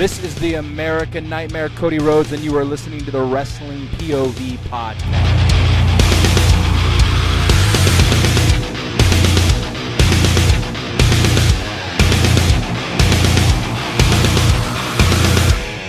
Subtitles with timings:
[0.00, 4.56] This is the American Nightmare, Cody Rhodes, and you are listening to the Wrestling POV
[4.70, 5.50] podcast.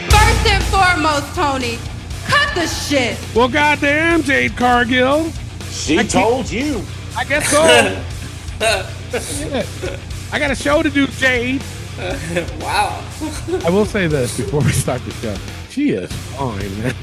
[0.09, 1.77] First and foremost, Tony,
[2.25, 3.17] cut the shit.
[3.33, 5.31] Well, goddamn, Jade Cargill.
[5.69, 6.81] She told you.
[7.15, 8.87] I guess so.
[9.13, 9.65] Yeah.
[10.31, 11.61] I got a show to do, Jade.
[12.61, 13.03] Wow.
[13.65, 15.35] I will say this before we start the show.
[15.69, 16.95] She is fine, man.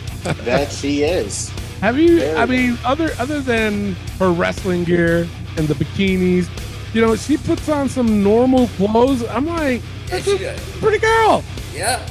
[0.45, 1.51] That she is.
[1.81, 2.19] Have you?
[2.19, 6.49] Very I mean, other other than her wrestling gear and the bikinis,
[6.95, 9.23] you know, she puts on some normal clothes.
[9.29, 11.45] I'm like, that's she a pretty girl.
[11.75, 12.05] Yeah.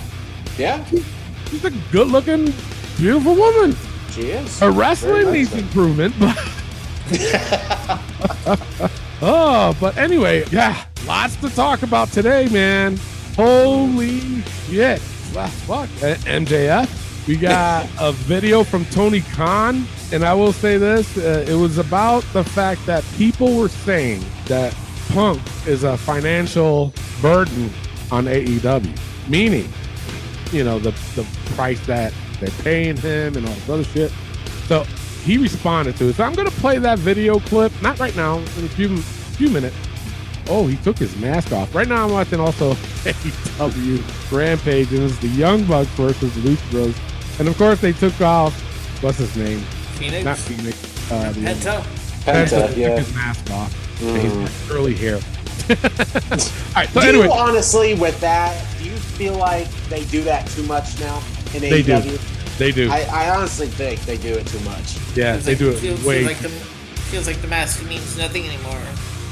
[0.58, 0.84] Yeah,
[1.50, 2.54] She's a good-looking,
[2.98, 3.76] beautiful woman.
[4.12, 4.60] she is.
[4.60, 5.58] Her wrestling needs so.
[5.58, 6.36] improvement, but
[9.22, 12.98] oh, but anyway, yeah, lots to talk about today, man.
[13.36, 15.02] Holy shit!
[15.34, 17.28] Wow, Fuck, Uh, MJF.
[17.28, 21.78] We got a video from Tony Khan, and I will say this: uh, it was
[21.78, 24.76] about the fact that people were saying that
[25.10, 27.70] Punk is a financial burden
[28.12, 28.98] on AEW,
[29.30, 29.70] meaning
[30.52, 34.12] you know the the price that they're paying him and all this other shit.
[34.68, 34.84] So
[35.24, 36.16] he responded to it.
[36.16, 38.98] So I'm gonna play that video clip, not right now, in a few
[39.38, 39.76] few minutes.
[40.50, 41.74] Oh, he took his mask off.
[41.76, 46.96] Right now I'm watching also AEW Rampage, and it's the Young Bucks versus Lucha Bros.
[47.40, 48.54] And of course they took off
[49.04, 49.60] what's his name?
[50.00, 50.24] Phoenix.
[50.26, 51.12] Not Phoenix.
[51.12, 51.82] Uh, the Penta.
[52.24, 52.98] Penta, took yeah.
[52.98, 54.02] his mask off.
[54.02, 55.16] And he's got curly hair.
[55.70, 55.76] all
[56.76, 56.90] right.
[56.90, 60.64] So Do anyway, you honestly, with that, do you feel like they do that too
[60.64, 61.22] much now
[61.54, 62.00] in They do.
[62.58, 62.90] They do.
[62.90, 64.98] I, I honestly think they do it too much.
[65.16, 66.26] yeah, Feels they like- do it feels, way.
[66.26, 68.82] feels like the feels like the mask means nothing anymore.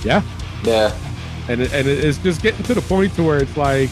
[0.05, 0.21] Yeah.
[0.63, 0.95] Yeah.
[1.49, 3.89] and it, and it's just getting to the point to where it's like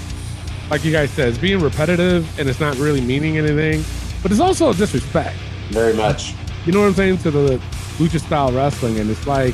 [0.70, 3.84] like you guys said it's being repetitive and it's not really meaning anything
[4.24, 5.36] but it's also a disrespect
[5.70, 6.34] Very much.
[6.66, 7.58] you know what i'm saying to the
[7.98, 9.54] lucha style wrestling and it's like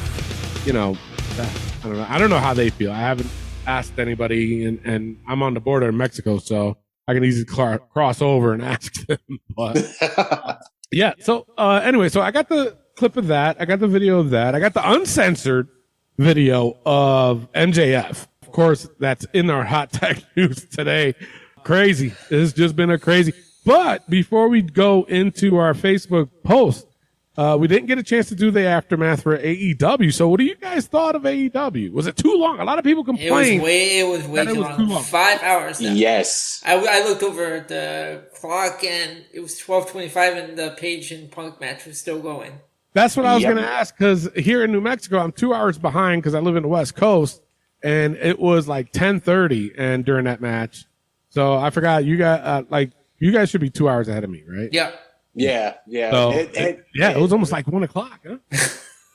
[0.66, 0.96] you know
[1.38, 1.50] i
[1.84, 3.30] don't know i don't know how they feel i haven't
[3.68, 7.80] asked anybody and, and i'm on the border in mexico so i can easily cl-
[7.80, 9.18] cross over and ask them
[9.58, 9.78] but
[10.92, 14.20] yeah so uh anyway so i got the clip of that i got the video
[14.20, 15.68] of that i got the uncensored
[16.20, 21.16] video of mjf of course that's in our hot tech news today
[21.64, 23.34] crazy it's just been a crazy
[23.66, 26.86] but before we go into our facebook post
[27.38, 30.14] uh, we didn't get a chance to do the aftermath for AEW.
[30.14, 31.94] So, what do you guys thought of AEW?
[31.94, 32.60] Was it too long?
[32.60, 33.64] A lot of people It was complained.
[33.64, 34.00] way.
[34.00, 34.78] It was way that it too, was long.
[34.78, 35.04] too long.
[35.04, 35.80] Five hours.
[35.80, 35.94] Now.
[35.94, 36.62] yes.
[36.66, 40.72] I, I looked over at the clock and it was twelve twenty five, and the
[40.72, 42.60] Page and Punk match was still going.
[42.94, 43.54] That's what I was Yep.
[43.54, 46.56] going to ask because here in New Mexico, I'm two hours behind because I live
[46.56, 47.42] in the West Coast,
[47.84, 50.86] and it was like 10:30 and during that match.
[51.30, 54.30] So I forgot you got uh, like you guys should be two hours ahead of
[54.30, 54.70] me, right?
[54.72, 54.92] Yeah.
[55.36, 55.76] Yeah.
[55.88, 56.12] Yeah.
[56.12, 58.20] So It- it- yeah, it was almost like one o'clock.
[58.28, 58.38] Huh?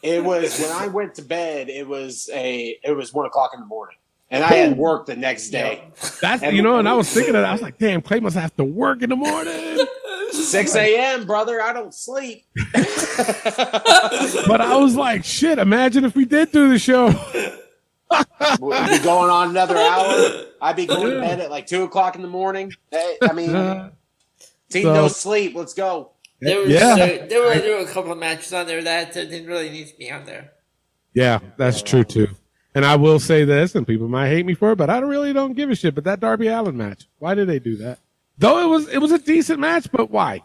[0.03, 1.71] It was when I went to bed.
[1.71, 2.77] It was a.
[2.85, 3.97] It was one o'clock in the morning,
[4.31, 5.83] and I had work the next day.
[6.21, 8.55] That's you know, and I was thinking that I was like, damn, Clay must have
[8.57, 9.79] to work in the morning.
[10.35, 11.61] Six a.m., brother.
[11.63, 12.45] I don't sleep.
[12.75, 15.59] but I was like, shit.
[15.59, 17.07] Imagine if we did do the show.
[18.61, 20.45] We'd be going on another hour.
[20.61, 22.73] I'd be going to bed at like two o'clock in the morning.
[22.91, 23.91] Hey, I mean, Uh,
[24.71, 25.55] team so- no sleep.
[25.55, 26.11] Let's go.
[26.41, 26.95] There was Yeah.
[26.97, 29.87] there, there were there were a couple of matches on there that didn't really need
[29.89, 30.53] to be on there.
[31.15, 32.29] Yeah, that's true too.
[32.75, 35.33] And I will say this, and people might hate me for it, but I really
[35.33, 35.95] don't give a shit.
[35.95, 38.01] But that Darby Allin match, why did they do that?
[38.39, 40.43] Though it was it was a decent match, but why?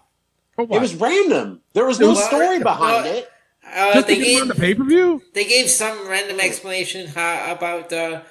[0.56, 0.78] But why?
[0.78, 1.62] It was random.
[1.74, 3.30] There was no was- story behind uh, it.
[3.72, 5.22] Uh, just to they get him on gave the pay per view.
[5.34, 8.22] they gave some random explanation how, about uh,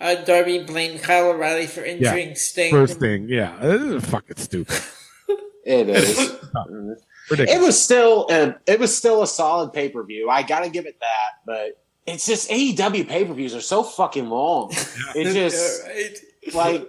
[0.00, 2.70] uh, Darby blamed Kyle O'Reilly for injuring Sting.
[2.70, 4.80] First thing, yeah, this is fucking stupid,
[5.64, 6.18] It is.
[7.30, 7.60] Ridiculous.
[7.60, 10.30] it was still a, it was still a solid pay per view.
[10.30, 13.82] I got to give it that, but it's just AEW pay per views are so
[13.82, 14.70] fucking long.
[15.14, 15.82] It's just
[16.54, 16.54] Right.
[16.54, 16.88] like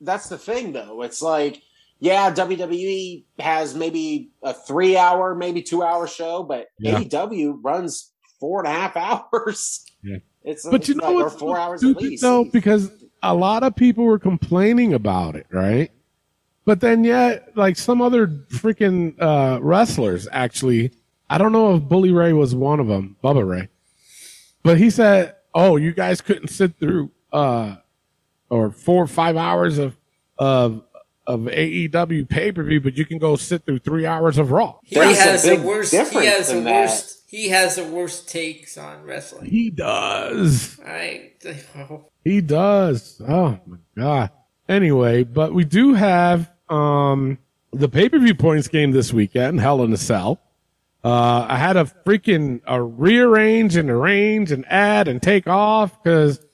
[0.00, 1.02] that's the thing though.
[1.02, 1.62] It's like
[2.02, 7.00] yeah, WWE has maybe a three hour, maybe two hour show, but Yeah.
[7.00, 8.96] AEW runs four and a half
[9.34, 9.84] hours.
[10.02, 10.16] Yeah.
[10.42, 12.22] It's But you know like, four hours at least.
[12.22, 12.90] though, because
[13.22, 15.90] a lot of people were complaining about it, right?
[16.64, 20.92] But then yet, like some other freaking uh, wrestlers, actually,
[21.28, 23.68] I don't know if Bully Ray was one of them, Bubba Ray,
[24.62, 27.76] but he said, "Oh, you guys couldn't sit through uh,
[28.50, 29.96] or four or five hours of
[30.38, 30.82] of
[31.26, 34.78] of AEW pay per view, but you can go sit through three hours of Raw.
[34.84, 35.92] He There's has the worst.
[35.92, 36.80] He has the in that.
[36.82, 37.22] worst.
[37.28, 39.46] He has the worst takes on wrestling.
[39.46, 40.78] He does.
[40.84, 41.32] I.
[42.22, 43.18] He does.
[43.26, 44.30] Oh my god.
[44.68, 47.38] Anyway, but we do have um
[47.72, 50.38] the pay per view points game this weekend, Hell in a Cell.
[51.02, 56.44] Uh, I had to freaking uh, rearrange and arrange and add and take off because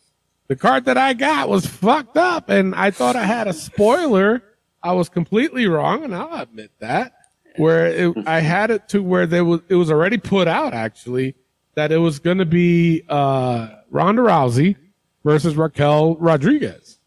[0.49, 4.43] the card that I got was fucked up, and I thought I had a spoiler.
[4.83, 7.13] I was completely wrong, and I'll admit that.
[7.57, 11.35] Where it, I had it to where there was it was already put out actually
[11.75, 14.77] that it was going to be uh, Ronda Rousey
[15.25, 16.99] versus Raquel Rodriguez,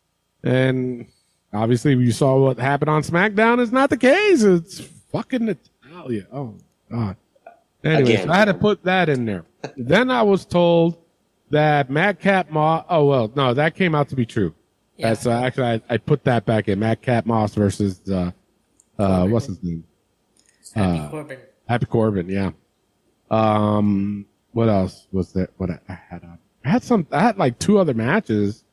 [0.43, 1.05] and
[1.53, 3.59] obviously you saw what happened on SmackDown.
[3.59, 4.41] Is not the case.
[4.41, 4.79] It's
[5.11, 6.25] fucking Natalya.
[6.31, 6.55] Oh
[6.91, 7.15] God.
[7.83, 8.29] Anyway, Again.
[8.29, 9.45] I had to put that in there.
[9.77, 10.97] then I was told
[11.51, 12.85] that Madcap Moss.
[12.89, 14.53] Oh well, no, that came out to be true.
[14.97, 15.09] Yeah.
[15.09, 16.79] That's uh, actually I, I put that back in.
[16.79, 18.31] Madcap Moss versus uh,
[18.97, 19.83] uh, what's his name?
[20.75, 21.39] Happy Uh, Corbin.
[21.67, 22.29] Happy Corbin.
[22.29, 22.51] Yeah.
[23.31, 25.49] Um, what else was there?
[25.57, 26.23] What I, I had?
[26.23, 26.37] On?
[26.65, 27.07] I had some.
[27.11, 28.63] I had like two other matches,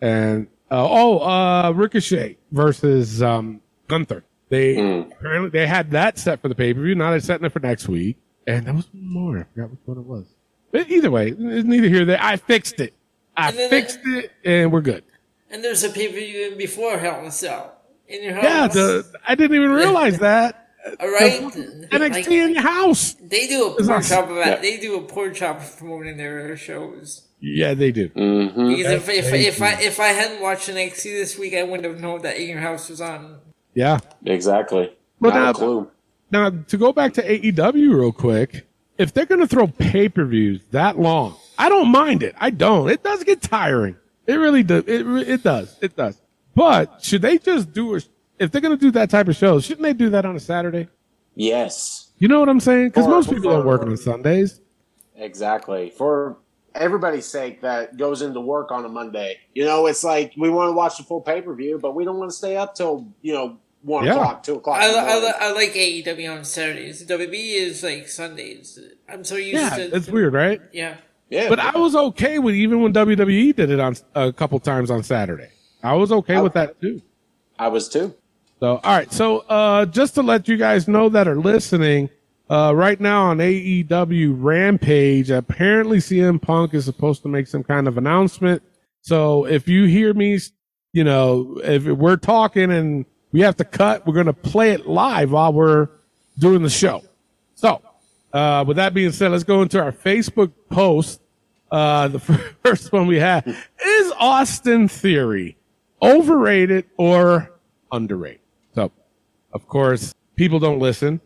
[0.00, 4.24] and uh, oh, uh, Ricochet versus um Gunther.
[4.50, 5.12] They Mm.
[5.12, 6.94] apparently they had that set for the pay per view.
[6.94, 9.38] Now they're setting it for next week, and there was one more.
[9.38, 10.26] I forgot which one it was.
[10.72, 11.98] But either way, it's neither here.
[11.98, 12.18] nor There.
[12.22, 12.94] I fixed it.
[13.36, 15.04] I fixed it, and we're good.
[15.50, 17.74] And there's a pay per view before Hell in a Cell
[18.08, 18.44] in your house.
[18.44, 20.58] Yeah, the I didn't even realize that.
[20.98, 21.40] All right.
[21.40, 23.14] NXT Like, in your house.
[23.14, 24.16] they do a It's poor awesome.
[24.16, 24.62] job of that.
[24.62, 27.28] They do a poor job of promoting their shows.
[27.40, 28.08] Yeah, they do.
[28.08, 31.84] hmm Because if if, if I if I hadn't watched NXT this week, I wouldn't
[31.84, 33.38] have known that In Your House was on.
[33.74, 33.98] Yeah.
[34.24, 34.92] Exactly.
[35.20, 35.90] But Not now- a clue.
[36.32, 38.66] Now, to go back to AEW real quick,
[38.98, 42.34] if they're going to throw pay per views that long, I don't mind it.
[42.38, 42.90] I don't.
[42.90, 43.96] It does get tiring.
[44.26, 44.84] It really does.
[44.86, 45.76] It, it does.
[45.80, 46.20] It does.
[46.54, 48.08] But should they just do it?
[48.38, 50.40] If they're going to do that type of show, shouldn't they do that on a
[50.40, 50.88] Saturday?
[51.34, 52.10] Yes.
[52.18, 52.88] You know what I'm saying?
[52.88, 54.60] Because most people are working on Sundays.
[55.16, 55.90] Exactly.
[55.90, 56.38] For
[56.74, 59.38] everybody's sake that goes into work on a Monday.
[59.54, 62.04] You know, it's like we want to watch the full pay per view, but we
[62.04, 64.12] don't want to stay up till, you know, one Yeah.
[64.12, 64.78] o'clock, two o'clock.
[64.80, 65.32] I, I.
[65.48, 67.04] I like AEW on Saturdays.
[67.06, 68.78] WB is like Sundays.
[69.08, 69.96] I'm so used Yeah, to.
[69.96, 70.60] it's weird, right?
[70.72, 70.96] Yeah.
[71.30, 71.48] yeah.
[71.48, 75.02] But I was okay with even when WWE did it on a couple times on
[75.02, 75.48] Saturday.
[75.82, 77.02] I was okay with that too.
[77.58, 78.14] I was too.
[78.60, 79.12] So, all right.
[79.12, 82.08] So, uh, just to let you guys know that are listening,
[82.48, 87.88] uh, right now on AEW Rampage, apparently CM Punk is supposed to make some kind
[87.88, 88.62] of announcement.
[89.00, 90.38] So if you hear me,
[90.92, 94.86] you know, if we're talking and we have to cut, we're going to play it
[94.86, 95.88] live while we're
[96.38, 97.02] doing the show.
[97.54, 97.80] So,
[98.32, 101.20] uh, with that being said, let's go into our Facebook post.
[101.70, 102.18] Uh, the
[102.64, 105.56] first one we have is Austin Theory
[106.02, 107.52] overrated or
[107.90, 108.40] underrated?
[108.74, 108.90] So,
[109.52, 111.20] of course, people don't listen.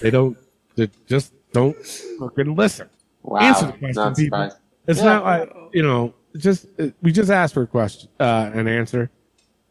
[0.00, 0.36] They don't,
[0.76, 1.76] they just don't
[2.18, 2.88] fucking listen.
[3.22, 3.40] Wow.
[3.40, 4.38] Answer the question, Not people.
[4.38, 4.56] surprised.
[4.86, 5.04] It's Yeah.
[5.04, 6.66] not like, you know, just,
[7.02, 9.10] we just asked for a question, uh, an answer.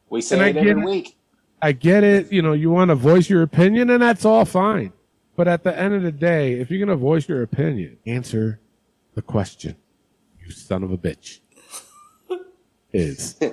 [0.10, 0.86] We say And it every it.
[0.86, 1.16] week.
[1.62, 2.32] I get it.
[2.32, 4.94] You know, you want to voice your opinion and that's all fine.
[5.36, 8.60] But at the end of the day, if you're going to voice your opinion, answer
[9.16, 9.76] the question.
[10.44, 11.40] You son of a bitch.
[12.94, 13.38] Is.
[13.42, 13.50] all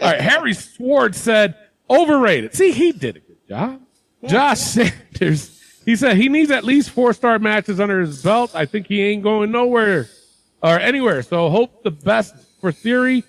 [0.00, 0.20] right.
[0.20, 1.54] Harry Swartz said
[1.88, 2.54] overrated.
[2.54, 3.80] See, he did a good job.
[4.26, 8.54] Josh Sanders, he said he needs at least four star matches under his belt.
[8.54, 10.08] I think he ain't going nowhere
[10.62, 11.22] or anywhere.
[11.22, 13.24] So hope the best for Theory.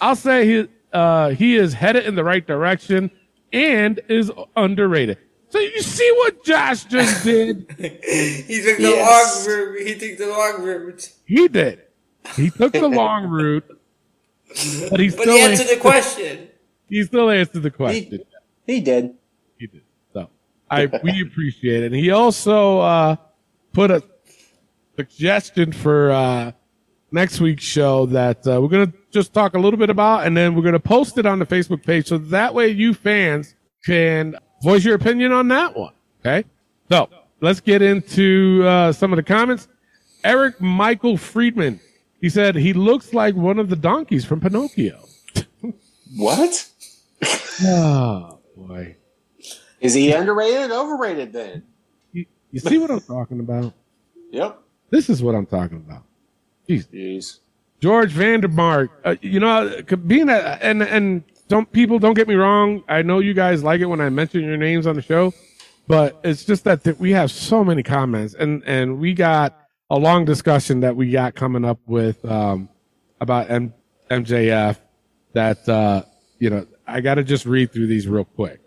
[0.00, 3.10] I'll say he uh, he is headed in the right direction
[3.54, 5.18] and is underrated.
[5.48, 7.66] So you see what Josh just did?
[7.78, 9.46] He took the Yes.
[9.46, 9.86] long route.
[9.86, 11.10] He took the long route.
[11.24, 11.82] he did.
[12.36, 13.64] He took the long route,
[14.90, 16.48] but he But still he answered answered, the question.
[16.88, 18.24] he still answered the question.
[18.66, 19.14] He did.
[19.58, 19.82] He did.
[20.12, 20.28] So
[20.70, 21.86] I we appreciate it.
[21.92, 23.16] And he also uh,
[23.72, 24.02] put a
[24.96, 26.52] suggestion for uh,
[27.12, 30.54] next week's show that uh, we're gonna just talk a little bit about, and then
[30.54, 33.54] we're gonna post it on the Facebook page, so that way you fans
[33.86, 35.92] can voice your opinion on that one.
[36.20, 36.46] Okay.
[36.90, 37.08] So
[37.40, 39.68] let's get into uh, some of the comments.
[40.24, 41.80] Eric Michael Friedman.
[42.20, 45.00] He said he looks like one of the donkeys from Pinocchio.
[46.16, 46.68] What?
[47.62, 48.96] Oh boy.
[49.80, 51.62] Is he underrated or overrated then?
[52.12, 53.72] You, you see what I'm talking about?
[54.32, 54.58] Yep.
[54.90, 56.02] This is what I'm talking about.
[56.68, 57.38] Jeez.
[57.84, 62.82] George Vandermark, uh, you know, being a, and and don't people don't get me wrong.
[62.88, 65.34] I know you guys like it when I mention your names on the show,
[65.86, 69.54] but it's just that th- we have so many comments, and and we got
[69.90, 72.70] a long discussion that we got coming up with um,
[73.20, 73.74] about M-
[74.10, 74.78] MJF.
[75.34, 76.04] That uh,
[76.38, 78.62] you know, I got to just read through these real quick.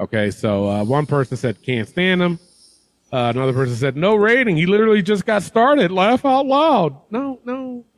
[0.00, 2.38] Okay, so uh, one person said can't stand him.
[3.12, 4.56] Uh, another person said no rating.
[4.56, 5.90] He literally just got started.
[5.90, 6.98] Laugh out loud.
[7.10, 7.51] No, no.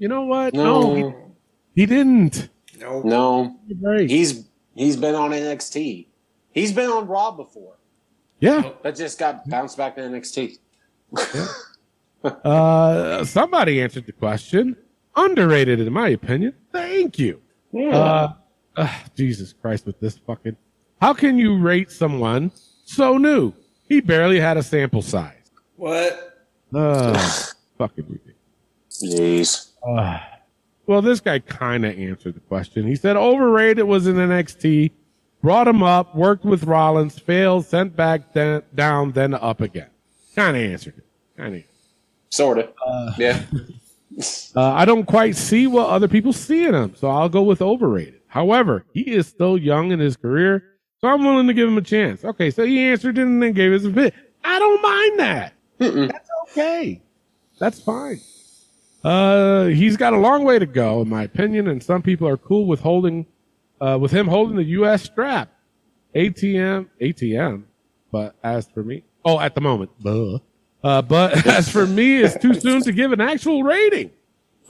[0.04, 0.52] You know what?
[0.52, 1.34] No, he, No,
[1.74, 2.50] he didn't.
[2.78, 3.00] No.
[3.00, 3.56] no,
[3.96, 4.44] he's
[4.74, 6.08] he's been on NXT.
[6.52, 7.78] He's been on Raw before,
[8.38, 8.72] yeah.
[8.82, 10.58] but just got bounced back to NXT.
[12.22, 14.76] Uh, somebody answered the question.
[15.16, 16.54] Underrated, in my opinion.
[16.70, 17.40] Thank you.
[17.72, 17.96] Yeah.
[17.96, 18.32] Uh,
[18.76, 20.56] uh, Jesus Christ, with this fucking.
[21.00, 22.50] How can you rate someone
[22.84, 23.52] so new?
[23.88, 25.50] He barely had a sample size.
[25.76, 26.46] What?
[26.74, 27.12] Uh,
[27.78, 28.34] fucking ridiculous.
[28.90, 29.73] Jeez.
[29.86, 30.18] Uh,
[30.86, 32.86] well, this guy kind of answered the question.
[32.86, 34.90] He said overrated was in NXT,
[35.42, 39.90] brought him up, worked with Rollins, failed, sent back then, down, then up again.
[40.34, 41.06] Kind of answered it.
[41.36, 41.62] Kind of.
[42.30, 43.18] Sort of.
[43.18, 43.42] yeah.
[44.54, 47.60] Uh, I don't quite see what other people see in him, so I'll go with
[47.60, 48.20] overrated.
[48.28, 50.62] However, he is still young in his career,
[51.00, 52.24] so I'm willing to give him a chance.
[52.24, 54.14] Okay, so he answered it and then gave us a bit.
[54.44, 55.52] I don't mind that.
[55.78, 57.02] That's okay.
[57.58, 58.20] That's fine.
[59.04, 62.38] Uh, he's got a long way to go, in my opinion, and some people are
[62.38, 63.26] cool with holding,
[63.80, 65.02] uh, with him holding the U.S.
[65.02, 65.50] strap.
[66.14, 67.64] ATM, ATM.
[68.10, 70.38] But as for me, oh, at the moment, Buh.
[70.82, 74.10] Uh, but as for me, it's too soon to give an actual rating.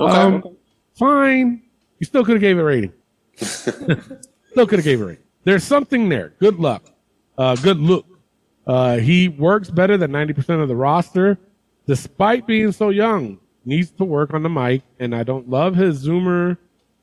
[0.00, 0.16] Okay.
[0.16, 0.56] Um,
[0.94, 1.62] fine.
[1.98, 2.92] You still could have gave it a rating.
[3.36, 5.24] still could have gave it a rating.
[5.44, 6.32] There's something there.
[6.40, 6.84] Good luck.
[7.36, 8.06] Uh, good look.
[8.66, 11.38] Uh, he works better than 90% of the roster,
[11.86, 13.38] despite being so young.
[13.64, 16.58] Needs to work on the mic, and I don't love his Zoomer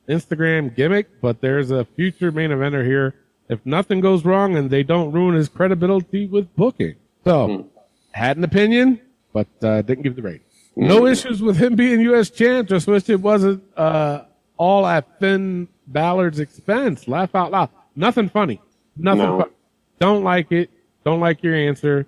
[0.08, 3.14] Instagram gimmick, but there's a future main eventer here.
[3.48, 6.94] If nothing goes wrong and they don't ruin his credibility with booking.
[7.24, 7.68] So,
[8.12, 9.00] had an opinion,
[9.32, 10.42] but uh, didn't give the rating.
[10.76, 12.30] No issues with him being U.S.
[12.30, 12.68] champ.
[12.68, 14.24] Just wish it wasn't uh,
[14.56, 17.06] all at Finn Bálor's expense.
[17.06, 17.70] Laugh out loud.
[17.94, 18.60] Nothing funny.
[18.96, 19.22] Nothing.
[19.22, 19.50] No.
[19.98, 20.70] Don't like it.
[21.04, 22.06] Don't like your answer,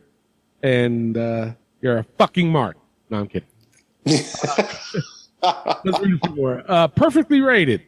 [0.62, 2.76] and uh, you're a fucking mark.
[3.10, 3.48] No, I'm kidding.
[4.06, 6.62] Let's read some more.
[6.66, 7.82] Uh, perfectly rated.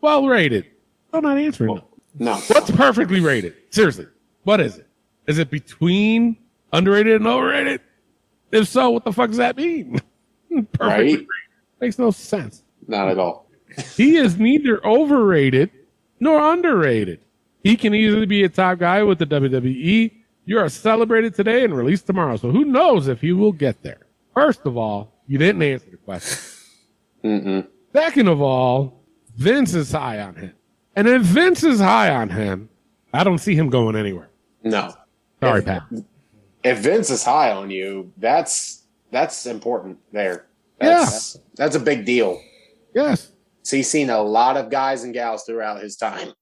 [0.00, 0.66] Well rated.
[1.12, 1.74] I'm not answering.
[1.76, 1.84] them.
[2.18, 2.36] no.
[2.36, 3.54] What's perfectly rated?
[3.70, 4.06] Seriously,
[4.44, 4.86] what is it?
[5.26, 6.36] Is it between
[6.72, 7.80] underrated and overrated?
[8.52, 10.00] If so, what the fuck does that mean?
[10.50, 11.00] perfectly Right?
[11.12, 11.26] rated.
[11.80, 12.62] Makes no sense.
[12.86, 13.46] Not at all.
[13.96, 15.70] He is neither overrated
[16.20, 17.20] nor underrated.
[17.62, 20.12] He can easily be a top guy with the WWE.
[20.46, 22.36] You are celebrated today and released tomorrow.
[22.36, 24.06] So who knows if he will get there?
[24.34, 26.38] First of all, you didn't answer the question.
[27.24, 27.68] Mm-mm.
[27.92, 29.04] Second of all,
[29.36, 30.52] Vince is high on him.
[30.96, 32.68] And if Vince is high on him,
[33.12, 34.30] I don't see him going anywhere.
[34.64, 34.92] No.
[35.40, 35.82] Sorry, If- Pat.
[36.64, 38.82] If Vince is high on you, that's
[39.12, 40.46] that's important there.
[40.80, 42.40] That's, That's a big deal.
[42.94, 43.32] Yes.
[43.62, 46.32] So he's seen a lot of guys and gals throughout his time.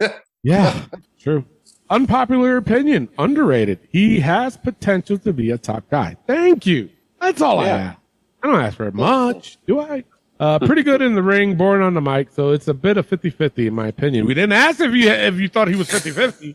[0.42, 0.84] Yeah.
[1.18, 1.44] True.
[1.88, 3.08] Unpopular opinion.
[3.18, 3.78] Underrated.
[3.90, 6.16] He has potential to be a top guy.
[6.26, 6.90] Thank you.
[7.18, 7.96] That's all I have.
[8.44, 10.04] I don't ask for much, do I?
[10.38, 13.08] Uh, pretty good in the ring, born on the mic, so it's a bit of
[13.08, 14.26] 50-50 in my opinion.
[14.26, 16.54] We didn't ask if you if you thought he was 50-50.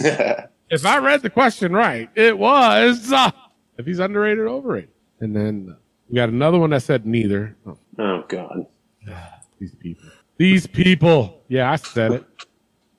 [0.70, 3.30] if I read the question right, it was uh,
[3.78, 4.90] if he's underrated or overrated.
[5.20, 5.76] And then uh,
[6.08, 7.54] we got another one that said neither.
[7.64, 8.66] Oh, oh God.
[9.60, 10.08] these people.
[10.36, 11.42] These people.
[11.46, 12.24] Yeah, I said it.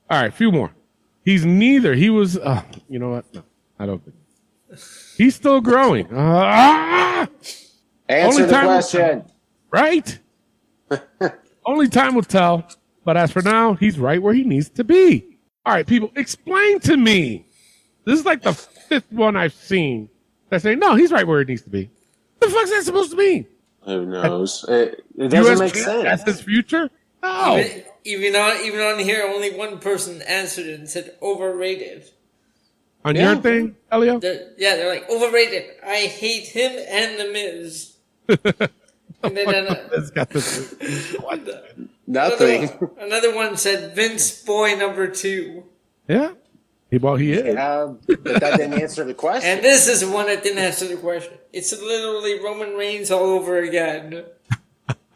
[0.09, 0.71] All right, a few more.
[1.25, 1.95] He's neither.
[1.95, 2.37] He was.
[2.37, 3.33] Uh, you know what?
[3.33, 3.43] No,
[3.77, 4.15] I don't think.
[5.17, 6.05] He's still growing.
[6.13, 7.27] Uh, ah!
[8.09, 9.23] Answer Only the time will question.
[9.71, 10.19] right?
[11.65, 12.67] Only time will tell.
[13.03, 15.37] But as for now, he's right where he needs to be.
[15.65, 17.45] All right, people, explain to me.
[18.05, 20.09] This is like the fifth one I've seen
[20.49, 21.89] that say, no, he's right where he needs to be.
[22.39, 23.47] What The fuck's that supposed to mean?
[23.83, 24.63] Who knows?
[24.67, 26.03] It, it doesn't US make sense.
[26.03, 26.89] That's his future?
[27.23, 27.57] No.
[27.57, 32.05] Even, even on even on here, only one person answered it and said overrated.
[33.03, 33.33] On Yeah.
[33.33, 34.19] your thing, Elio?
[34.19, 35.65] They're, yeah, they're like overrated.
[35.85, 37.94] I hate him and the Miz.
[38.27, 40.73] And then It's got this.
[41.19, 41.63] another,
[42.07, 42.67] Nothing.
[42.67, 45.63] one, another one said Vince Boy number two.
[46.07, 46.31] Yeah.
[46.91, 47.55] He, well, he is.
[47.55, 49.49] Yeah, but that didn't answer the question.
[49.49, 51.33] And this is one that didn't answer the question.
[51.51, 54.23] It's literally Roman Reigns all over again.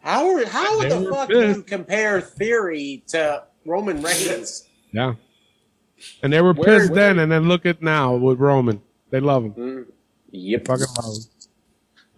[0.00, 1.40] how are, how They the fuck pissed.
[1.40, 4.68] do you compare Theory to Roman Reigns?
[4.92, 5.14] Yeah.
[6.22, 8.82] And they were Where- pissed where- then, and then look at now with Roman.
[9.10, 9.52] They love him.
[9.54, 9.86] Mm.
[10.32, 10.66] Yep.
[10.66, 11.22] Fucking love him.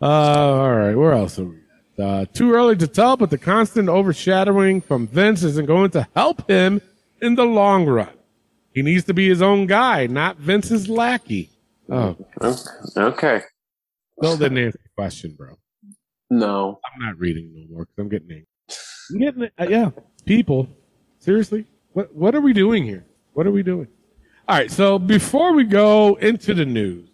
[0.00, 0.94] Uh, all right.
[0.94, 1.56] Where else are we?
[1.98, 2.04] at?
[2.04, 6.48] Uh, too early to tell, but the constant overshadowing from Vince isn't going to help
[6.50, 6.80] him
[7.20, 8.08] in the long run.
[8.72, 11.50] He needs to be his own guy, not Vince's lackey.
[11.90, 12.16] Oh,
[12.96, 13.42] Okay.
[14.18, 15.56] still didn't answer the question, bro.
[16.30, 16.78] No.
[16.84, 18.46] I'm not reading no more because I'm getting angry.
[19.10, 19.90] I'm getting uh, yeah.
[20.24, 20.68] People,
[21.18, 23.04] seriously, What what are we doing here?
[23.32, 23.88] What are we doing?
[24.48, 24.70] All right.
[24.70, 27.09] So before we go into the news,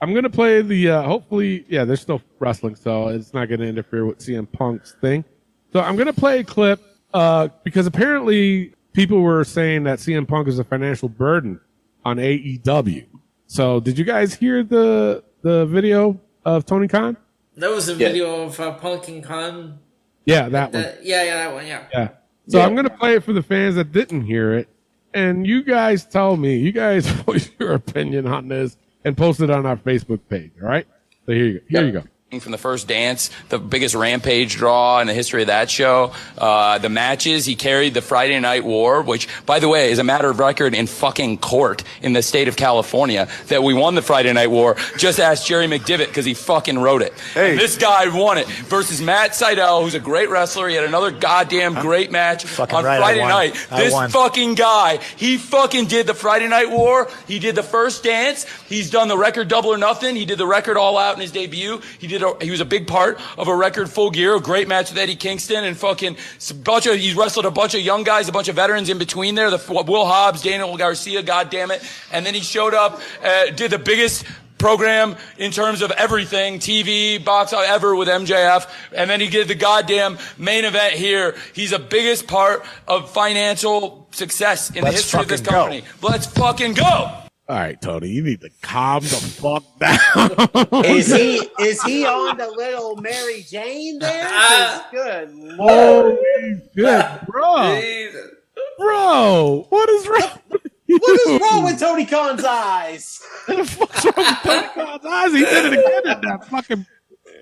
[0.00, 0.90] I'm gonna play the.
[0.90, 1.84] Uh, hopefully, yeah.
[1.84, 5.24] There's still wrestling, so it's not gonna interfere with CM Punk's thing.
[5.72, 6.80] So I'm gonna play a clip
[7.12, 11.60] uh, because apparently people were saying that CM Punk is a financial burden
[12.04, 13.06] on AEW.
[13.46, 17.16] So did you guys hear the the video of Tony Khan?
[17.56, 19.78] That was a video of uh, Punk and Khan.
[20.24, 20.82] Yeah, that one.
[20.82, 21.66] Uh, yeah, yeah, that one.
[21.66, 21.84] Yeah.
[21.92, 22.08] Yeah.
[22.48, 24.68] So I'm gonna play it for the fans that didn't hear it,
[25.12, 26.56] and you guys tell me.
[26.56, 30.52] You guys voice your opinion on this and post it on our Facebook page.
[30.62, 30.86] All right.
[31.26, 31.66] So here you go.
[31.68, 32.04] Here you go.
[32.38, 36.12] From the first dance, the biggest rampage draw in the history of that show.
[36.38, 40.04] Uh, the matches, he carried the Friday Night War, which, by the way, is a
[40.04, 44.02] matter of record in fucking court in the state of California that we won the
[44.02, 44.76] Friday Night War.
[44.96, 47.14] Just ask Jerry McDevitt because he fucking wrote it.
[47.34, 47.50] Hey.
[47.50, 50.68] And this guy won it versus Matt Sydal, who's a great wrestler.
[50.68, 53.54] He had another goddamn great match Fucking on right, Friday night.
[53.70, 57.10] This fucking guy, he fucking did the Friday Night War.
[57.26, 58.46] He did the first dance.
[58.68, 60.14] He's done the record Double or Nothing.
[60.14, 61.80] He did the record All Out in his debut.
[61.98, 62.19] He did.
[62.22, 64.98] A, he was a big part of a record Full Gear, a great match with
[64.98, 66.16] Eddie Kingston, and fucking
[66.62, 66.96] bunch of.
[66.96, 69.50] He wrestled a bunch of young guys, a bunch of veterans in between there.
[69.50, 73.70] The Will Hobbs, Daniel Garcia, God damn it, and then he showed up, uh, did
[73.70, 74.24] the biggest
[74.60, 78.70] program in terms of everything, TV, box office, ever with MJF.
[78.94, 81.34] And then he did the goddamn main event here.
[81.54, 85.64] He's the biggest part of financial success in the Let's history of this fucking go.
[85.64, 85.84] company.
[86.02, 87.19] Let's fucking go.
[87.50, 90.84] All right, Tony, you need to calm the fuck down.
[90.84, 94.22] Is he is he on the little Mary Jane there?
[94.22, 94.82] 'Cause uh-huh.
[94.92, 96.18] Good lord.
[96.20, 98.30] Holy shit, bro, Jesus.
[98.78, 100.30] bro, what is wrong?
[100.48, 100.98] With you?
[100.98, 103.20] What is wrong with Tony Khan's eyes?
[103.48, 105.32] What the fuck's wrong with Tony Khan's eyes?
[105.32, 106.86] He did it again in that fucking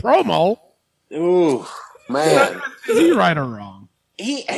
[0.00, 0.58] promo.
[1.12, 1.66] Ooh,
[2.08, 2.62] man.
[2.88, 3.90] Is he right or wrong?
[4.16, 4.48] he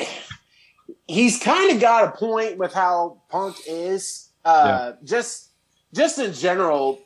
[1.09, 4.28] he's kind of got a point with how Punk is.
[4.44, 5.50] Uh, Just
[5.92, 7.00] just in general,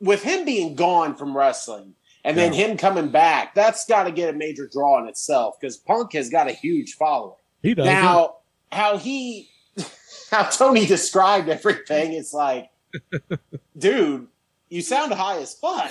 [0.00, 1.94] with him being gone from wrestling
[2.24, 5.76] and then him coming back, that's got to get a major draw in itself because
[5.78, 7.36] Punk has got a huge following.
[7.62, 7.86] He does.
[7.86, 8.36] Now,
[8.70, 9.48] how he,
[10.30, 12.70] how Tony described everything, it's like,
[13.78, 14.26] dude,
[14.68, 15.90] you sound high as fuck.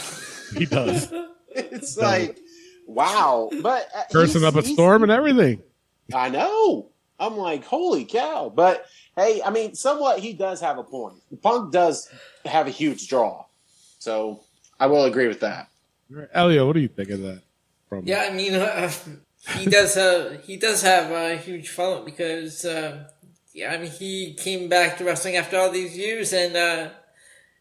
[0.55, 1.11] he does.
[1.49, 2.37] It's like,
[2.85, 3.49] wow.
[3.63, 5.63] But uh, Cursing up a storm and everything.
[6.13, 6.89] I know.
[7.19, 8.51] I'm like, holy cow.
[8.55, 8.85] But
[9.17, 11.15] hey, I mean, somewhat he does have a point.
[11.41, 12.07] Punk does
[12.45, 13.43] have a huge draw.
[13.99, 14.41] So
[14.79, 15.67] I will agree with that.
[16.33, 17.41] Elio, what do you think of that?
[17.91, 18.03] Promo?
[18.05, 18.89] Yeah, I mean, uh,
[19.57, 23.09] he does have he does have a huge following because uh,
[23.53, 26.89] yeah, I mean, he came back to wrestling after all these years, and uh,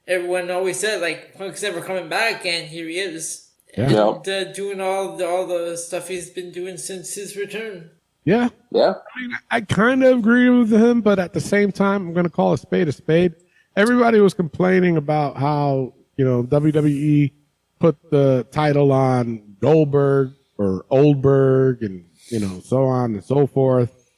[0.06, 4.14] everyone always said like Punk's never coming back, and here he is, Yeah.
[4.16, 7.90] and uh, doing all the, all the stuff he's been doing since his return.
[8.26, 8.48] Yeah.
[8.72, 8.94] Yeah.
[9.14, 12.24] I mean, I kind of agree with him, but at the same time, I'm going
[12.26, 13.34] to call a spade a spade.
[13.76, 17.32] Everybody was complaining about how, you know, WWE
[17.78, 24.10] put the title on Goldberg or Oldberg and, you know, so on and so forth.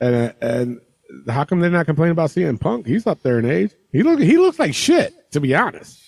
[0.00, 0.80] And, and
[1.28, 2.86] how come they're not complaining about CM Punk?
[2.86, 3.72] He's up there in age.
[3.90, 6.00] He look, he looks like shit, to be honest.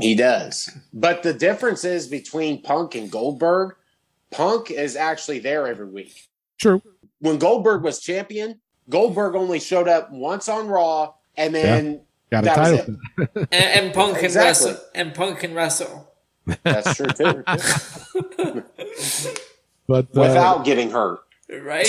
[0.00, 0.76] He does.
[0.92, 3.76] But the difference is between Punk and Goldberg,
[4.32, 6.28] Punk is actually there every week.
[6.58, 6.82] True.
[7.26, 12.46] When Goldberg was champion, Goldberg only showed up once on Raw and then Got a
[12.46, 12.96] That was title.
[13.52, 14.70] And, and Punk can Exactly.
[14.72, 14.84] wrestle.
[14.94, 16.12] And Punk can wrestle.
[16.62, 17.44] that's true too.
[19.88, 21.20] But, uh, Without getting hurt.
[21.48, 21.86] Right?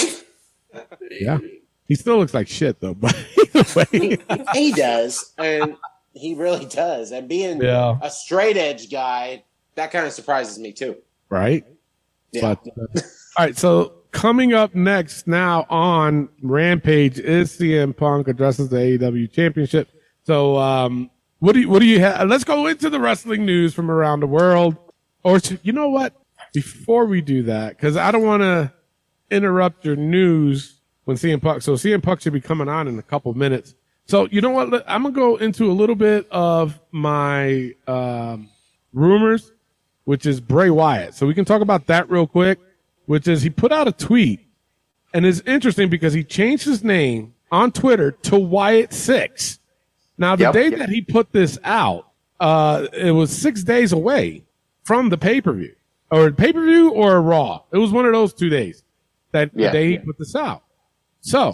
[1.20, 1.40] yeah,
[1.88, 3.16] he still looks like shit though, but
[3.56, 4.18] either way.
[4.54, 5.76] he does, and
[6.14, 7.12] he really does.
[7.12, 7.98] And being Yeah.
[8.04, 10.98] a straight edge guy, that kind of surprises me too.
[11.30, 11.66] right?
[12.32, 12.42] Yeah.
[12.56, 12.82] But uh,
[13.40, 19.32] all right, so coming up next now on Rampage is CM Punk addresses the AEW
[19.32, 19.90] Championship.
[20.24, 22.28] So, um, what do you, what do you have?
[22.28, 24.76] Let's go into the wrestling news from around the world.
[25.22, 26.16] Or to, you know what?
[26.52, 28.74] Before we do that, because I don't want to
[29.30, 31.62] interrupt your news when CM Punk.
[31.62, 33.76] So CM Punk should be coming on in a couple minutes.
[34.06, 34.84] So you know what?
[34.88, 38.50] I'm gonna go into a little bit of my um,
[38.94, 39.52] rumors
[40.08, 41.14] which is Bray Wyatt.
[41.16, 42.60] So we can talk about that real quick,
[43.08, 44.42] which is he put out a tweet
[45.14, 49.60] and it's interesting because he changed his name on Twitter to Wyatt Six.
[50.18, 50.54] Now the Yep.
[50.54, 52.08] day that he put this out,
[52.40, 54.44] uh, it was six days away
[54.84, 55.74] from the pay per view
[56.12, 57.62] or pay per view or Raw.
[57.74, 58.84] It was one of those two days
[59.32, 59.68] that Yeah.
[59.68, 60.64] the day he put this out.
[61.22, 61.52] So,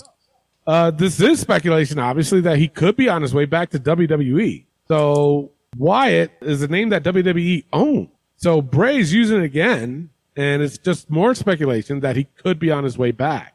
[0.68, 4.66] uh, this is speculation, obviously, that he could be on his way back to WWE.
[4.88, 8.10] So Wyatt is a name that WWE owned.
[8.38, 12.84] So Bray's using it again, and it's just more speculation that he could be on
[12.84, 13.54] his way back.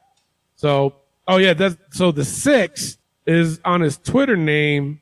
[0.56, 0.94] So
[1.28, 5.00] Oh yeah, that's so the six is on his Twitter name,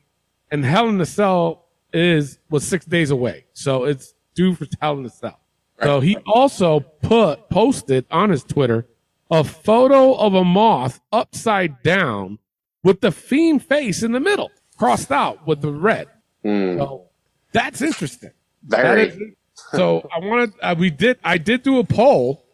[0.51, 4.97] and Hell in the Cell is was six days away, so it's due for Hell
[4.97, 5.39] in the Cell.
[5.81, 8.87] So he also put posted on his Twitter
[9.31, 12.39] a photo of a moth upside down
[12.83, 16.07] with the fiend face in the middle, crossed out with the red.
[16.43, 16.77] Hmm.
[16.77, 17.05] So
[17.53, 18.31] that's interesting.
[18.63, 19.07] Very.
[19.09, 19.33] is-
[19.71, 22.45] so I wanted uh, we did I did do a poll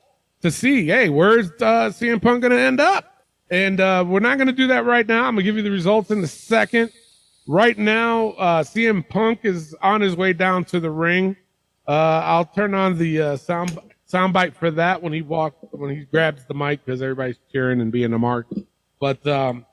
[0.42, 4.38] to see hey where's uh, CM Punk going to end up, and uh, we're not
[4.38, 5.26] going to do that right now.
[5.26, 6.92] I'm going to give you the results in a second.
[7.46, 11.36] Right now, uh, CM Punk is on his way down to the ring.
[11.86, 13.78] Uh, I'll turn on the uh, sound
[14.10, 17.92] soundbite for that when he walks when he grabs the mic because everybody's cheering and
[17.92, 18.48] being a mark.
[19.00, 19.66] But um,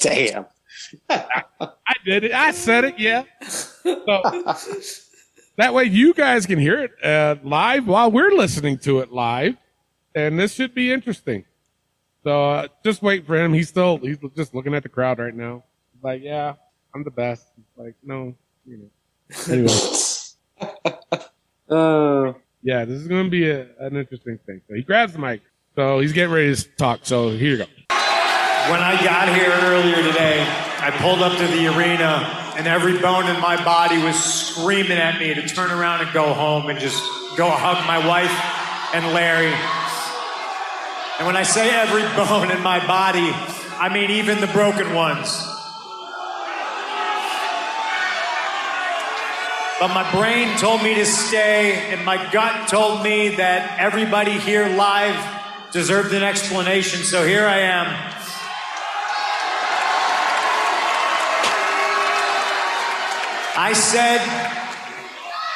[0.00, 0.46] Damn.
[1.10, 2.32] I did it.
[2.32, 2.98] I said it.
[2.98, 3.24] Yeah.
[3.46, 4.54] So
[5.56, 9.56] that way you guys can hear it uh, live while we're listening to it live,
[10.14, 11.44] and this should be interesting.
[12.24, 13.52] So uh, just wait for him.
[13.52, 15.64] He's still he's just looking at the crowd right now.
[15.92, 16.54] He's like, yeah,
[16.94, 17.46] I'm the best.
[17.56, 18.34] He's like, no,
[18.66, 18.90] you know.
[19.52, 19.72] Anyway,
[21.72, 24.60] Uh, yeah, this is going to be a, an interesting thing.
[24.68, 25.40] So he grabs the mic.
[25.74, 27.00] So he's getting ready to talk.
[27.04, 27.64] So here you go.
[28.70, 30.40] When I got here earlier today,
[30.78, 35.18] I pulled up to the arena and every bone in my body was screaming at
[35.18, 37.02] me to turn around and go home and just
[37.36, 38.30] go hug my wife
[38.94, 39.52] and Larry.
[41.18, 43.32] And when I say every bone in my body,
[43.80, 45.44] I mean even the broken ones.
[49.80, 54.68] But my brain told me to stay, and my gut told me that everybody here
[54.68, 55.18] live
[55.72, 58.21] deserved an explanation, so here I am.
[63.54, 64.20] I said,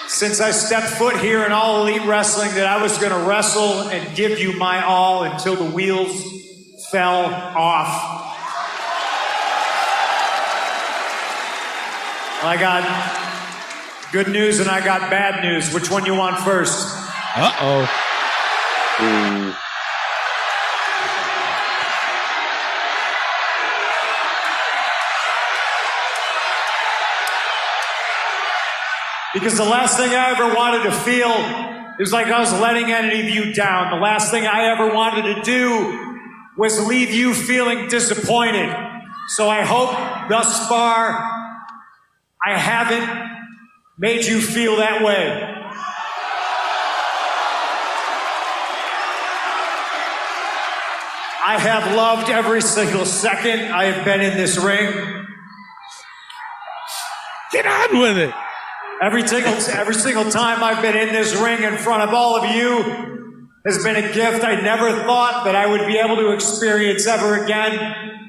[0.08, 3.88] since I stepped foot here in All Elite Wrestling, that I was going to wrestle
[3.88, 8.24] and give you my all until the wheels fell off.
[12.42, 15.72] I got good news and I got bad news.
[15.72, 16.86] Which one you want first?
[17.34, 19.62] Uh oh.
[29.46, 31.30] Because the last thing I ever wanted to feel
[32.00, 33.92] is like I was letting any of you down.
[33.92, 38.74] The last thing I ever wanted to do was leave you feeling disappointed.
[39.28, 39.90] So I hope
[40.28, 41.10] thus far
[42.44, 43.08] I haven't
[43.96, 45.30] made you feel that way.
[51.46, 54.92] I have loved every single second I have been in this ring.
[57.52, 58.34] Get on with it.
[59.02, 62.50] Every single, every single time I've been in this ring in front of all of
[62.54, 67.06] you has been a gift I never thought that I would be able to experience
[67.06, 68.25] ever again.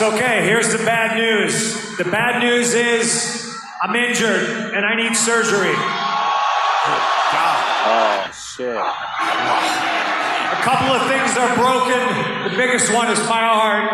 [0.00, 0.44] It's okay.
[0.46, 1.76] Here's the bad news.
[1.98, 5.74] The bad news is I'm injured and I need surgery.
[7.84, 8.80] oh shit.
[8.80, 12.00] A couple of things are broken.
[12.48, 13.92] The biggest one is my heart.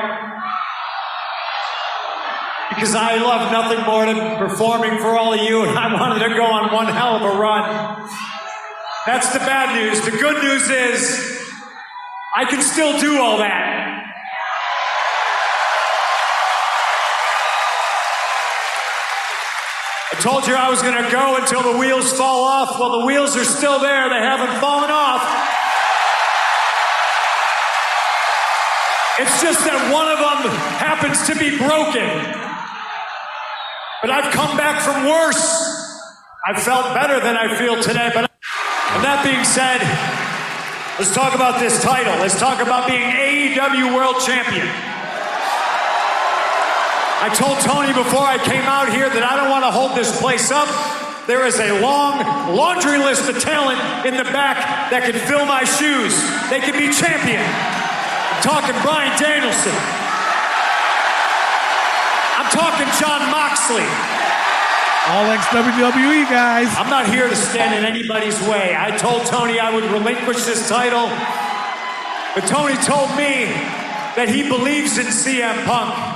[2.68, 6.36] Because I love nothing more than performing for all of you, and I wanted to
[6.36, 8.08] go on one hell of a run.
[9.06, 10.04] That's the bad news.
[10.04, 11.42] The good news is
[12.36, 13.75] I can still do all that.
[20.26, 22.80] Told you I was going to go until the wheels fall off.
[22.80, 25.22] Well, the wheels are still there, they haven't fallen off.
[29.22, 30.50] It's just that one of them
[30.82, 32.10] happens to be broken.
[34.02, 35.46] But I've come back from worse.
[36.42, 38.10] I've felt better than I feel today.
[38.10, 39.78] But and that being said,
[40.98, 42.18] let's talk about this title.
[42.18, 44.66] Let's talk about being AEW World Champion.
[47.16, 50.12] I told Tony before I came out here that I don't want to hold this
[50.20, 50.68] place up.
[51.24, 52.20] There is a long
[52.52, 56.12] laundry list of talent in the back that can fill my shoes.
[56.52, 57.40] They can be champion.
[57.40, 59.74] I'm talking Bryan Danielson.
[62.36, 63.88] I'm talking Jon Moxley.
[65.08, 66.68] All ex WWE guys.
[66.76, 68.76] I'm not here to stand in anybody's way.
[68.76, 71.08] I told Tony I would relinquish this title,
[72.36, 73.48] but Tony told me
[74.20, 76.15] that he believes in CM Punk.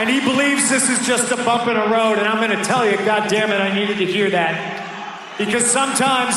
[0.00, 2.16] And he believes this is just a bump in a road.
[2.16, 5.36] And I'm going to tell you, God damn it, I needed to hear that.
[5.36, 6.34] Because sometimes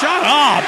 [0.00, 0.64] Shut up.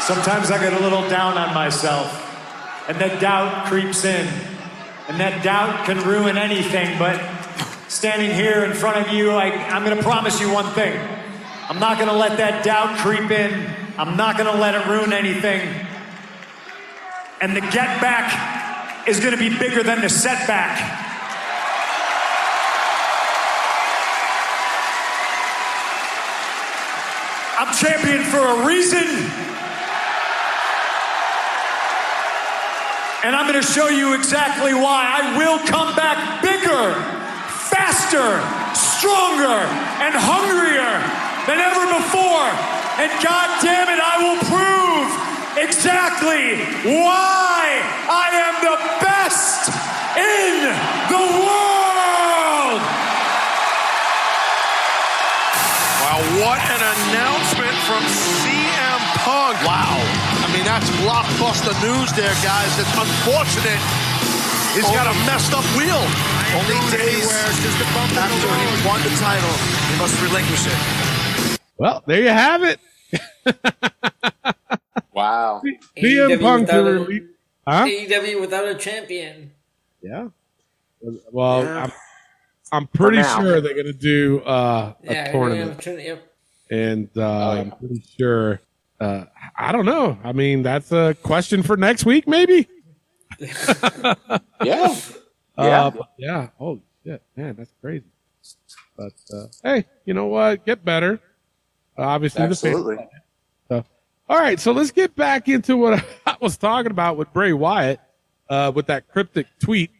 [0.00, 2.08] Sometimes I get a little down on myself,
[2.88, 4.26] and that doubt creeps in.
[5.08, 7.20] And that doubt can ruin anything, but
[7.94, 10.98] standing here in front of you, I, I'm going to promise you one thing.
[11.68, 13.70] I'm not going to let that doubt creep in.
[13.96, 15.62] I'm not going to let it ruin anything.
[17.40, 20.76] And the get back is going to be bigger than the setback.
[27.56, 29.06] I'm champion for a reason.
[33.22, 35.06] And I'm going to show you exactly why.
[35.06, 37.23] I will come back bigger,
[37.84, 38.40] faster,
[38.72, 39.60] stronger,
[40.00, 40.96] and hungrier
[41.44, 42.48] than ever before.
[42.96, 45.08] And God damn it, I will prove
[45.60, 49.68] exactly why I am the best
[50.16, 50.64] in
[51.12, 52.80] the world.
[56.00, 59.60] Wow, what an announcement from CM Punk.
[59.60, 60.00] Wow.
[60.40, 62.72] I mean, that's blockbuster news there, guys.
[62.80, 64.03] It's unfortunate.
[64.74, 66.02] He's got a messed up wheel.
[66.58, 69.54] Only days after he won the title,
[69.88, 71.60] he must relinquish it.
[71.78, 72.80] Well, there you have it.
[75.12, 75.62] Wow.
[75.96, 77.20] CM AEW Punk to without a-
[77.68, 77.84] Huh?
[77.86, 79.52] AEW without a champion.
[80.02, 80.28] Yeah.
[81.30, 81.84] Well, Yeah.
[81.84, 81.92] I'm,
[82.72, 85.86] I'm pretty sure they're going to do uh, a Yeah, tournament.
[85.86, 86.32] yeah, yep.
[86.68, 88.60] and uh, Oh, I'm pretty sure.
[89.00, 89.24] Uh,
[89.56, 90.18] I don't know.
[90.24, 92.66] I mean, that's a question for next week, maybe.
[94.64, 94.96] Yeah.
[95.56, 95.90] Uh, Yeah.
[95.90, 96.48] but yeah.
[96.60, 98.04] Oh shit, man, that's crazy.
[98.96, 100.64] But uh, hey, you know what?
[100.64, 101.20] Get better.
[101.98, 102.96] Uh, obviously, the Absolutely.
[103.68, 103.84] So,
[104.28, 108.00] all right, so let's get back into what I was talking about with Bray Wyatt,
[108.48, 109.90] uh, with that cryptic tweet.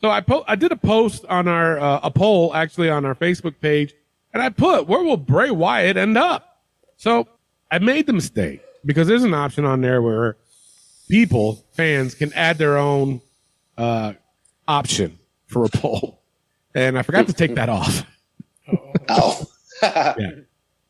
[0.00, 3.14] So I po- I did a post on our uh, a poll actually on our
[3.14, 3.94] Facebook page,
[4.32, 6.62] and I put where will Bray Wyatt end up?
[6.96, 7.28] So
[7.70, 10.36] I made the mistake because there's an option on there where
[11.08, 13.20] people fans can add their own
[13.76, 14.14] uh,
[14.66, 16.20] option for a poll,
[16.74, 18.04] and I forgot to take that off.
[19.08, 19.46] Oh.
[19.82, 20.30] Yeah.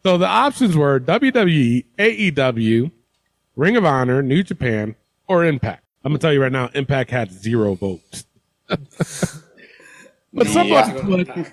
[0.05, 2.93] So the options were WWE, AEW,
[3.57, 4.95] Ring of Honor, New Japan,
[5.27, 5.83] or Impact.
[6.05, 8.27] I'm gonna tell you right now, Impact had zero votes.
[8.69, 11.47] but someone put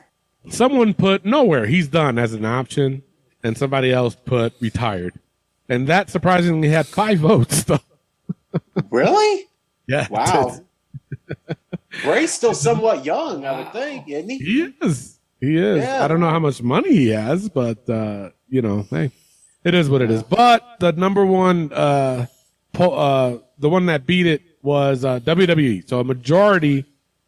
[0.49, 1.65] someone put nowhere.
[1.65, 3.03] He's done as an option,
[3.41, 5.13] and somebody else put retired,
[5.69, 7.63] and that surprisingly had five votes.
[7.63, 7.79] Though.
[8.89, 9.45] Really?
[9.87, 10.07] Yeah.
[10.09, 10.59] Wow.
[12.03, 14.37] Bray's still somewhat young, I would think, isn't he?
[14.37, 15.19] He is.
[15.39, 15.83] He is.
[15.83, 16.03] Yeah.
[16.03, 19.11] I don't know how much money he has, but uh, you know, hey,
[19.63, 20.23] it is what it is.
[20.23, 22.27] But the number one, uh,
[22.73, 25.87] po- uh, the one that beat it was uh, WWE.
[25.89, 26.85] So a majority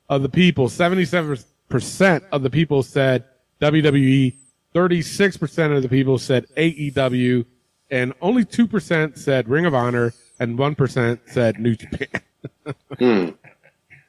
[0.09, 1.37] of the people, seventy-seven
[1.69, 3.25] percent of the people said
[3.61, 4.35] WWE.
[4.73, 7.45] Thirty-six percent of the people said AEW,
[7.91, 13.35] and only two percent said Ring of Honor, and one percent said New Japan.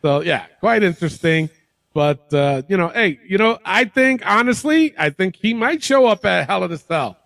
[0.04, 1.48] So yeah, quite interesting.
[1.94, 6.06] But uh, you know, hey, you know, I think honestly, I think he might show
[6.06, 7.16] up at Hell in a Cell.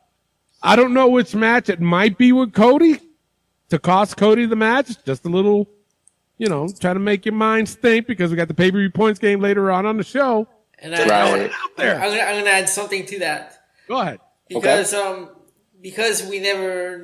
[0.63, 3.01] I don't know which match it might be with Cody
[3.71, 4.91] to cost Cody the match.
[5.05, 5.69] Just a little,
[6.37, 8.91] you know, try to make your mind think because we got the pay per view
[8.91, 10.47] points game later on on the show.
[10.79, 11.51] And I, Right.
[11.51, 13.59] Out there, I'm, gonna, I'm gonna add something to that
[13.89, 14.21] go ahead.
[14.49, 15.31] because um
[15.81, 16.99] because we never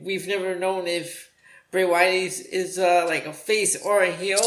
[0.00, 1.27] we've never known if
[1.70, 4.40] Bray Wyatt is, is uh, like a face or a heel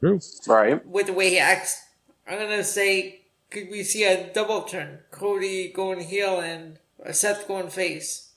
[0.00, 0.20] True.
[0.46, 0.84] Right.
[0.86, 1.82] with the way he acts.
[2.28, 4.98] I'm gonna say, could we see a double turn?
[5.10, 6.78] Cody going heel and
[7.12, 8.32] Seth going face.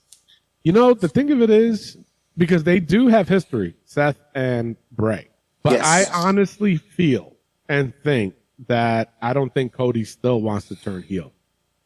[0.64, 1.98] You know, the thing of it is
[2.38, 5.30] because they do have history, Seth and Bray.
[5.64, 6.10] But Yes.
[6.12, 7.36] I honestly feel
[7.68, 8.36] and think
[8.68, 11.34] that I don't think Cody still wants to turn heel.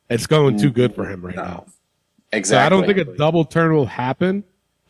[0.10, 1.66] It's going too good for him right now.
[1.66, 1.74] Exactly.
[2.34, 2.66] So Exactly.
[2.66, 4.44] I don't think a double turn will happen,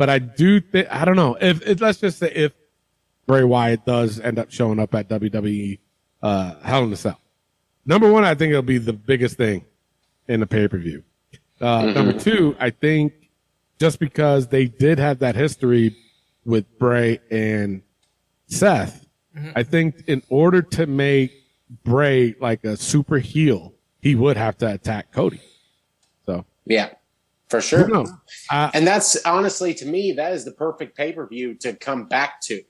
[0.04, 2.52] but I do think I don't know if, if let's just say if
[3.26, 5.80] Bray Wyatt does end up showing up at WWE
[6.22, 7.22] uh, Hell in a Cell.
[7.86, 9.64] Number one, I think it'll be the biggest thing
[10.28, 11.04] in the pay per view.
[11.62, 13.14] Uh, Number two, I think
[13.80, 15.96] just because they did have that history
[16.44, 17.82] with Bray and
[18.48, 19.06] Seth,
[19.56, 21.32] I think in order to make
[21.86, 25.40] Bray like a super heel, he would have to attack Cody.
[26.26, 26.90] So Yeah,
[27.54, 28.06] for sure.
[28.52, 32.42] And that's honestly, to me, that is the perfect pay per view to come back
[32.42, 32.62] to.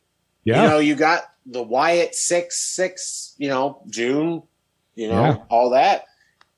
[0.44, 0.64] yeah.
[0.64, 4.44] You know, you got the Wyatt six six, you know, June,
[4.96, 5.38] you know, Yeah.
[5.50, 6.06] all that.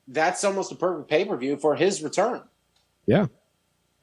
[0.08, 2.40] that's almost a perfect pay per view for his return.
[3.06, 3.26] Yeah.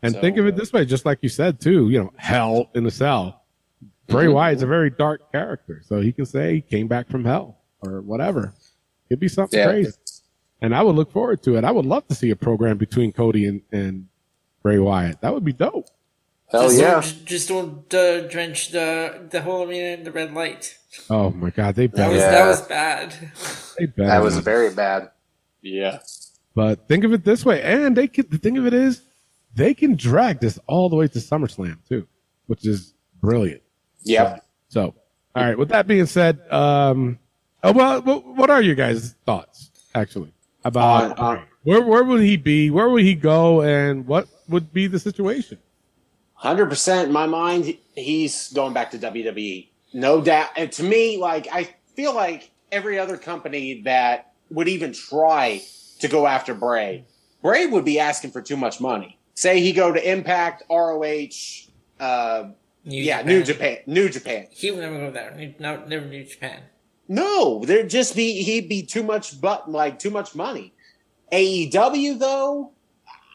[0.02, 2.70] And So- think of it this way, just like you said too, you know, hell
[2.76, 3.44] in the cell.
[4.08, 4.34] Bray Mhm.
[4.34, 8.02] Wyatt's a very dark character, so he can say he came back from hell or
[8.02, 8.54] whatever.
[9.10, 9.68] It'd be something Yeah.
[9.68, 9.92] crazy.
[10.62, 11.64] And I would look forward to it.
[11.64, 14.08] I would love to see a program between Cody and, and
[14.64, 15.22] Bray Wyatt.
[15.22, 15.88] That would be dope.
[16.52, 16.92] Hell just yeah.
[17.02, 20.78] Don't, just don't uh, drench the the whole arena in the red light.
[21.10, 22.32] Oh my god, they That was Yeah.
[22.32, 23.16] that was bad.
[23.78, 25.12] They better That was very bad.
[25.62, 26.00] Yeah.
[26.56, 28.28] But think of it this way, and they can.
[28.30, 29.02] The thing of it is,
[29.56, 32.08] they can drag this all the way to SummerSlam too,
[32.46, 33.64] which is brilliant.
[34.04, 34.40] Yeah.
[34.70, 34.94] So,
[35.36, 35.58] all right.
[35.58, 37.18] With that being said, um,
[37.64, 40.32] oh, well, what, what are you guys' thoughts actually
[40.64, 42.70] about On- on- where where would he be?
[42.70, 43.62] Where would he go?
[43.62, 45.58] And what would be the situation?
[46.34, 50.50] Hundred percent in my mind, he's going back to WWE, no doubt.
[50.58, 55.62] And to me, like I feel like every other company that would even try
[56.00, 57.06] to go after Bray,
[57.42, 59.18] Bray would be asking for too much money.
[59.36, 61.28] Say he go to Impact, ROH,
[62.00, 62.50] uh,
[62.86, 63.28] New yeah, Japan.
[63.28, 64.48] New Japan, New Japan.
[64.52, 65.54] He would never go there.
[65.60, 66.62] No, never New Japan.
[67.08, 70.73] No, there'd just be he'd be too much, but like too much money.
[71.32, 72.72] AEW though,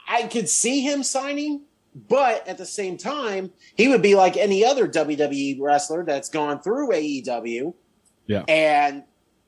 [0.08, 1.62] I could see him signing,
[2.08, 6.60] but at the same time, he would be like any other WWE wrestler that's gone
[6.60, 7.74] through AEW
[8.26, 8.44] Yeah.
[8.48, 9.02] and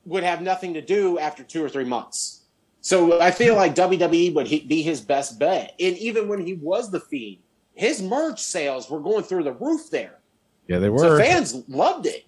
[0.05, 2.41] would have nothing to do after two or three months.
[2.81, 5.73] So I feel like WWE would he- be his best bet.
[5.79, 7.37] And even when he was the Fiend,
[7.75, 10.19] his merch sales were going through the roof there.
[10.67, 10.99] Yeah, they were.
[10.99, 12.25] So fans loved it.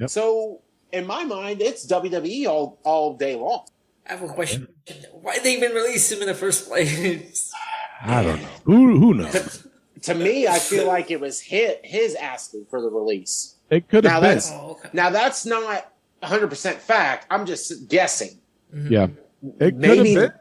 [0.00, 0.10] Yep.
[0.10, 0.60] So
[0.92, 3.66] in my mind, it's WWE all all day long.
[4.08, 4.68] I have a question.
[5.12, 7.50] Why did they even release him in the first place?
[8.02, 8.48] I don't know.
[8.64, 9.66] Who who knows?
[10.02, 13.56] To me, I feel like it was his, his asking for the release.
[13.70, 14.30] It could Now have been.
[14.34, 14.90] that's Oh, okay.
[14.92, 17.26] now that's not 100 percent fact.
[17.30, 18.38] I'm just guessing.
[18.74, 18.92] Mm-hmm.
[18.92, 19.06] Yeah,
[19.60, 20.32] it could have Maybe been.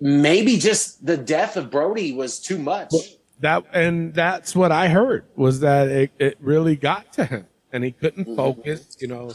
[0.00, 2.92] maybe just the death of Brody was too much.
[3.40, 7.84] That and that's what I heard was that it, it really got to him and
[7.84, 8.36] he couldn't mm-hmm.
[8.36, 8.96] focus.
[8.98, 9.32] You know,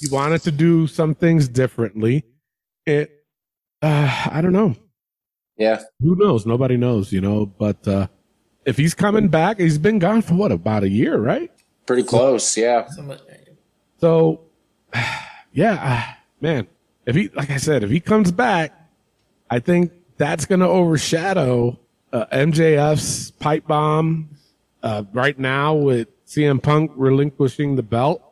[0.00, 2.24] he wanted to do some things differently.
[2.84, 3.13] It,
[3.84, 4.74] uh, I don't know.
[5.56, 6.46] Yeah, Who knows?
[6.46, 7.12] Nobody knows.
[7.12, 8.08] You know, but uh,
[8.64, 11.50] if he's coming back, he's been gone for what about a year, right?
[11.86, 12.56] pretty close.
[12.56, 12.88] Yeah,
[13.98, 14.40] So,
[15.52, 16.66] yeah, uh, man.
[17.06, 18.72] If he, like I said, if he comes back,
[19.50, 21.78] I think that's going to overshadow
[22.12, 24.30] uh, MJF's pipe bomb
[24.82, 28.22] uh, right now with CM Punk relinquishing the belt.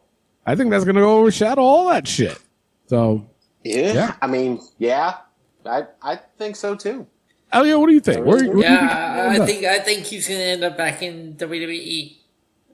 [0.47, 2.39] I think that's going to overshadow all that shit.
[2.87, 3.29] So,
[3.63, 3.93] yeah.
[3.93, 4.17] Yeah.
[4.23, 5.19] I mean, yeah,
[5.67, 7.07] I I think so too.
[7.53, 8.25] Elliot, what do you think?
[8.25, 11.03] Where, where do you think Yeah, I think I think he's gonna end up back
[11.03, 12.17] in WWE.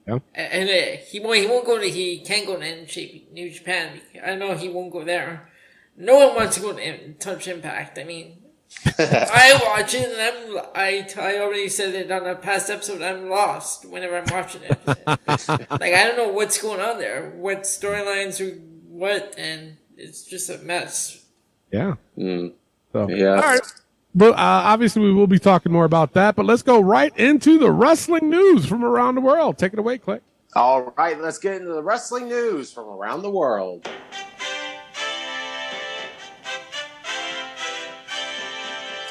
[0.06, 0.18] Yeah.
[0.34, 1.38] A- And uh, he won't.
[1.38, 1.88] He won't go to.
[1.88, 4.00] He can't go to New Japan.
[4.24, 5.48] I know he won't go there.
[5.96, 7.98] No one wants to go to Touch Impact.
[7.98, 8.38] I mean,
[8.98, 10.20] I watch it and
[10.56, 10.64] I'm.
[10.74, 13.02] I I already said it on a past episode.
[13.02, 14.78] I'm lost whenever I'm watching it.
[14.86, 17.30] like I don't know what's going on there.
[17.36, 18.54] What storylines are
[18.88, 21.24] what, and it's just a mess.
[21.72, 21.94] Yeah.
[22.16, 22.52] Mm,
[23.06, 23.34] So, yeah.
[23.34, 23.60] all right.
[24.14, 26.34] But uh, obviously, we will be talking more about that.
[26.34, 29.58] But let's go right into the wrestling news from around the world.
[29.58, 30.20] Take it away, Clay.
[30.56, 33.88] All right, let's get into the wrestling news from around the world.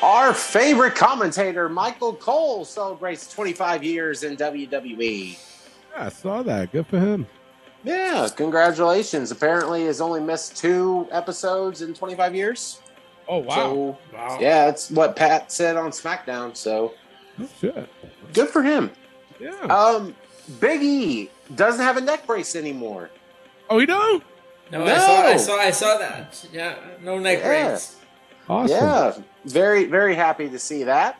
[0.01, 5.37] Our favorite commentator, Michael Cole, celebrates 25 years in WWE.
[5.93, 6.71] Yeah, I saw that.
[6.71, 7.27] Good for him.
[7.83, 9.31] Yeah, congratulations.
[9.31, 12.81] Apparently, has only missed two episodes in 25 years.
[13.29, 14.37] Oh So, Wow.
[14.39, 16.55] yeah, that's what Pat said on SmackDown.
[16.55, 16.93] So,
[17.39, 17.87] Oh, shit.
[18.33, 18.91] good for him.
[19.39, 19.51] Yeah.
[19.63, 20.15] Um,
[20.59, 23.09] Big E doesn't have a neck brace anymore.
[23.69, 24.23] oh, you don't?
[24.71, 25.21] No, I saw.
[25.21, 25.57] I saw.
[25.59, 26.45] I saw that.
[26.51, 26.75] Yeah.
[27.01, 27.67] No neck Yeah.
[27.69, 27.95] brace.
[28.49, 28.75] Awesome.
[28.77, 29.13] Yeah,
[29.45, 31.19] very, very happy to see that.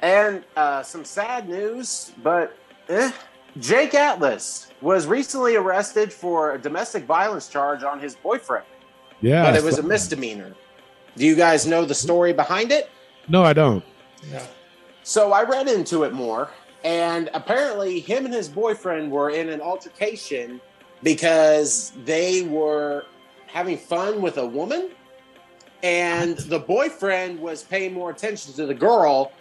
[0.00, 2.56] And uh, some sad news, but
[2.88, 3.12] eh,
[3.60, 8.64] Jake Atlas was recently arrested for a domestic violence charge on his boyfriend,
[9.20, 9.44] Yeah.
[9.44, 10.54] but it was a misdemeanor.
[11.16, 12.90] Do you guys know the story behind it?
[13.28, 13.84] No, I don't.
[14.30, 14.42] No.
[15.02, 16.50] So I read into it more,
[16.84, 20.60] and apparently, him and his boyfriend were in an altercation
[21.02, 23.06] because they were
[23.46, 24.90] having fun with a woman,
[25.82, 29.32] and the boyfriend was paying more attention to the girl,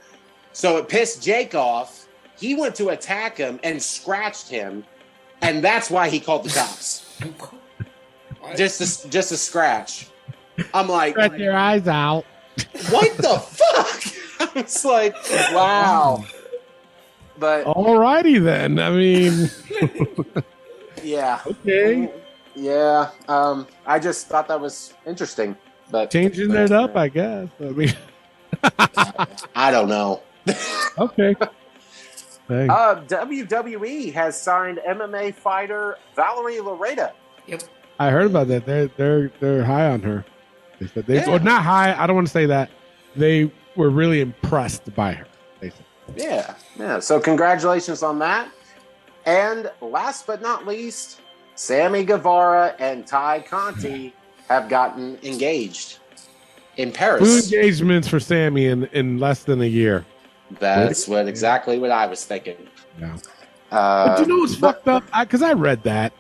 [0.53, 2.07] so it pissed Jake off.
[2.37, 4.83] He went to attack him and scratched him,
[5.41, 7.19] and that's why he called the cops.
[8.55, 10.10] just a, just a scratch.
[10.73, 12.25] I'm like, Stretch your eyes out.
[12.89, 14.55] what the fuck?
[14.55, 15.15] it's like,
[15.53, 16.25] wow.
[17.37, 18.79] But Alrighty then.
[18.79, 19.49] I mean,
[21.03, 22.11] yeah, okay.
[22.55, 23.09] yeah.
[23.27, 25.57] Um, I just thought that was interesting.
[25.89, 27.47] but Changing it up, I guess.
[27.59, 27.93] I mean,
[29.55, 30.21] I don't know.
[30.99, 31.35] okay.
[32.47, 32.69] Dang.
[32.69, 37.13] Uh, WWE has signed MMA fighter Valerie Loureda.
[37.47, 37.63] Yep.
[37.97, 38.65] I heard about that.
[38.65, 40.25] They're they're they're high on her.
[40.81, 41.29] They said they Yeah.
[41.29, 41.95] or not high.
[41.97, 42.69] I don't want to say that.
[43.15, 45.25] They were really impressed by her.
[45.59, 45.71] They.
[46.15, 46.99] Yeah, yeah.
[46.99, 48.49] So congratulations on that.
[49.27, 51.21] And last but not least,
[51.53, 54.13] Sammy Guevara and Tay Conti
[54.49, 55.99] have gotten engaged
[56.77, 57.21] in Paris.
[57.21, 57.53] Two Paris.
[57.53, 60.03] engagements for Sammy in in less than a year.
[60.59, 62.57] That's what exactly what I was thinking.
[62.99, 63.15] Yeah.
[63.71, 65.03] Uh, But you know what's fucked up?
[65.17, 66.11] Because I, read that,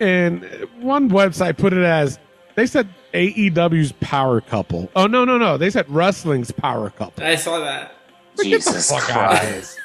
[0.00, 0.44] and
[0.80, 2.18] one website put it as
[2.56, 4.90] they said AEW's power couple.
[4.96, 5.56] Oh no no no!
[5.56, 7.24] They said wrestling's power couple.
[7.24, 7.94] I saw that.
[8.42, 9.50] Jesus fuck outta here.
[9.52, 9.78] Christ.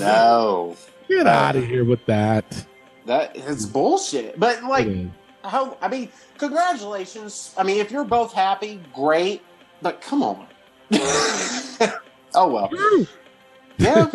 [0.00, 0.76] no,
[1.08, 2.66] Get out of here with that.
[3.06, 4.38] that is bullshit.
[4.38, 5.10] But like, It is.
[5.44, 5.76] how?
[5.80, 6.08] I mean,
[6.38, 7.54] congratulations.
[7.58, 9.42] I mean, if you're both happy, great.
[9.82, 10.46] But come on.
[12.34, 12.70] oh well.
[13.78, 14.10] Yeah.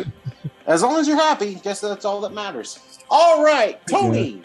[0.66, 2.80] as long as you're happy, guess that's all that matters.
[3.10, 4.44] All right, Tony.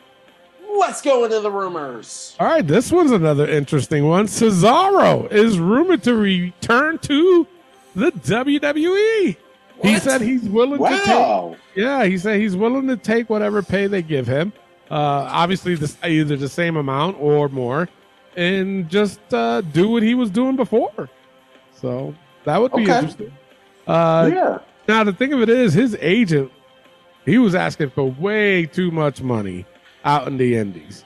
[0.79, 2.35] Let's go into the rumors.
[2.41, 4.27] All right, this one's another interesting one.
[4.27, 7.47] Cesaro is rumored to return to
[7.95, 9.37] the WWE.
[9.83, 11.59] He said he's willing to take.
[11.75, 14.53] Yeah, he said he's willing to take whatever pay they give him.
[14.91, 17.89] Uh, obviously, this either the same amount or more,
[18.37, 21.09] and just uh, do what he was doing before.
[21.75, 22.15] So
[22.45, 22.95] that would be Okay.
[22.99, 23.33] interesting.
[23.87, 24.59] Uh, yeah.
[24.87, 26.53] now the thing of it is, his agent,
[27.25, 29.67] he was asking for way too much money
[30.05, 31.05] out in the Indies.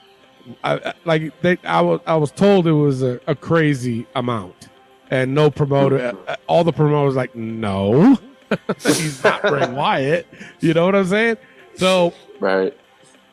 [0.63, 4.69] I, like they, I was, I was told it was a, a crazy amount,
[5.11, 8.17] and no promoter, uh, all the promoters like, no,
[8.81, 10.25] he's not Bray Wyatt.
[10.61, 11.37] You know what I'm saying?
[11.75, 12.75] So Right.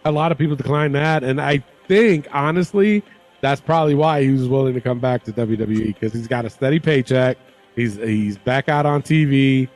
[0.04, 3.04] a lot of people declined that, and I think honestly,
[3.40, 6.50] that's probably why he was willing to come back to WWE because he's got a
[6.50, 7.38] steady paycheck.
[7.76, 9.68] He's he's back out on TV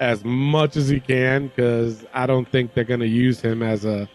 [0.00, 3.84] as much as he can because I don't think they're going to use him as
[3.84, 4.08] a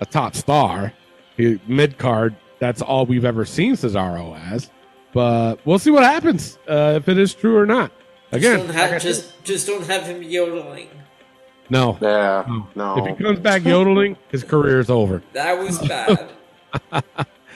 [0.00, 0.92] a top star.
[1.38, 4.70] Mid card, that's all we've ever seen Cesaro as.
[5.12, 7.92] But we'll see what happens uh, if it is true or not.
[8.32, 10.88] Again, just don't have like I said- just just don't have him yodeling.
[11.70, 11.96] no.
[12.02, 12.44] Yeah.
[12.48, 12.66] no.
[12.74, 12.96] No.
[13.06, 15.22] If he comes back yodeling, his career is over.
[15.32, 16.28] That was bad.
[16.92, 17.04] And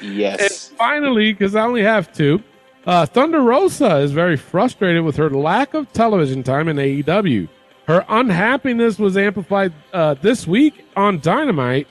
[0.00, 0.68] Yes.
[0.70, 2.42] finally, because I only have two,
[2.86, 7.48] uh, Thunder Rosa is very frustrated with her lack of television time in AEW.
[7.86, 11.86] Her unhappiness was amplified uh, this week on Dynamite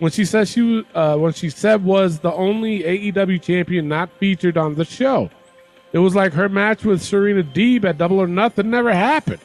[0.00, 4.10] when she said she was, uh, when she said was the only AEW champion not
[4.18, 5.30] featured on the show.
[5.92, 9.40] It was like her match with Serena Deeb at Double or Nothing never happened.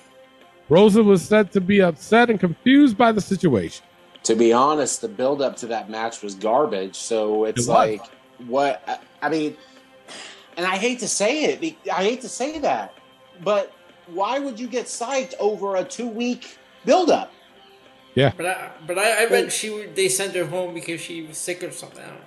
[0.69, 3.85] Rosa was said to be upset and confused by the situation.
[4.23, 6.95] to be honest, the build up to that match was garbage.
[6.95, 8.01] So it's It like,
[8.47, 8.81] what?
[8.87, 9.55] I- I mean,
[10.57, 11.75] and I hate to say it.
[11.91, 12.93] I hate to say that,
[13.43, 13.71] but
[14.07, 17.31] why would you get psyched over a two week build up?
[18.15, 21.37] But I, but I, I read she would- they sent her home because she was
[21.37, 22.03] sick or something.
[22.03, 22.21] I don't know.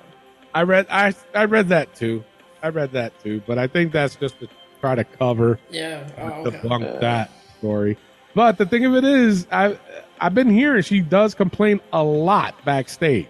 [0.55, 2.24] I read I I read that too.
[2.62, 4.49] I read that too, but I think that's just to
[4.80, 6.07] try to cover Yeah.
[6.18, 6.68] Oh, to okay.
[6.68, 7.97] bunk that story.
[8.34, 9.78] But the thing of it is, I
[10.20, 13.28] I've been hearing she does complain a lot backstage.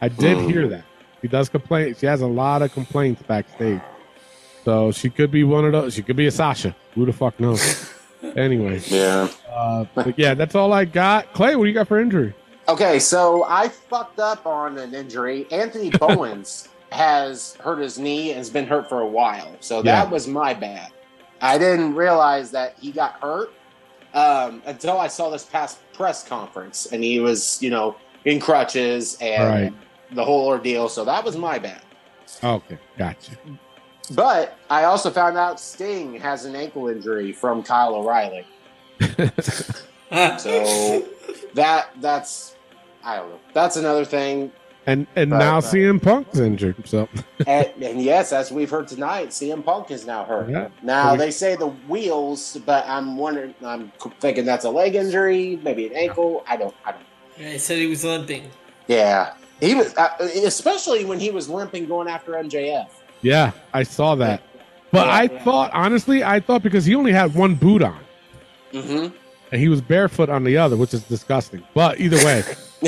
[0.00, 0.48] I did Hmm.
[0.48, 0.84] hear that
[1.22, 1.94] she does complain.
[1.94, 3.80] She has a lot of complaints backstage,
[4.64, 5.94] so she could be one of those.
[5.94, 6.74] She could be a Sasha.
[6.94, 7.90] Who the fuck knows?
[8.36, 9.28] anyway, Yeah.
[9.52, 11.32] uh, but yeah, that's all I got.
[11.32, 12.34] Clay, what do you got for injury?
[12.68, 15.46] Okay, so I fucked up on an injury.
[15.50, 19.56] Anthony Bowens has hurt his knee and has been hurt for a while.
[19.60, 20.90] So that was my bad.
[21.42, 23.52] I didn't realize that he got hurt
[24.14, 29.18] um, until I saw this past press conference and he was, you know, in crutches
[29.20, 29.72] and Right.
[30.12, 30.88] the whole ordeal.
[30.88, 31.82] So that was my bad.
[32.42, 33.32] Okay, gotcha.
[34.10, 38.46] But I also found out Sting has an ankle injury from Kyle O'Reilly.
[40.38, 41.06] So
[41.54, 42.56] that that's
[43.02, 43.40] I don't know.
[43.52, 44.52] That's another thing.
[44.86, 45.64] And and Right, now right.
[45.64, 47.08] CM Punk's injured, so
[47.46, 50.50] and, and yes, as we've heard tonight, CM Punk is now hurt.
[50.50, 50.68] Yeah.
[50.82, 53.54] Now they say the wheels, but I'm wondering.
[53.64, 53.90] I'm
[54.20, 56.44] thinking that's a leg injury, maybe an ankle.
[56.46, 56.74] I don't.
[56.84, 57.02] I don't.
[57.38, 58.50] Yeah, he said he was limping.
[58.86, 62.88] Yeah, he was, uh, especially when he was limping going after MJF.
[63.24, 64.42] Yeah, I saw that.
[64.92, 65.42] But Yeah, I yeah.
[65.44, 67.98] thought honestly, I thought because he only had one boot on
[68.72, 69.14] Mm-hmm.
[69.52, 71.62] and he was barefoot on the other, which is disgusting.
[71.74, 72.42] But either way,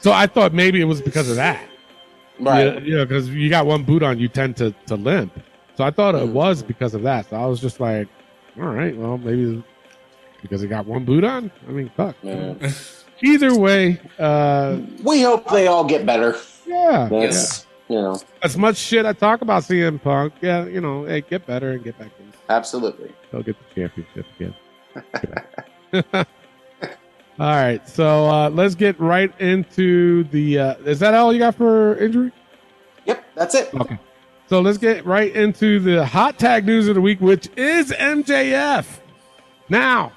[0.00, 1.60] so I thought maybe it was because of that.
[2.38, 2.82] right.
[2.82, 5.32] You know, because you got one boot on, you tend to to limp.
[5.76, 6.32] So I thought it Mhm.
[6.32, 7.28] was because of that.
[7.30, 8.08] So I was just like,
[8.58, 9.62] all right, well maybe
[10.42, 11.50] because he got one boot on.
[11.68, 12.16] I mean, fuck.
[12.22, 12.54] Yeah.
[13.22, 16.36] Either way, uh, We hope they all get better.
[16.66, 17.08] yeah.
[17.10, 21.22] That's you know, As much shit I talk about CM Punk, yeah, you know, hey,
[21.22, 22.32] get better and get back in.
[22.48, 23.12] absolutely.
[23.32, 24.54] He'll get the championship again.
[26.14, 26.24] all
[27.38, 30.58] right, so uh, let's get right into the.
[30.58, 32.30] Uh, is that all you got for injury?
[33.06, 33.74] Yep, that's it.
[33.74, 33.98] Okay.
[34.48, 38.86] So let's get right into the hot tag news of the week, which is MJF.
[39.68, 40.12] Now,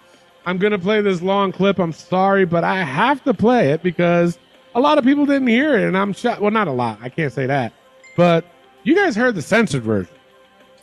[0.46, 1.80] I'm going to play this long clip.
[1.80, 4.38] I'm sorry, but I have to play it because
[4.76, 6.42] a lot of people didn't hear it, and I'm shot.
[6.42, 7.00] Well, not a lot.
[7.02, 7.74] I can't say that.
[8.16, 8.46] But
[8.84, 10.14] you guys heard the censored version.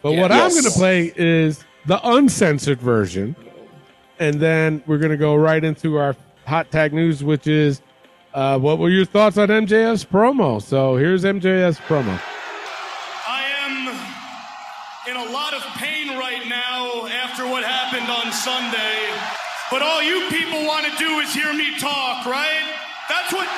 [0.03, 3.37] But what I'm going to play is the uncensored version.
[4.19, 6.17] And then we're going to go right into our
[6.47, 7.83] hot tag news, which is
[8.35, 10.61] uh, what were your thoughts on MJF's promo?
[10.63, 12.21] So here's MJF's promo.
[13.27, 13.89] I am
[15.11, 19.09] in a lot of pain right now after what happened on Sunday.
[19.71, 22.75] But all you people want to do is hear me talk, right?
[23.09, 23.49] That's what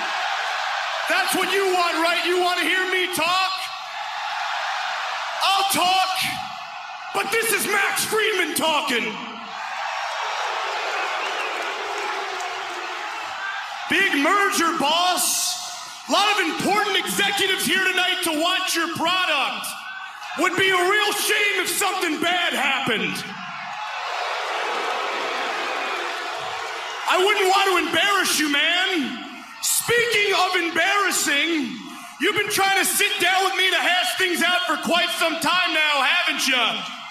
[1.12, 2.24] That's what you want, right?
[2.24, 3.52] You want to hear me talk?
[5.44, 6.16] I'll talk.
[7.12, 9.04] But this is Max Friedman talking.
[13.90, 16.08] Big merger, boss.
[16.08, 19.66] A lot of important executives here tonight to watch your product.
[20.38, 23.22] Would be a real shame if something bad happened.
[27.06, 29.31] I wouldn't want to embarrass you, man.
[29.84, 31.76] Speaking of embarrassing,
[32.20, 35.34] you've been trying to sit down with me to hash things out for quite some
[35.40, 37.02] time now, haven't you?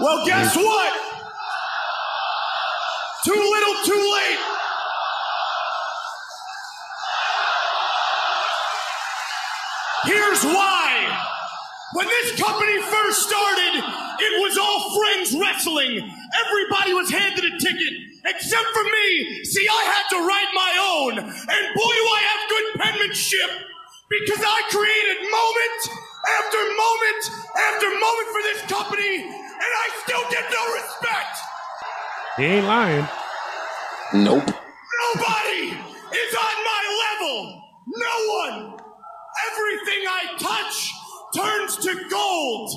[0.00, 0.92] Well, guess what?
[3.24, 4.38] Too little, too late.
[10.04, 10.77] Here's why.
[11.94, 13.80] When this company first started,
[14.20, 16.04] it was all friends wrestling.
[16.44, 17.94] Everybody was handed a ticket,
[18.26, 19.44] except for me.
[19.44, 21.18] See, I had to write my own.
[21.18, 23.50] And boy, do I have good penmanship
[24.10, 25.80] because I created moment
[26.28, 27.22] after moment
[27.56, 31.34] after moment for this company, and I still get no respect.
[32.36, 33.08] He ain't lying.
[34.12, 34.44] Nope.
[34.44, 37.62] Nobody is on my level.
[37.96, 38.14] No
[38.44, 38.80] one.
[39.48, 40.92] Everything I touch
[41.38, 42.70] turns to gold.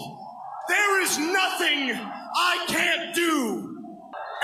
[0.67, 1.97] There is nothing
[2.35, 3.77] I can't do.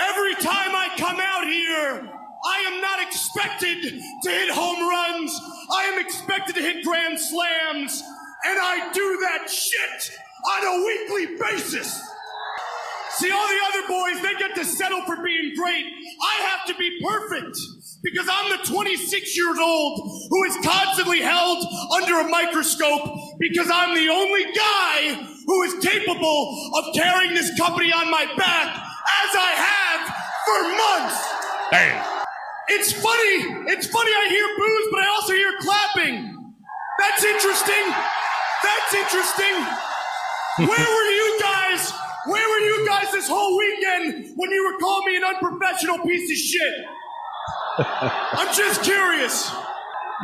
[0.00, 2.10] Every time I come out here,
[2.44, 3.82] I am not expected
[4.22, 5.40] to hit home runs.
[5.72, 8.02] I am expected to hit grand slams.
[8.44, 10.16] And I do that shit
[10.52, 12.00] on a weekly basis.
[13.18, 15.86] See, all the other boys, they get to settle for being great.
[16.22, 17.56] I have to be perfect
[18.02, 21.64] because I'm the 26 years old who is constantly held
[21.96, 23.02] under a microscope
[23.38, 28.76] because I'm the only guy who is capable of carrying this company on my back
[28.76, 30.00] as I have
[30.46, 31.18] for months.
[31.70, 32.04] Damn.
[32.68, 33.72] It's funny.
[33.72, 36.54] It's funny I hear boos, but I also hear clapping.
[36.98, 37.84] That's interesting.
[38.62, 39.54] That's interesting.
[40.68, 41.92] Where were you guys?
[42.26, 46.30] Where were you guys this whole weekend when you were calling me an unprofessional piece
[46.30, 46.74] of shit?
[47.78, 49.50] I'm just curious.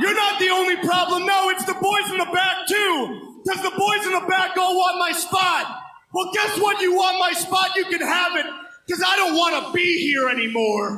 [0.00, 1.24] You're not the only problem.
[1.24, 3.40] No, it's the boys in the back too.
[3.44, 5.80] Because the boys in the back all want my spot.
[6.12, 6.80] Well, guess what?
[6.80, 8.46] You want my spot, you can have it.
[8.86, 10.90] Because I don't want to be here anymore.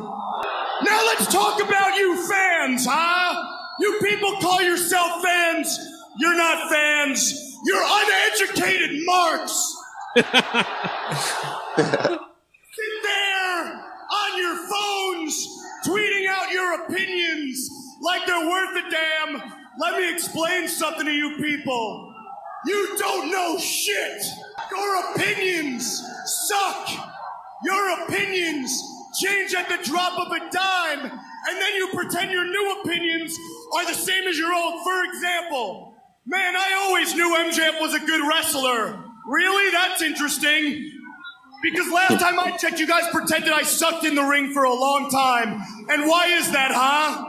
[0.82, 3.52] Now let's talk about you fans, huh?
[3.80, 5.78] You people call yourself fans.
[6.18, 7.32] You're not fans.
[7.64, 9.76] You're uneducated marks.
[10.16, 10.24] Sit
[13.02, 14.95] there on your phones,
[15.86, 17.70] tweeting out your opinions
[18.00, 19.52] like they're worth a damn.
[19.78, 22.12] Let me explain something to you people.
[22.66, 24.22] You don't know shit.
[24.70, 26.02] Your opinions
[26.48, 26.88] suck.
[27.64, 28.82] Your opinions
[29.20, 33.38] change at the drop of a dime, and then you pretend your new opinions
[33.76, 34.82] are the same as your old.
[34.82, 35.94] For example,
[36.26, 39.04] man, I always knew MJF was a good wrestler.
[39.26, 39.72] Really?
[39.72, 40.95] That's interesting.
[41.72, 44.72] Because last time I checked, you guys pretended I sucked in the ring for a
[44.72, 45.60] long time.
[45.88, 47.28] And why is that, huh?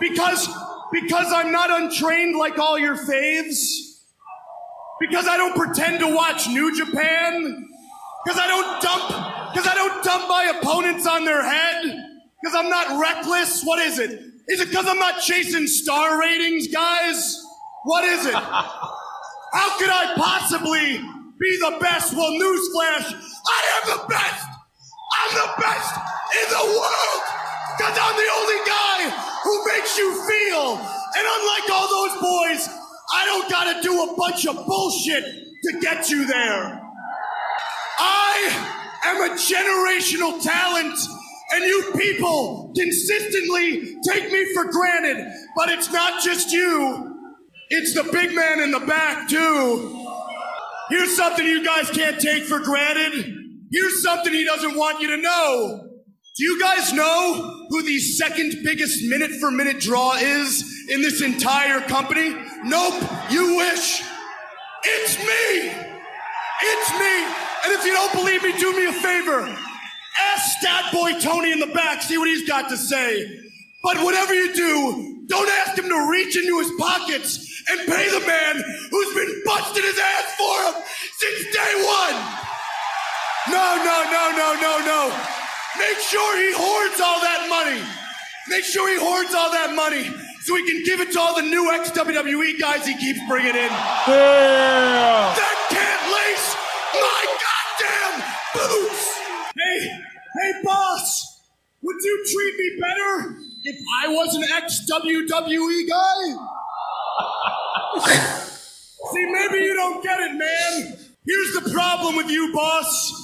[0.00, 0.48] Because
[0.90, 3.58] because I'm not untrained like all your faves?
[5.00, 7.68] Because I don't pretend to watch New Japan?
[8.24, 11.84] Because I don't dump because I don't dump my opponents on their head?
[12.40, 13.64] Because I'm not reckless?
[13.64, 14.12] What is it?
[14.48, 17.38] Is it because I'm not chasing star ratings, guys?
[17.82, 18.34] What is it?
[18.34, 22.14] How could I possibly be the best?
[22.14, 24.46] Well, newsflash, I am the best!
[25.20, 25.94] I'm the best
[26.42, 27.22] in the world!
[27.76, 29.10] Because I'm the only guy
[29.42, 30.76] who makes you feel.
[30.76, 32.68] And unlike all those boys,
[33.14, 36.80] I don't gotta do a bunch of bullshit to get you there.
[37.98, 38.70] I
[39.04, 40.98] am a generational talent,
[41.52, 45.26] And you people consistently take me for granted.
[45.56, 47.16] But it's not just you,
[47.70, 50.03] it's the big man in the back, too.
[50.90, 53.34] Here's something you guys can't take for granted.
[53.70, 55.88] Here's something he doesn't want you to know.
[56.36, 61.22] Do you guys know who the second biggest minute for minute draw is in this
[61.22, 62.34] entire company?
[62.64, 64.02] Nope, you wish.
[64.84, 65.72] It's me!
[66.62, 67.24] It's me!
[67.64, 69.40] And if you don't believe me, do me a favor.
[69.40, 73.40] Ask Stat Boy Tony in the back, see what he's got to say.
[73.82, 78.24] But whatever you do, don't ask him to reach into his pockets and pay the
[78.26, 78.54] man
[78.90, 80.74] who's been busting his ass for him
[81.18, 82.16] since day one.
[83.50, 85.00] No, no, no, no, no, no.
[85.78, 87.82] Make sure he hoards all that money.
[88.48, 90.04] Make sure he hoards all that money
[90.44, 93.56] so he can give it to all the new ex WWE guys he keeps bringing
[93.56, 93.72] in.
[94.08, 95.34] Yeah.
[95.34, 96.48] That can't lace
[96.94, 98.14] my goddamn
[98.54, 99.18] boots.
[99.56, 99.80] Hey,
[100.40, 101.40] hey, boss.
[101.82, 106.36] Would you treat me better if I was an ex WWE guy?
[109.12, 110.98] See, maybe you don't get it, man.
[111.26, 113.22] Here's the problem with you, boss.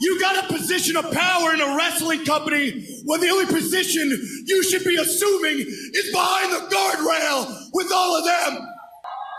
[0.00, 4.08] You got a position of power in a wrestling company when the only position
[4.46, 8.68] you should be assuming is behind the guardrail with all of them.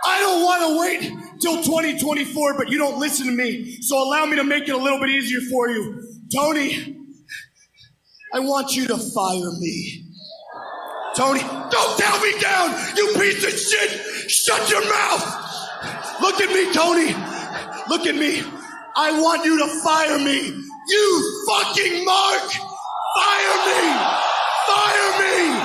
[0.05, 3.77] I don't want to wait till 2024, but you don't listen to me.
[3.81, 6.03] So allow me to make it a little bit easier for you.
[6.33, 6.97] Tony,
[8.33, 10.08] I want you to fire me.
[11.19, 14.31] Tony, don't tell me down, you piece of shit!
[14.31, 15.21] Shut your mouth!
[16.21, 17.07] Look at me, Tony!
[17.89, 18.41] Look at me!
[18.95, 20.39] I want you to fire me!
[20.87, 22.51] You fucking Mark!
[23.17, 23.81] Fire me!
[24.69, 25.59] Fire me!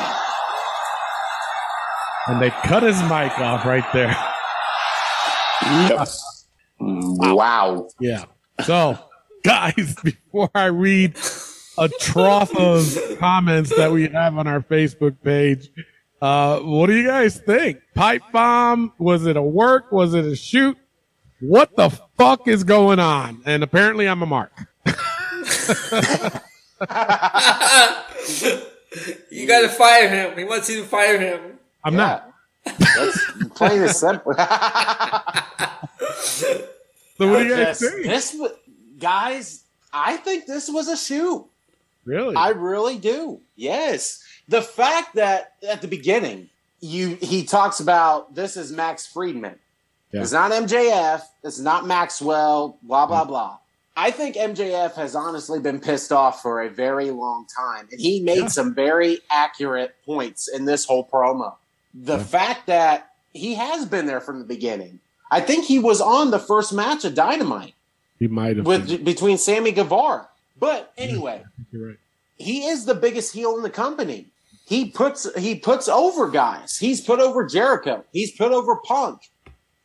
[2.26, 4.16] And they cut his mic off right there.
[6.80, 7.86] Wow.
[8.00, 8.24] Yeah.
[8.64, 8.98] So,
[9.44, 11.16] guys, before I read
[11.78, 15.70] a trough of comments that we have on our Facebook page,
[16.22, 17.80] uh, what do you guys think?
[17.94, 18.92] Pipe bomb?
[18.98, 19.90] Was it a work?
[19.92, 20.76] Was it a shoot?
[21.40, 23.42] What the fuck is going on?
[23.44, 24.52] And apparently I'm a mark.
[29.30, 30.38] You gotta fire him.
[30.38, 31.58] He wants you to fire him.
[31.82, 32.30] I'm not.
[32.64, 34.34] That's plain and simple.
[37.16, 38.06] So what do you guys This- think?
[38.06, 38.48] This, wa-
[38.98, 39.62] guys,
[39.92, 41.46] I think this was a shoot.
[42.04, 42.36] Really?
[42.36, 43.40] I really do.
[43.56, 44.22] Yes.
[44.48, 46.48] The fact that at the beginning,
[46.80, 49.58] you he talks about this is Max Friedman.
[50.12, 50.22] Yeah.
[50.22, 51.22] It's not MJF.
[51.42, 52.78] It's not Maxwell.
[52.82, 53.28] Blah blah mm.
[53.28, 53.58] blah.
[53.96, 58.20] I think MJF has honestly been pissed off for a very long time, and he
[58.20, 58.48] made Yeah.
[58.48, 61.54] some very accurate points in this whole promo.
[61.94, 65.00] The fact that he has been there from the beginning.
[65.30, 67.74] I think he was on the first match of Dynamite
[68.18, 68.66] He might have.
[68.66, 69.04] with been.
[69.04, 70.28] between Sammy Guevara.
[70.64, 71.42] But anyway,
[71.72, 71.96] right.
[72.38, 74.26] he is the biggest heel in the company.
[74.66, 76.78] He puts he puts over guys.
[76.78, 78.02] He's put over Jericho.
[78.12, 79.20] He's put over Punk.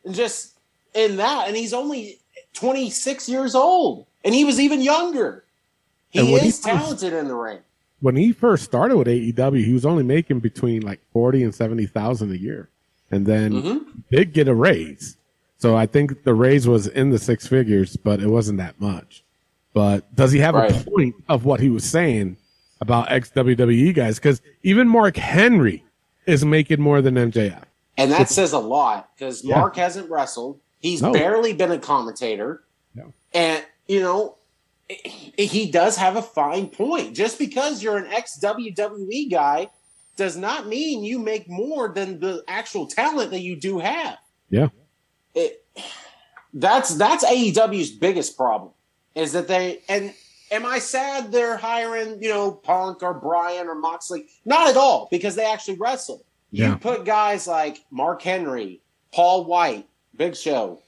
[0.06, 0.58] And just
[0.94, 2.18] in that, and he's only
[2.54, 4.06] 26 years old.
[4.24, 5.44] And he was even younger.
[6.10, 7.58] He when he is first- talented in the ring.
[8.00, 11.84] When he first started with AEW, he was only making between like forty and seventy
[11.86, 12.70] thousand a year,
[13.10, 13.84] and then Mhm.
[14.10, 15.18] did get a raise.
[15.58, 19.22] So I think the raise was in the six figures, but it wasn't that much.
[19.72, 22.36] But does he have a point of what he was saying
[22.80, 24.16] about ex WWE guys?
[24.18, 25.84] Because even Mark Henry
[26.26, 27.62] is making more than MJF.
[27.96, 29.58] And that says a lot because Yeah.
[29.58, 30.58] Mark hasn't wrestled.
[30.80, 31.12] He's No.
[31.12, 32.64] barely been a commentator.
[32.94, 33.12] No.
[33.32, 34.36] And, you know,
[34.88, 37.14] he he does have a fine point.
[37.14, 39.68] Just because you're an ex WWE guy
[40.16, 44.18] does not mean you make more than the actual talent that you do have.
[44.50, 44.68] Yeah.
[45.34, 45.64] It,
[46.52, 48.72] that's that's AEW's biggest problem
[49.20, 50.14] is that they and
[50.50, 54.26] am I sad they're hiring you know Punk or Bryan or Moxley?
[54.44, 56.24] Not at all because they actually wrestle.
[56.52, 58.80] You put guys like Mark Henry,
[59.12, 60.80] Paul White, Big Show,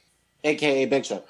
[0.42, 1.22] aka Big Show,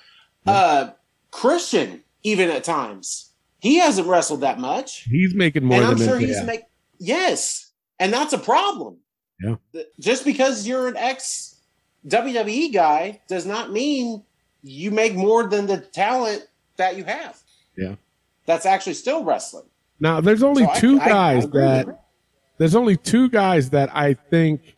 [0.46, 0.90] uh,
[1.30, 6.18] Christian, even at times he hasn't wrestled that much, He's making more and I'm sure
[6.18, 6.62] he's make
[6.98, 8.96] yes, and that's a problem.
[9.40, 9.56] Yeah.
[10.00, 11.60] Just because you're an ex
[12.06, 14.22] WWE guy does not mean
[14.62, 16.46] you make more than the talent
[16.76, 17.38] that you have.
[17.76, 17.96] Yeah.
[18.46, 19.66] That's actually still wrestling.
[20.00, 22.02] Now there's only So two I- I guys agree with that
[22.58, 24.76] there's only two guys that I think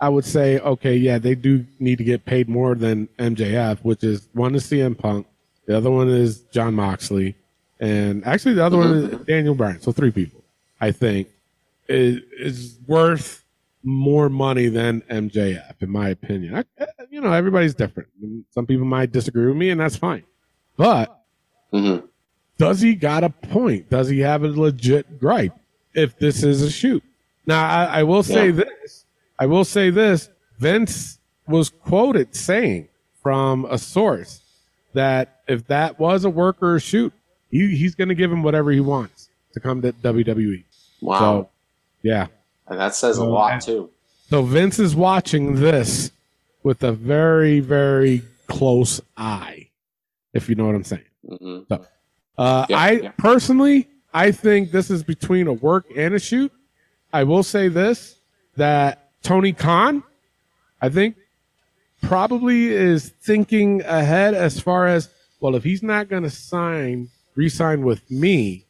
[0.00, 4.02] I would say, okay, yeah, they do need to get paid more than MJF, which
[4.02, 5.26] is one is CM Punk,
[5.66, 7.36] the other one is Jon Moxley,
[7.78, 9.22] and actually the other one is mm-hmm.
[9.24, 9.80] Daniel Bryan.
[9.80, 10.42] So three people,
[10.80, 11.28] I think,
[11.88, 13.44] is, is worth
[13.84, 16.56] more money than MJF, in my opinion.
[16.56, 18.08] I, you know, everybody's different.
[18.50, 20.24] Some people might disagree with me, and that's fine.
[20.76, 21.16] But
[21.72, 22.06] Mm-hmm.
[22.58, 23.88] does he got a point?
[23.90, 25.54] Does he have a legit gripe
[25.94, 27.02] if this is a shoot?
[27.46, 28.64] Now, I, I will say Yeah.
[28.64, 29.04] this.
[29.38, 30.28] I will say this.
[30.58, 32.88] Vince was quoted saying
[33.22, 34.42] from a source
[34.92, 37.12] that if that was a work or a shoot,
[37.50, 40.64] he, he's going to give him whatever he wants to come to WWE.
[41.00, 41.18] Wow.
[41.18, 41.48] So,
[42.02, 42.26] yeah.
[42.68, 43.90] and that says a lot too.
[44.28, 46.12] So Vince is watching this
[46.62, 49.68] with a very, very close eye,
[50.34, 51.02] if you know what I'm saying.
[51.28, 51.66] Mhm.
[51.68, 51.84] So,
[52.38, 53.10] uh, Yeah, I yeah.
[53.18, 56.52] personally, I think this is between a work and a shoot.
[57.12, 58.16] I will say this:
[58.56, 60.02] that Tony Khan,
[60.80, 61.16] I think,
[62.02, 65.08] probably is thinking ahead as far as
[65.40, 65.54] well.
[65.54, 68.64] If he's not going to sign, re-sign with me,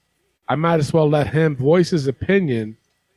[0.48, 2.76] I might as well let him voice his opinion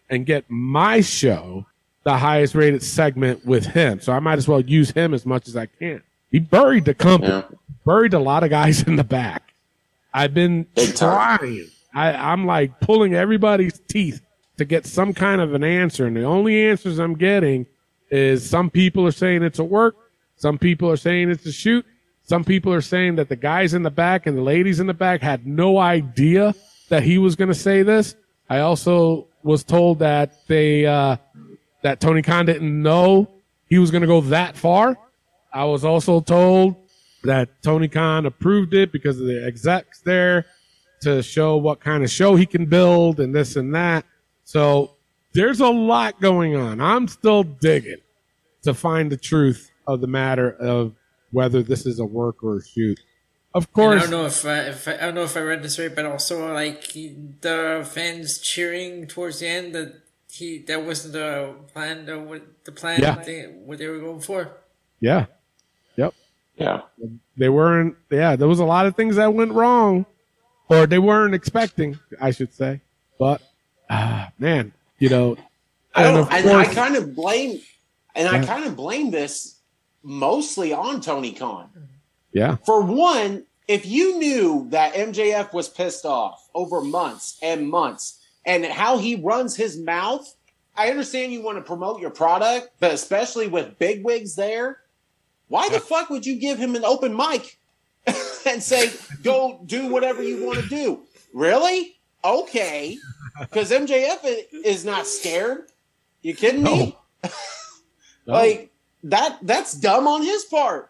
[0.10, 1.66] and get my show
[2.04, 4.00] the highest rated segment with him.
[4.02, 6.02] So I might as well use him as much as I can.
[6.32, 7.44] He buried the company, Yeah.
[7.86, 9.54] Buried a lot of guys in the back.
[10.14, 11.38] I've been Big time.
[11.40, 11.68] trying.
[11.94, 14.22] I, I'm like pulling everybody's teeth
[14.58, 16.06] to get some kind of an answer.
[16.06, 17.66] And the only answers I'm getting
[18.10, 19.96] is some people are saying it's a work.
[20.36, 21.86] Some people are saying it's a shoot.
[22.24, 24.94] Some people are saying that the guys in the back and the ladies in the
[24.94, 26.56] back had no idea
[26.90, 28.16] that he was going to say this.
[28.50, 31.18] I also was told that they, uh,
[31.82, 33.28] that Tony Khan didn't know
[33.68, 34.98] he was going to go that far.
[35.52, 36.76] I was also told
[37.24, 40.46] that Tony Khan approved it because of the execs there
[41.02, 44.06] to show what kind of show he can build and this and that.
[44.44, 44.92] So
[45.34, 46.80] there's a lot going on.
[46.82, 48.02] I'm still digging
[48.64, 50.94] to find the truth of the matter of
[51.32, 53.00] whether this is a work or a shoot.
[53.56, 55.42] Of And I course, don't know if I, if I, I don't know if I
[55.42, 60.02] read this right, but also like the fans cheering towards the end that
[60.32, 62.06] he that wasn't the plan.
[62.06, 63.16] The, the plan Yeah.
[63.24, 64.52] they, what they were going for.
[65.00, 65.26] yeah.
[66.56, 66.82] Yeah.
[67.38, 67.96] They weren't.
[68.12, 70.06] Yeah, there was a lot of things that went wrong,
[70.70, 72.82] or they weren't expecting, I should say.
[73.20, 73.42] But
[73.90, 75.38] ah, man, you know,
[75.96, 77.60] I don't, and I course- kind of blame,
[78.16, 79.60] and I kind of blame this
[80.04, 81.70] mostly on Tony Khan.
[82.34, 88.20] yeah, For one, if you knew that MJF was pissed off over months and months
[88.46, 90.36] and how he runs his mouth,
[90.76, 94.80] I understand you want to promote your product, but especially with bigwigs there,
[95.48, 97.58] why the fuck would you give him an open mic
[98.48, 98.92] and say,
[99.24, 101.02] go do whatever you want to do?
[101.34, 101.96] Really?
[102.24, 102.98] Okay.
[103.40, 104.24] Because MJF
[104.64, 105.72] is not scared.
[106.22, 106.98] You kidding me?
[107.24, 107.30] No.
[108.26, 108.72] Like
[109.04, 110.90] that that's dumb on his part.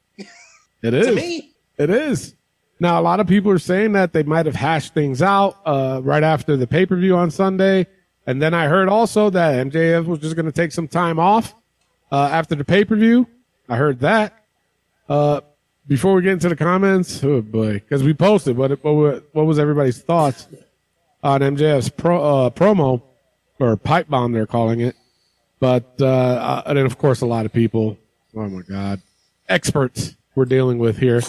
[0.84, 1.08] it is.
[1.08, 1.52] To me.
[1.80, 2.36] It is.
[2.80, 6.02] Now, a lot of people are saying that they might have hashed things out uh,
[6.04, 7.88] right after the pay per view on Sunday.
[8.28, 11.56] And then I heard also that MJF was just going to take some time off
[12.12, 13.28] uh, after the pay per view.
[13.68, 14.43] I heard that.
[15.10, 15.42] Uh,
[15.88, 19.60] before we get into the comments, oh boy, because we posted what, what what was
[19.60, 20.48] everybody's thoughts
[21.22, 23.02] on MJF's pro, uh, promo
[23.60, 24.96] or pipe bomb they're calling it.
[25.60, 27.98] But uh, uh, and then of course a lot of people.
[28.36, 29.02] Oh my God,
[29.50, 31.22] experts we're dealing with here.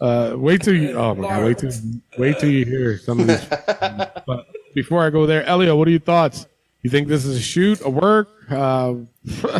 [0.00, 0.92] Uh, wait till you.
[0.92, 1.70] Oh my God, wait till
[2.18, 3.44] wait till you hear some of these.
[4.26, 6.46] but before I go there, Elio, what are your thoughts?
[6.82, 8.28] You think this is a shoot, a work?
[8.50, 8.94] Uh,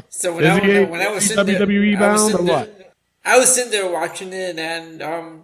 [0.09, 2.31] So when is I, he when I was sitting there, WWE I was bound or
[2.31, 2.78] sitting there- what?
[3.29, 5.43] I was sitting there watching it, and um,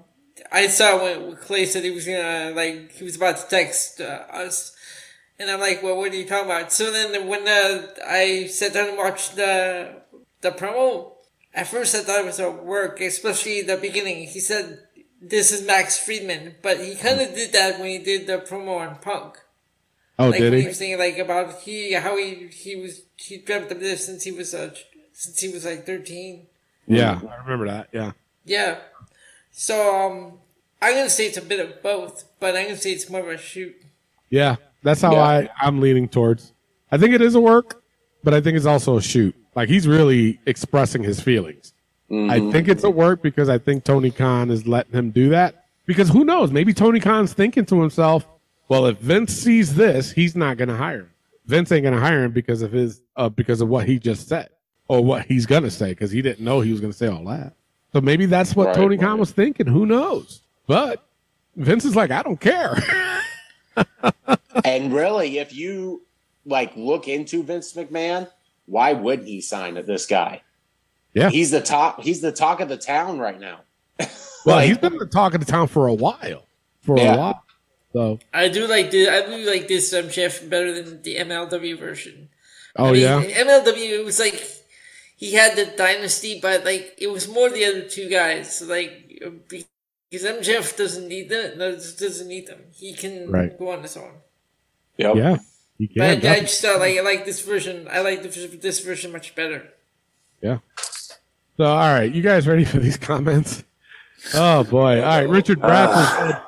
[0.51, 4.25] I saw when, Clay said he was gonna like he was about to text uh,
[4.33, 4.75] us,
[5.39, 8.73] and I'm like, "Well, what are you talking about?" So then when uh, I sat
[8.73, 10.01] down and watched the
[10.41, 11.13] the promo,
[11.53, 14.29] at first I thought it was a work, especially the beginning.
[14.29, 14.79] He said,
[15.21, 18.79] "This is Max Friedman," but he kind of did that when he did the promo
[18.79, 19.37] on Punk.
[20.19, 20.63] Oh, like did he?
[20.63, 24.23] he was saying like about he how he he was he dreamt of this since
[24.23, 24.75] he was uh,
[25.13, 26.47] since he was like thirteen.
[26.87, 27.89] Yeah, I remember that.
[27.93, 28.13] Yeah.
[28.45, 28.79] Yeah.
[29.51, 30.33] So um,
[30.83, 33.29] I'm gonna say it's a bit of both, but I'm gonna say it's more of
[33.29, 33.75] a shoot.
[34.31, 35.23] Yeah, that's how Yeah.
[35.23, 36.53] I I'm leaning towards.
[36.91, 37.83] I think it is a work,
[38.23, 39.35] but I think it's also a shoot.
[39.55, 41.73] Like he's really expressing his feelings.
[42.13, 45.65] I think it's a work because I think Tony Khan is letting him do that.
[45.85, 46.53] Because who knows?
[46.53, 48.25] Maybe Tony Khan's thinking to himself,
[48.69, 51.11] "Well, if Vince sees this, he's not going to hire him.
[51.47, 54.29] Vince ain't going to hire him because of his uh, because of what he just
[54.29, 54.49] said
[54.89, 57.07] or what he's going to say because he didn't know he was going to say
[57.09, 57.53] all that.
[57.93, 59.67] So maybe that's what Right, Tony Khan was thinking.
[59.67, 60.41] Who knows?
[60.67, 61.05] But
[61.57, 62.77] Vince is like, I don't care.
[64.65, 66.03] And really, if you
[66.47, 68.31] like look into Vince McMahon,
[68.67, 70.43] why wouldn't he sign to this guy?
[71.13, 71.31] Yeah.
[71.31, 73.61] He's the top he's the talk of the town right now.
[74.47, 76.45] Well, Like- he's been the talk of the town for a while.
[76.83, 77.15] For Yeah.
[77.15, 77.45] a while.
[77.95, 81.79] So, I do like the I do like this um, chef better than the MLW
[81.79, 82.29] version.
[82.77, 84.35] oh I mean, yeah, MLW it was like
[85.25, 88.61] he had the dynasty, but like it was more the other two guys.
[88.61, 88.93] Like
[89.49, 91.57] Because MJF doesn't need that.
[91.57, 92.61] No, doesn't need them.
[92.75, 93.59] He can Right.
[93.59, 94.13] go on his own.
[94.99, 95.39] Yeah,
[95.79, 96.21] you can.
[96.21, 97.89] But I, I just uh, like I like this version.
[97.91, 99.71] I like this, this version much better.
[100.43, 100.59] Yeah.
[101.57, 103.65] So, all right, you guys ready for these comments?
[104.35, 105.01] Oh boy!
[105.03, 106.43] All right, Richard Bradford said,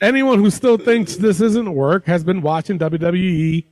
[0.00, 3.64] "Anyone who still thinks this isn't work has been watching WWE.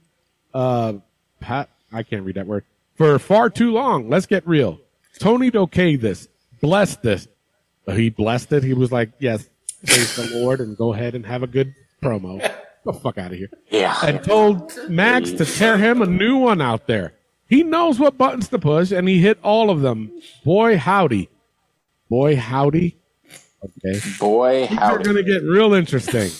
[0.54, 0.94] Uh,
[1.40, 2.64] Pat, I can't read that word
[2.96, 4.08] for far too long.
[4.08, 4.80] Let's get real.
[5.18, 6.28] Tony okayed this,
[6.60, 7.28] blessed this.
[7.90, 8.64] He blessed it.
[8.64, 9.48] He was like, "Yes,
[9.86, 12.40] praise the Lord, and go ahead and have a good promo.
[12.84, 13.96] The fuck out of here." Yeah.
[14.02, 17.14] and told Max to tear him a new one out there.
[17.48, 20.10] He knows what buttons to push, and he hit all of them.
[20.44, 21.28] Boy, howdy.
[22.08, 22.96] Boy, howdy.
[23.62, 24.00] Okay.
[24.18, 24.98] Boy, howdy.
[24.98, 26.30] These are going to get real interesting.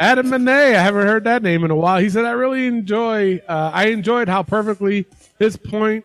[0.00, 2.00] Adam Monet, I haven't heard that name in a while.
[2.00, 5.06] He said, I really enjoy, uh, I enjoyed how perfectly
[5.42, 6.04] his point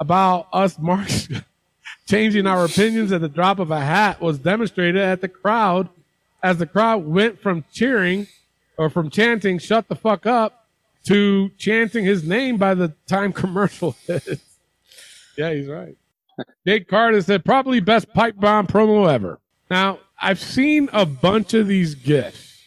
[0.00, 1.28] about us marks
[2.08, 5.88] changing our opinions at the drop of a hat was demonstrated at the crowd
[6.42, 8.26] as the crowd went from cheering
[8.76, 10.66] or from chanting, shut the fuck up,
[11.04, 14.42] to chanting his name by the time commercial hits.
[15.36, 15.96] yeah, he's right.
[16.66, 19.40] Jake Carter said, probably best pipe bomb promo ever.
[19.70, 22.62] Now, I've seen a bunch of these GIFs,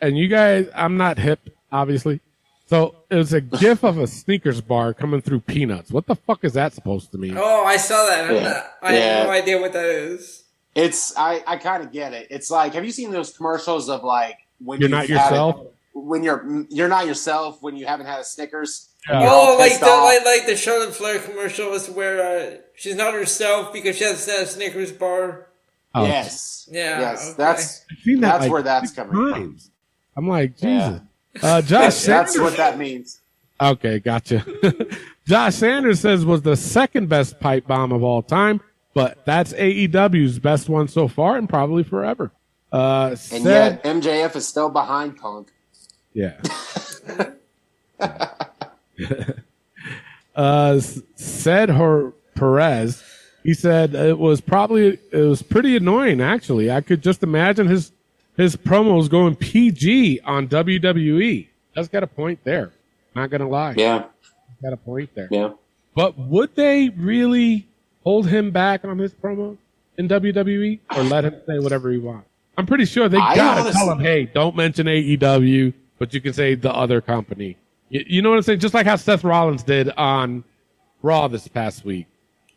[0.00, 2.20] and you guys, I'm not hip, obviously.
[2.68, 5.92] So it was a GIF of a Snickers bar coming through peanuts.
[5.92, 7.36] What the fuck is that supposed to mean?
[7.38, 8.28] Oh, I saw that.
[8.28, 8.42] I'm Yeah.
[8.42, 9.16] not- I Yeah.
[9.18, 10.42] have no idea what that is.
[10.74, 12.26] It's I I kind of get it.
[12.30, 15.66] It's like have you seen those commercials of like when You're not had a- yourself?
[15.94, 18.88] when you're you're not yourself when you haven't had a Snickers.
[19.08, 19.26] Yeah.
[19.30, 20.04] Oh, like the off.
[20.04, 24.26] like, like the Charlotte Flair commercial commercials where uh, she's not herself because she has
[24.28, 25.46] a Snickers bar.
[25.94, 26.04] Oh.
[26.04, 26.68] Yes.
[26.70, 27.28] Yeah, Yes.
[27.28, 27.34] okay.
[27.38, 29.56] That's that that's like where that's six coming from.
[30.16, 30.98] I'm like, Yeah.
[31.42, 32.34] Uh, Josh That's, Sanders.
[32.34, 33.20] that's what that means.
[33.60, 34.44] Okay, gotcha.
[35.26, 38.60] Josh Sanders says was the second best pipe bomb of all time,
[38.94, 42.30] but that's AEW's best one so far and probably forever.
[42.72, 45.48] Uh, And said, yet MJF is still behind Punk.
[46.12, 46.34] yeah.
[50.36, 53.02] uh, said her Perez.
[53.42, 56.20] He said it was probably it was pretty annoying.
[56.20, 57.92] Actually, I could just imagine his
[58.36, 61.48] his promos going PG on WWE.
[61.74, 62.72] That's got a point there.
[63.14, 63.74] Not gonna lie.
[63.76, 64.04] Yeah.
[64.62, 65.28] Got a point there.
[65.30, 65.50] Yeah.
[65.94, 67.66] But would they really
[68.04, 69.56] hold him back on his promo
[69.98, 72.28] in WWE or let him say whatever he wants?
[72.58, 76.20] I'm pretty sure they I gotta honestly- tell him, hey, don't mention AEW, but you
[76.20, 77.56] can say the other company.
[77.90, 78.60] You, you know what I'm saying?
[78.60, 80.44] Just like how Seth Rollins did on
[81.02, 82.06] Raw this past week.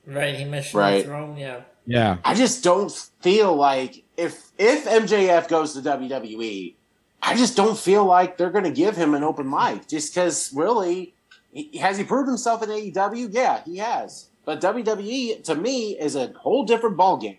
[0.05, 1.05] Right, he mentioned Right.
[1.05, 1.37] throne.
[1.37, 1.61] Yeah.
[1.85, 2.17] Yeah.
[2.23, 6.75] I just don't feel like if if MJF goes to WWE,
[7.21, 9.87] I just don't feel like they're going to give him an open mic.
[9.87, 11.13] Just because, really,
[11.79, 13.29] has he proved himself in AEW?
[13.31, 14.27] Yeah, he has.
[14.45, 17.37] But WWE to me is a whole different ballgame.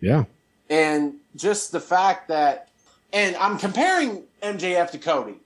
[0.00, 0.24] Yeah.
[0.68, 2.68] And just the fact that,
[3.12, 5.36] and I'm comparing MJF to Cody.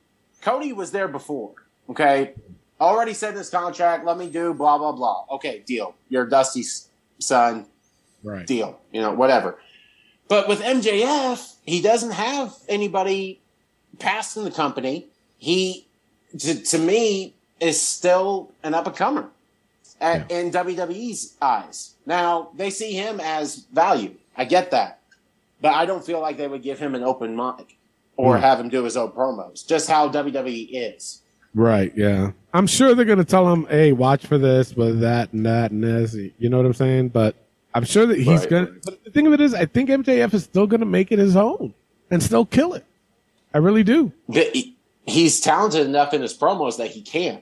[0.43, 1.53] Cody was there before,
[1.89, 2.35] okay?
[2.81, 5.25] Already said this contract, let me do blah, blah, blah.
[5.31, 5.95] Okay, deal.
[6.09, 7.67] You're Dusty's son,
[8.23, 8.47] Right.
[8.47, 9.59] deal, you know, whatever.
[10.29, 13.41] But with MJF, he doesn't have anybody
[13.99, 15.07] past in the company.
[15.39, 15.87] He,
[16.39, 19.29] to, to me, is still an up and comer
[20.01, 21.95] at, in WWE's eyes.
[22.07, 24.15] Now, they see him as value.
[24.37, 25.01] I get that.
[25.61, 27.77] But I don't feel like they would give him an open mic
[28.17, 28.43] or Hmm.
[28.43, 29.67] have him do his own promos.
[29.67, 31.23] Just how WWE is.
[31.55, 31.93] Right.
[31.97, 32.33] Yeah.
[32.53, 35.71] I'm sure they're going to tell him, hey, watch for this, with that and that
[35.71, 36.15] and this.
[36.15, 37.11] You know what I'm saying?
[37.11, 37.37] But
[37.75, 38.49] I'm sure that he's Right.
[38.51, 38.73] to.
[38.85, 41.35] But the thing of it is, I think MJF is still to make it his
[41.37, 41.75] own
[42.11, 42.85] and still kill it.
[43.53, 44.13] I really do.
[45.07, 47.41] He's talented enough in his promos that he can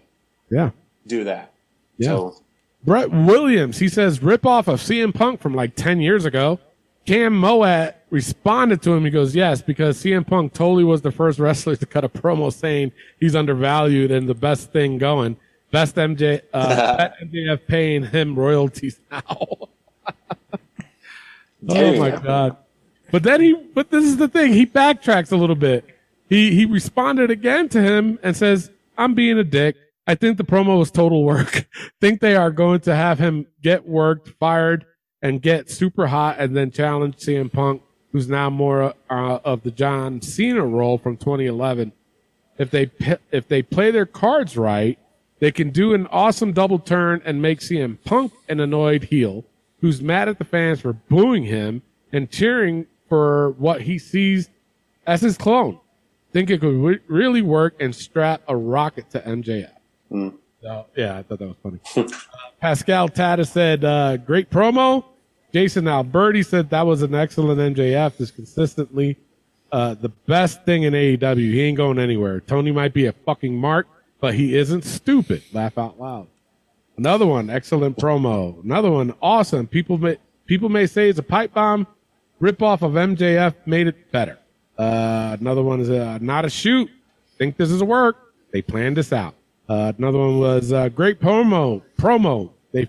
[0.50, 0.70] Yeah.
[1.06, 1.52] do that.
[1.98, 2.08] Yeah.
[2.08, 2.34] So
[2.84, 6.58] Brett Williams, he says, rip off of CM Punk from like 10 years ago.
[7.06, 9.04] Cam Moat responded to him.
[9.04, 12.52] He goes, yes, because CM Punk totally was the first wrestler to cut a promo
[12.52, 15.36] saying he's undervalued and the best thing going.
[15.70, 19.22] Best MJ, uh, MJF paying him royalties now.
[21.68, 22.56] oh my God.
[23.10, 24.52] But then he, but this is the thing.
[24.54, 25.84] He backtracks a little bit.
[26.28, 29.76] He, he responded again to him and says, I'm being a dick.
[30.06, 31.68] I think the promo was total work.
[32.00, 34.86] think they are going to have him get worked, fired,
[35.20, 39.70] and get super hot and then challenge CM Punk, who's now more uh, of the
[39.70, 41.92] John Cena role from 2011.
[42.58, 42.90] If they
[43.30, 44.98] if they play their cards right,
[45.38, 49.44] they can do an awesome double turn and make CM Punk an annoyed heel
[49.82, 54.48] who's mad at the fans for booing him and cheering for what he sees
[55.06, 55.78] as his clone.
[56.32, 59.72] Think it could re- really work and strap a rocket to MJF.
[60.62, 61.80] So, yeah, I thought that was funny.
[62.32, 65.04] Uh, Pascal Tata said, uh, great promo.
[65.52, 68.20] Jason Alberti said that was an excellent MJF.
[68.20, 69.18] Is consistently
[69.72, 71.38] uh, the best thing in AEW.
[71.38, 72.38] He ain't going anywhere.
[72.38, 73.88] Tony might be a fucking mark,
[74.20, 75.42] but he isn't stupid.
[75.52, 76.28] Laugh out loud.
[77.02, 78.62] Another one, excellent promo.
[78.62, 79.66] Another one, awesome.
[79.66, 81.84] People may people may say it's a pipe bomb.
[82.38, 84.38] Rip off of MJF made it better.
[84.78, 86.88] Uh, another one is uh, not a shoot.
[87.38, 88.32] Think this is a work.
[88.52, 89.34] They planned this out.
[89.68, 91.82] Uh, another one was uh, great promo.
[91.98, 92.52] Promo.
[92.70, 92.88] They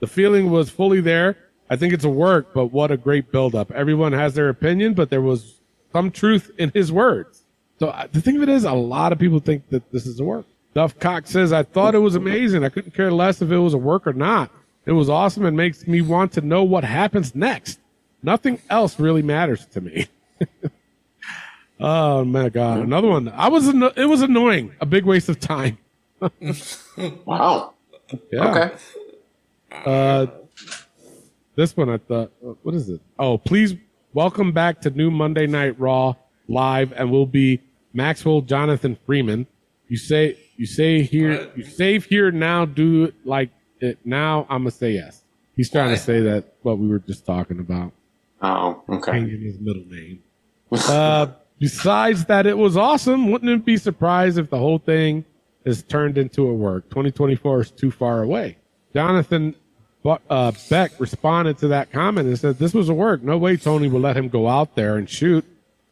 [0.00, 1.36] the feeling was fully there.
[1.68, 3.70] I think it's a work, but what a great build up.
[3.72, 5.60] Everyone has their opinion, but there was
[5.92, 7.42] some truth in his words.
[7.78, 10.18] So uh, the thing of it is, a lot of people think that this is
[10.18, 10.46] a work.
[10.74, 12.64] Duff Cox says, I thought it was amazing.
[12.64, 14.50] I couldn't care less if it was a work or not.
[14.86, 17.78] It was awesome and makes me want to know what happens next.
[18.22, 20.08] Nothing else really matters to me.
[21.80, 22.80] oh my God.
[22.80, 23.28] Another one.
[23.28, 24.74] I was, anno- it was annoying.
[24.80, 25.78] A big waste of time.
[27.26, 27.74] Wow.
[28.32, 28.50] Yeah.
[28.50, 28.74] Okay.
[29.84, 30.26] Uh,
[31.56, 33.00] this one I thought, what is it?
[33.18, 33.74] Oh, please
[34.12, 36.14] welcome back to new Monday Night Raw
[36.48, 37.60] live, and we'll be
[37.92, 39.46] Maxwell Jonathan Freeman.
[39.88, 42.64] You say you say here you save here now.
[42.64, 43.50] Do it like
[43.80, 44.46] it now.
[44.48, 45.22] I'm gonna say yes.
[45.56, 47.92] He's trying to say that what we were just talking about.
[48.42, 49.12] Oh, okay.
[49.12, 50.22] Changing his middle name.
[50.88, 51.28] Uh,
[51.60, 53.30] besides that, it was awesome.
[53.30, 55.24] Wouldn't it be surprised if the whole thing
[55.64, 56.88] is turned into a work?
[56.88, 58.56] 2024 is too far away.
[58.92, 59.54] Jonathan
[60.04, 63.22] uh, Beck responded to that comment and said, "This was a work.
[63.22, 65.44] No way Tony will let him go out there and shoot."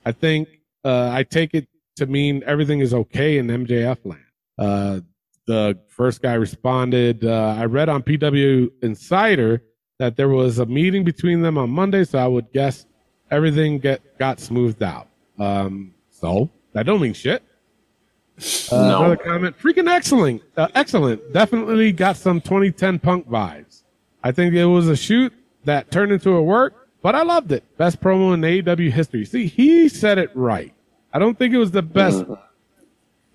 [0.04, 0.48] I think
[0.84, 4.24] uh, I take it to mean everything is okay in MJF land.
[4.58, 5.00] Uh,
[5.46, 9.62] the first guy responded, uh, "I read on PW Insider
[9.98, 12.86] that there was a meeting between them on Monday, so I would guess
[13.30, 17.42] everything get got smoothed out." Um, so that don't mean shit.
[18.70, 18.98] Uh, No.
[19.00, 21.32] Another comment, freaking excellent, uh, excellent.
[21.32, 23.82] Definitely got some 2010 punk vibes.
[24.24, 25.32] I think it was a shoot
[25.64, 27.64] that turned into a work, but I loved it.
[27.76, 29.24] Best promo in AEW history.
[29.24, 30.72] See, he said it right.
[31.12, 32.24] I don't think it was the best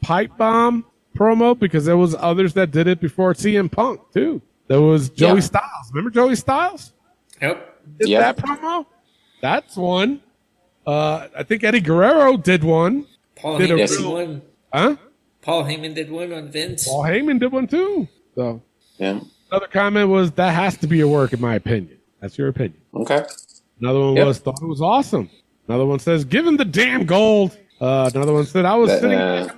[0.01, 0.85] pipe bomb
[1.17, 4.41] promo because there was others that did it before CM Punk too.
[4.67, 5.39] There was Joey Yeah.
[5.41, 5.91] Styles.
[5.91, 6.93] Remember Joey Styles?
[7.41, 7.79] Yep.
[7.99, 8.19] Did Yeah.
[8.19, 8.85] that promo?
[9.41, 10.21] That's one.
[10.85, 13.05] Uh, I think Eddie Guerrero did one.
[13.35, 14.41] Paul Did Heyman did he- one.
[14.73, 14.95] Huh?
[15.41, 16.87] Paul Heyman did one on Vince.
[16.87, 18.07] Paul Heyman did one too.
[18.35, 18.61] So
[18.97, 19.19] Yeah.
[19.51, 21.97] another comment was that has to be a work in my opinion.
[22.21, 22.79] That's your opinion.
[22.95, 23.23] Okay.
[23.79, 24.27] Another one Yep.
[24.27, 25.29] was thought it was awesome.
[25.67, 27.55] Another one says give him the damn gold.
[27.79, 29.55] Uh, another one said I was That- sitting uh, back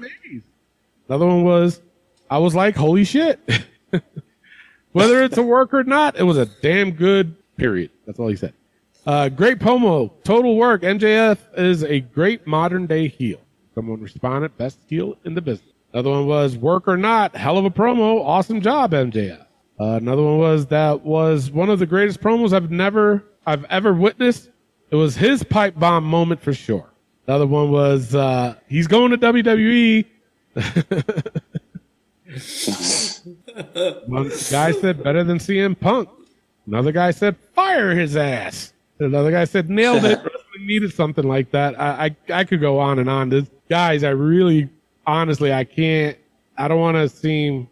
[1.09, 1.81] Another one was
[2.29, 3.39] I was like holy shit.
[4.91, 7.91] Whether it's a work or not, it was a damn good period.
[8.05, 8.53] That's all he said.
[9.05, 10.83] Uh, great promo, total work.
[10.83, 13.39] MJF is a great modern day heel.
[13.75, 15.73] Someone responded, best heel in the business.
[15.93, 19.45] Another one was work or not, hell of a promo, awesome job, MJF.
[19.79, 23.93] Uh, another one was that was one of the greatest promos I've never, I've ever
[23.93, 24.49] witnessed.
[24.91, 26.89] It was his pipe bomb moment for sure.
[27.27, 30.05] Another one was uh, he's going to WWE.
[34.07, 36.09] One guy said better than CM Punk.
[36.67, 38.73] Another guy said fire his ass.
[38.99, 40.17] Another guy said nailed it.
[40.23, 41.79] Wrestling needed something like that.
[41.79, 43.29] I, I I could go on and on.
[43.29, 44.69] This guys, I really
[45.07, 46.17] honestly I can't.
[46.57, 47.69] I don't want to seem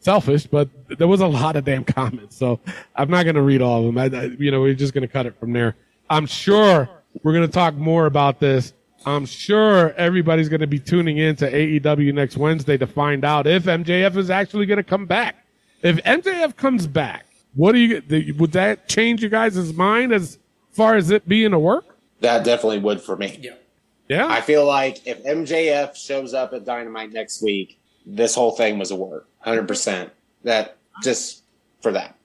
[0.00, 0.68] selfish, but
[0.98, 2.60] there was a lot of damn comments, so
[2.94, 3.98] I'm not going to read all of them.
[3.98, 5.76] I, I, you know, we're just going to cut it from there.
[6.10, 6.88] I'm sure
[7.22, 8.72] we're going to talk more about this.
[9.06, 13.46] I'm sure everybody's going to be tuning in to AEW next Wednesday to find out
[13.46, 15.44] if MJF is actually going to come back.
[15.82, 20.38] If MJF comes back, what do you would that change you guys' mind as
[20.72, 21.84] far as it being a work?
[22.20, 23.38] That definitely would for me.
[23.40, 23.54] Yeah.
[24.08, 24.26] Yeah.
[24.26, 28.90] I feel like if MJF shows up at Dynamite next week, this whole thing was
[28.90, 29.28] a work.
[29.46, 30.10] 100%.
[30.44, 31.42] That just
[31.82, 32.16] for that.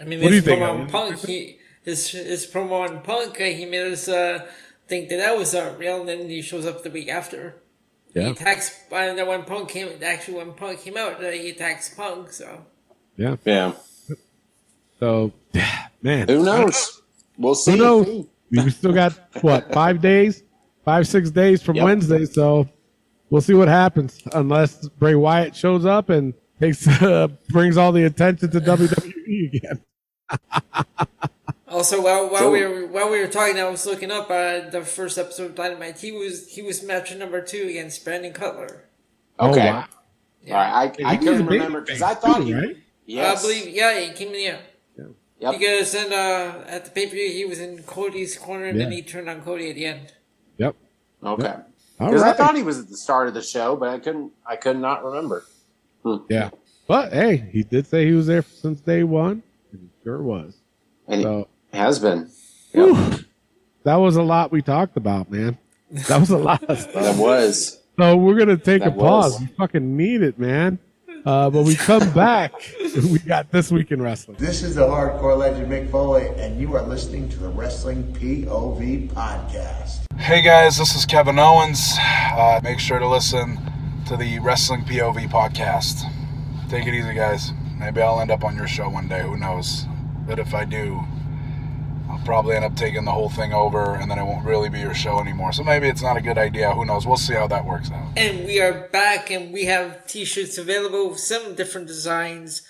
[0.00, 0.80] I mean, What do you think, promo Alan?
[0.82, 4.46] on Punk, he, his, his promo on Punk, uh, he made us uh,
[4.88, 7.54] think that that was uh, real, and then he shows up the week after.
[8.14, 8.30] He Yeah.
[8.30, 12.32] attacks, and then when Punk came, actually when Punk came out, uh, he attacks Punk,
[12.32, 12.64] so.
[13.16, 13.36] Yeah.
[13.44, 13.72] Yeah.
[15.00, 15.32] So,
[16.02, 17.02] man, Who knows?
[17.36, 17.72] We'll see.
[17.72, 18.26] Who knows?
[18.50, 19.12] We still got
[19.42, 20.42] what five days,
[20.84, 21.84] five six days from Yep.
[21.84, 22.68] Wednesday, so
[23.30, 24.20] we'll see what happens.
[24.32, 29.80] Unless Bray Wyatt shows up and takes uh, brings all the attention to WWE again.
[31.78, 32.50] Also, while while Sure.
[32.50, 35.54] we were while we were talking, I was looking up uh, the first episode of
[35.54, 35.98] Dynamite.
[36.00, 38.88] He was he was match number two against Brandon Cutler.
[39.38, 39.68] Okay.
[39.68, 39.84] Oh, wow.
[40.48, 41.00] All right.
[41.00, 42.52] I, I He was a couldn't remember because I thought he.
[42.52, 42.76] right?
[43.06, 43.38] Yes.
[43.38, 44.58] I believe, yeah, he came in, yeah.
[45.40, 45.52] Yep.
[45.52, 48.90] Because then uh, at the pay per view, he was in Cody's corner, and then
[48.90, 50.12] he turned on Cody at the end.
[50.56, 50.74] Yep.
[51.22, 51.54] Okay.
[52.00, 52.36] All Because I right.
[52.36, 54.32] thought he was at the start of the show, but I couldn't.
[54.44, 55.44] I could not remember.
[56.28, 56.50] yeah.
[56.88, 59.44] But hey, he did say he was there since day one.
[59.70, 60.56] And he sure was.
[61.06, 62.30] And So Has been.
[62.72, 62.96] Whew.
[63.84, 65.58] That was a lot we talked about, man.
[65.90, 66.94] That was a lot of stuff.
[66.94, 67.80] That was.
[67.98, 69.32] So we're gonna take That a pause.
[69.32, 69.40] was.
[69.40, 70.78] We fucking need it, man.
[71.26, 72.52] Uh, but we come back.
[73.10, 74.36] we got this week in wrestling.
[74.38, 79.10] This is the hardcore legend Mick Foley, and you are listening to the Wrestling POV
[79.12, 80.04] podcast.
[80.16, 81.94] Hey guys, this is Kevin Owens.
[82.00, 83.58] Uh, make sure to listen
[84.06, 86.02] to the Wrestling POV podcast.
[86.70, 87.52] Take it easy, guys.
[87.78, 89.22] Maybe I'll end up on your show one day.
[89.22, 89.84] Who knows?
[90.26, 91.00] But if I do,
[92.08, 94.80] I'll probably end up taking the whole thing over, and then it won't really be
[94.80, 95.52] your show anymore.
[95.52, 96.72] So maybe it's not a good idea.
[96.72, 97.06] Who knows?
[97.06, 98.08] We'll see how that works out.
[98.16, 102.62] And we are back, and we have T-shirts available, seven different designs,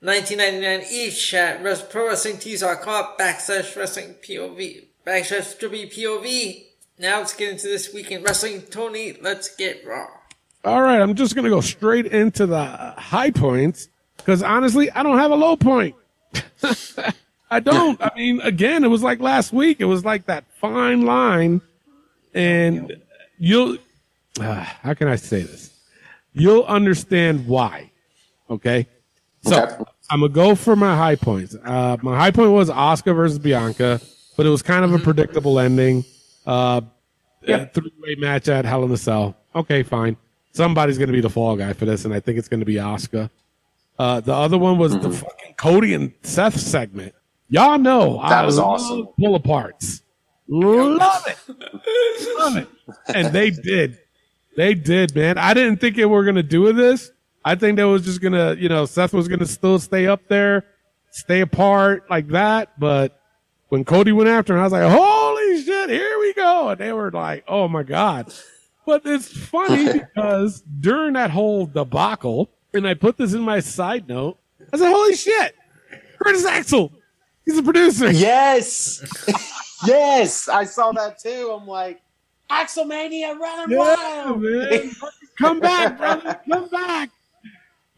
[0.00, 6.64] nineteen ninety nine each at res- ProWrestlingTees.com backslash Wrestling POV backslash WPOV.
[6.98, 8.62] Now let's get into this weekend wrestling.
[8.62, 10.06] Tony, let's get raw.
[10.64, 15.18] All right, I'm just gonna go straight into the high points because honestly, I don't
[15.18, 15.94] have a low point.
[17.50, 18.00] I don't.
[18.00, 19.80] I mean, again, it was like last week.
[19.80, 21.60] It was like that fine line,
[22.32, 22.96] and
[23.38, 23.78] you'll.
[24.40, 25.70] Uh, how can I say this?
[26.32, 27.90] You'll understand why.
[28.48, 28.86] Okay.
[29.42, 31.56] So I'm gonna go for my high points.
[31.64, 34.00] Uh, my high point was Asuka versus Bianca,
[34.36, 36.04] but it was kind of a predictable ending.
[36.46, 36.82] Uh,
[37.46, 39.36] a three-way match at Hell in a Cell.
[39.54, 40.16] Okay, fine.
[40.52, 43.30] Somebody's gonna be the fall guy for this, and I think it's gonna be Asuka.
[43.98, 47.14] Uh, the other one was the fucking Cody and Seth segment.
[47.50, 49.08] Y'all know oh, That I was love awesome.
[49.18, 50.02] pull aparts.
[50.48, 51.38] Love it.
[52.38, 52.68] Love it.
[53.14, 53.98] And they did.
[54.56, 55.36] They did, man.
[55.38, 57.10] I didn't think they were gonna do with this.
[57.44, 60.64] I think they was just gonna, you know, Seth was gonna still stay up there,
[61.10, 62.78] stay apart like that.
[62.78, 63.20] But
[63.68, 66.70] when Cody went after him, I was like, holy shit, here we go.
[66.70, 68.32] And they were like, oh my God.
[68.86, 74.08] But it's funny because during that whole debacle, and I put this in my side
[74.08, 74.38] note,
[74.72, 75.54] I said, holy shit,
[76.20, 76.92] Curtis Axel.
[77.50, 78.12] He's a producer.
[78.12, 79.02] Yes.
[79.86, 80.48] yes.
[80.48, 81.56] I saw that too.
[81.58, 82.00] I'm like,
[82.48, 84.40] Axelmania running Yeah, wild.
[84.42, 84.92] man.
[85.36, 86.40] Come back, brother.
[86.48, 87.10] Come back.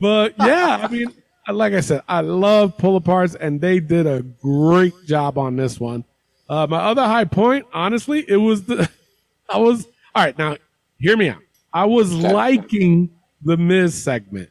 [0.00, 1.12] But yeah, I mean,
[1.50, 5.78] like I said, I love pull aparts, and they did a great job on this
[5.78, 6.04] one.
[6.48, 8.88] Uh, my other high point, honestly, it was the
[9.50, 9.84] I was
[10.14, 10.36] all right.
[10.38, 10.56] Now,
[10.98, 11.42] hear me out.
[11.74, 13.10] I was liking
[13.42, 14.48] the Miz segment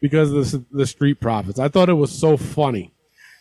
[0.00, 1.58] because of the, the Street Profits.
[1.58, 2.92] I thought it was so funny,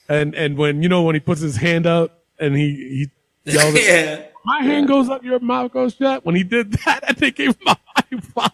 [0.09, 3.09] and and when you know when he puts his hand up and he
[3.45, 4.23] he yells, Yeah.
[4.45, 7.49] "My hand goes up, your mouth goes shut." When he did that, I think gave
[7.49, 8.51] him a high five.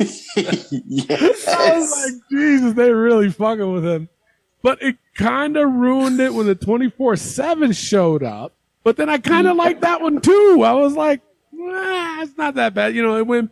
[0.36, 4.08] I was like, Jesus, they really fucking with him.
[4.62, 8.54] But it kind of ruined it when the 24 7 showed up.
[8.82, 10.62] But then I kind of liked that one too.
[10.64, 11.20] I was like,
[11.52, 12.94] nah, it's not that bad.
[12.94, 13.50] You know, it went,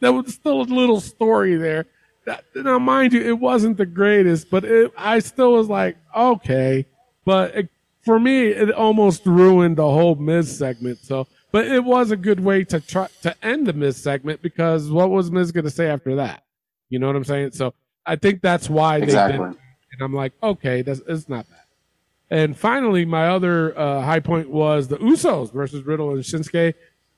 [0.00, 1.86] there was still a little story there.
[2.30, 6.86] That, now, mind you, it wasn't the greatest, but it, I still was like, okay.
[7.24, 7.68] But it,
[8.04, 10.98] for me, it almost ruined the whole Miz segment.
[10.98, 14.90] So, but it was a good way to try to end the Miz segment because
[14.90, 16.44] what was Miz going to say after that?
[16.88, 17.52] You know what I'm saying?
[17.52, 17.74] So
[18.06, 19.38] I think that's why they Exactly.
[19.38, 19.54] did.
[19.54, 19.58] it.
[19.92, 21.58] And I'm like, okay, that's it's not bad.
[22.30, 26.74] And finally, my other uh, high point was the Usos versus Riddle and Shinsuke.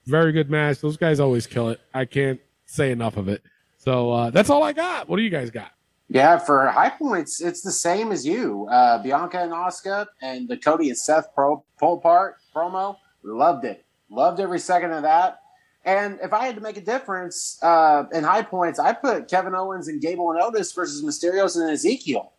[0.06, 0.80] Very good match.
[0.80, 1.80] Those guys always kill it.
[1.92, 3.42] I can't say enough of it.
[3.82, 5.08] So uh, that's all I got.
[5.08, 5.72] What do you guys got?
[6.08, 8.68] Yeah, for high points, it's the same as you.
[8.70, 12.96] Uh, Bianca and Asuka and the Cody and Seth pro pull apart promo.
[13.24, 13.84] Loved it.
[14.08, 15.40] Loved every second of that.
[15.84, 19.54] And if I had to make a difference uh, in high points, I put Kevin
[19.56, 22.32] Owens and Gable and Otis versus Mysterios and Ezekiel.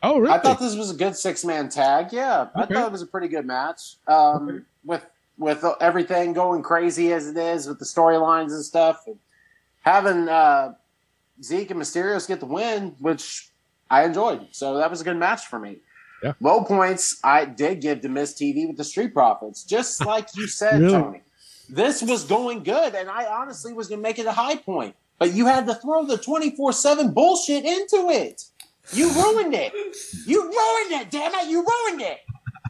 [0.00, 0.32] Oh, really?
[0.32, 2.12] I thought this was a good six man tag.
[2.12, 3.96] Yeah, I thought it was a pretty good match.
[4.06, 5.04] Um, With
[5.38, 9.18] with everything going crazy as it is with the storylines and stuff, and
[9.80, 10.74] having uh,
[11.42, 13.50] Zeke and Mysterios get the win, which
[13.90, 14.48] I enjoyed.
[14.52, 15.78] So that was a good match for me.
[16.22, 16.32] Yeah.
[16.40, 20.46] Low points I did give to Miz TV with the Street Profits, just like you
[20.46, 20.92] said, Really?
[20.92, 21.22] Tony.
[21.68, 24.94] This was going good, and I honestly was going to make it a high point,
[25.18, 28.44] but you had to throw the twenty four seven bullshit into it.
[28.92, 29.72] You ruined it.
[30.26, 31.10] You ruined it.
[31.10, 31.48] Damn it!
[31.48, 32.18] You ruined it.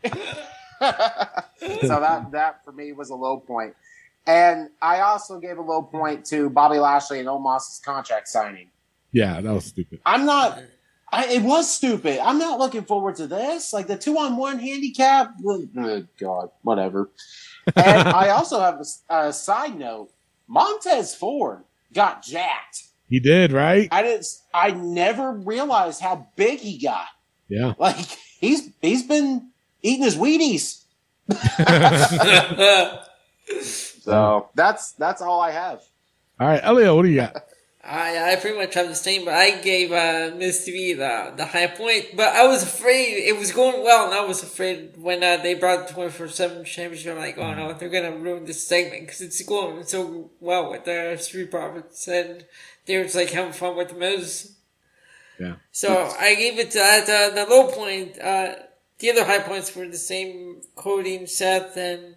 [1.81, 3.75] so that that for me was a low point.
[4.27, 5.97] And I also gave a low mm-hmm.
[5.97, 8.71] point to Bobby Lashley and Omos's contract signing.
[9.13, 10.01] Yeah, that was stupid.
[10.05, 10.61] I'm not.
[11.13, 12.19] I, it was stupid.
[12.19, 13.73] I'm not looking forward to this.
[13.73, 15.33] Like the two on one handicap.
[15.47, 17.11] Oh, God, whatever.
[17.77, 20.11] And I also have a, a side note.
[20.49, 22.83] Montez Ford got jacked.
[23.09, 23.89] He did, right?
[23.93, 24.27] I didn't.
[24.53, 27.07] I never realized how big he got.
[27.49, 27.75] Yeah.
[27.79, 28.07] Like
[28.41, 29.51] he's he's been
[29.83, 30.81] eating his Wheaties.
[34.05, 35.81] So that's that's all I have.
[36.39, 37.37] All right, Elio, what do you got?
[37.83, 41.47] I I pretty much have the same, but I gave uh, Miz TV the the
[41.47, 42.15] high point.
[42.15, 45.55] But I was afraid it was going well, and I was afraid when uh, they
[45.55, 47.13] brought the twenty four seven championship.
[47.13, 50.85] I'm like, oh no, they're gonna ruin this segment because it's going so well with
[50.85, 52.45] the Street Profits, and
[52.85, 54.55] they were just like having fun with the Miz.
[55.39, 55.55] Yeah.
[55.73, 58.19] So I gave it that uh, the low point.
[58.19, 58.57] Uh,
[58.99, 62.14] the other high points were the same: Cody and Seth and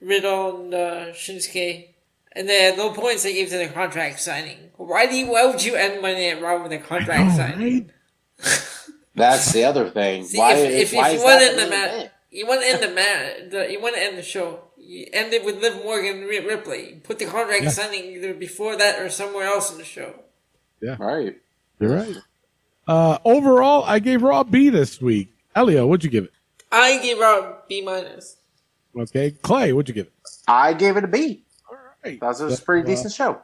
[0.00, 1.88] Riddle and uh, Shinsuke.
[2.32, 4.70] And the no points they gave to the contract signing.
[4.76, 5.30] Why do you?
[5.30, 7.90] Why would you end Monday Night Raw with a contract signing?
[9.14, 10.24] That's the other thing.
[10.24, 12.62] See, why if, if, why if you want to end the the match, you want
[12.62, 13.70] to end the match.
[13.70, 14.64] You want to end the show.
[14.76, 17.00] You end it with Liv Morgan and Rhea Ripley.
[17.04, 17.70] Put the contract Yeah.
[17.70, 20.14] signing either before that or somewhere else in the show.
[20.82, 20.96] Yeah.
[20.98, 21.36] Right.
[21.78, 22.16] You're right.
[22.86, 25.32] Uh, overall, I gave Raw B this week.
[25.54, 26.32] Elio, what'd you give it?
[26.72, 28.36] I gave out B minus.
[28.96, 29.32] Okay.
[29.42, 30.12] Clay, what'd you give it?
[30.46, 31.42] I gave it a B.
[31.70, 32.20] All right.
[32.20, 33.40] That was a pretty decent show.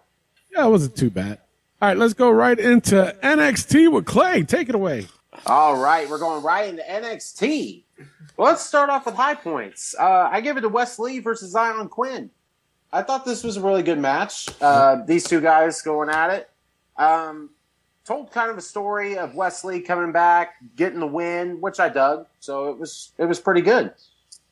[0.53, 1.39] Yeah, it wasn't too bad.
[1.81, 4.43] All right, let's go right into NXT with Clay.
[4.43, 5.07] Take it away.
[5.47, 7.85] All right, we're going right into NXT.
[8.37, 9.95] Well, let's start off with high points.
[9.99, 12.31] Uh, I give it to Wes Lee versus Xyon Quinn.
[12.93, 14.49] I thought this was a really good match.
[14.61, 16.51] Uh, these two guys going at it.
[16.97, 17.51] Um,
[18.05, 21.89] told kind of a story of Wes Lee coming back, getting the win, which I
[21.89, 22.27] dug.
[22.41, 23.93] So it was it was pretty good.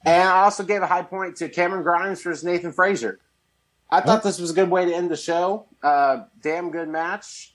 [0.04, 3.20] And I also gave a high point to Cameron Grimes versus Nathan Frazer.
[3.90, 5.66] I thought this was a good way to end the show.
[5.82, 7.54] Uh, damn good match.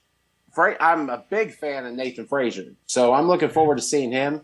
[0.52, 4.42] Fra- I'm a big fan of Nathan Frazer, so I'm looking forward to seeing him.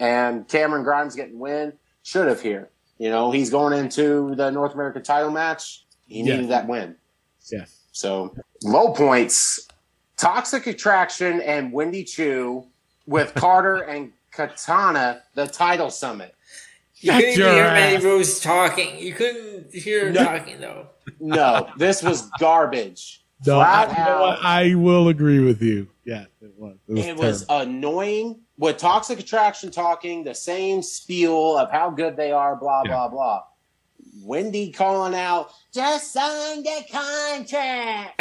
[0.00, 1.72] And Cameron Grimes getting win
[2.02, 2.70] should have here.
[2.98, 5.84] You know, he's going into the North American title match.
[6.06, 6.96] He needed that win.
[7.50, 7.80] Yes.
[7.92, 9.66] So low points:
[10.16, 12.66] Toxic Attraction and Wendy Choo
[13.06, 16.34] with Carter and Katana, the title summit.
[17.00, 17.72] You Shut couldn't even hear ass.
[17.92, 18.98] Mandy Rose talking.
[18.98, 20.24] You couldn't hear her No.
[20.24, 20.86] talking though.
[21.20, 23.24] No, this was garbage.
[23.46, 24.38] No, I, Flat you out.
[24.44, 25.88] I will agree with you.
[26.04, 26.76] Yeah, it was.
[26.88, 32.16] It was, it was annoying with toxic attraction talking the same spiel of how good
[32.16, 32.90] they are blah Yeah.
[32.90, 33.42] blah blah
[34.22, 38.20] wendy calling out just signed the contract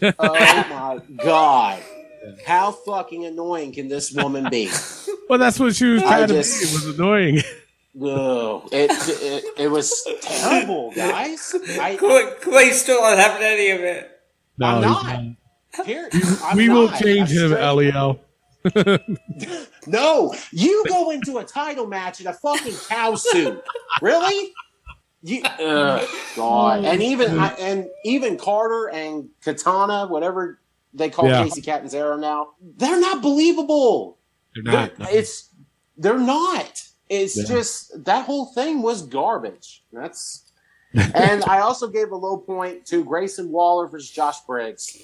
[0.00, 1.82] Like, oh my god
[2.46, 4.70] how fucking annoying can this woman be
[5.28, 6.66] Well, that's what she was I trying to just- be.
[6.68, 7.38] It was annoying.
[8.02, 8.68] Ugh.
[8.72, 8.90] It,
[9.22, 14.10] it it was terrible guys I, Clay, Clay still not having any of it.
[14.58, 15.04] No, I'm not.
[15.76, 15.86] not.
[15.86, 16.08] Here,
[16.42, 18.20] I'm we will change I'm him, straight- Elio.
[19.86, 23.62] No, you go into a title match in a fucking cow suit.
[24.00, 24.52] Really?
[25.22, 30.58] You, ugh, oh, God, and even I, and even Carter and Katana, whatever
[30.94, 31.44] they call Yeah.
[31.44, 34.18] Kacy Catanzaro now, they're not believable.
[34.54, 34.96] They're not.
[34.96, 35.50] They're- It's
[35.98, 36.82] they're not.
[37.08, 37.44] It's Yeah.
[37.44, 39.82] just that whole thing was garbage.
[39.92, 40.42] That's
[40.94, 44.96] and I also gave a low point to Grayson Waller versus Josh Briggs.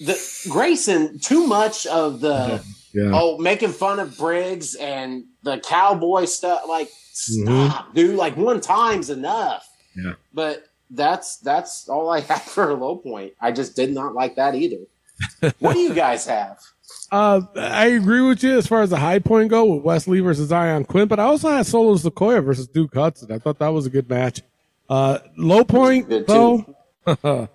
[0.00, 0.18] The
[0.50, 3.10] Grayson too much of the Yeah.
[3.14, 6.62] oh making fun of Briggs and the cowboy stuff.
[6.68, 7.68] Like Mhm.
[7.68, 8.16] stop, dude.
[8.16, 9.68] Like one time's enough.
[9.96, 10.14] Yeah.
[10.34, 13.34] But that's that's all I have for a low point.
[13.40, 14.84] I just did not like that either.
[15.60, 16.58] what do you guys have?
[17.12, 20.20] Uh, I agree with you as far as the high point go with Wes Lee
[20.20, 23.30] versus Xyon Quinn, but I also had Solo Sikoa versus Duke Hudson.
[23.30, 24.40] I thought that was a good match.
[24.88, 26.64] Uh, low point though,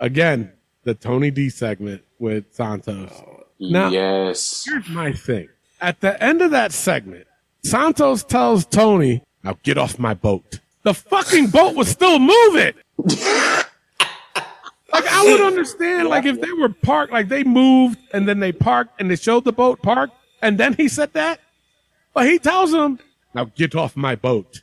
[0.00, 0.52] again
[0.84, 3.10] the Tony D segment with Santos.
[3.58, 4.64] Now- yes.
[4.64, 5.48] Here's my thing.
[5.80, 7.26] At the end of that segment,
[7.64, 12.74] Santos tells Tony, "Now get off my boat." The fucking boat was still moving.
[14.94, 18.52] Like I would understand, like if they were parked, like they moved and then they
[18.52, 21.40] parked and they showed the boat parked, and then he said that.
[22.14, 23.00] But he tells him,
[23.34, 24.62] "Now get off my boat."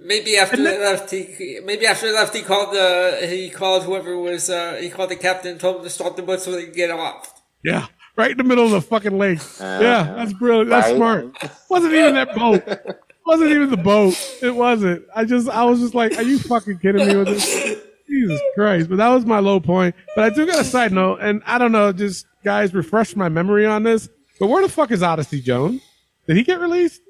[0.00, 4.18] Maybe after they left, he maybe after they left, he called the he called whoever
[4.18, 6.64] was uh, he called the captain, and told him to stop the boat so they
[6.64, 7.40] could get off.
[7.62, 7.86] Yeah,
[8.16, 9.40] right in the middle of the fucking lake.
[9.60, 10.70] yeah, that's brilliant.
[10.70, 10.96] That's right.
[10.96, 11.50] smart.
[11.70, 12.62] Wasn't even that boat.
[13.26, 14.14] Wasn't even the boat.
[14.40, 15.04] It wasn't.
[15.14, 17.76] I just, I was just like, are you fucking kidding me with this?
[18.08, 18.88] Jesus Christ.
[18.88, 19.94] But that was my low point.
[20.16, 23.28] But I do got a side note, and I don't know, just guys, refresh my
[23.28, 24.08] memory on this.
[24.40, 25.82] But where the fuck is Odyssey Jones?
[26.26, 27.02] Did he get released?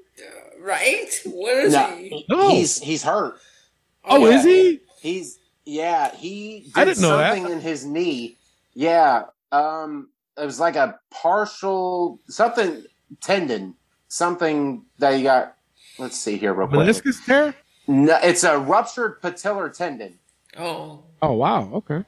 [0.61, 1.09] Right?
[1.27, 2.25] Where is No, he?
[2.29, 2.49] No.
[2.51, 3.39] he's he's hurt.
[4.05, 4.81] Oh, is he?
[5.01, 6.15] He's yeah.
[6.15, 7.35] He did I didn't know that.
[7.37, 8.37] something in his knee.
[8.75, 9.25] Yeah.
[9.53, 10.09] Um.
[10.37, 12.85] It was like a partial something
[13.21, 13.75] tendon,
[14.09, 15.57] something that he got.
[15.99, 16.81] Let's see here, real quick.
[16.81, 17.55] Meniscus tear?
[17.89, 20.19] No, it's a ruptured patellar tendon.
[20.59, 21.71] Oh, Oh, wow.
[21.75, 22.05] Okay.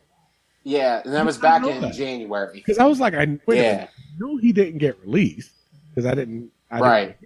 [0.63, 1.95] Yeah, and that was I back in that.
[1.95, 2.53] January.
[2.55, 3.73] Because I was like, I wait Yeah.
[3.73, 3.91] minute.
[4.19, 5.51] No, he didn't get released
[5.89, 6.51] because I didn't.
[6.71, 7.17] I didn't Right.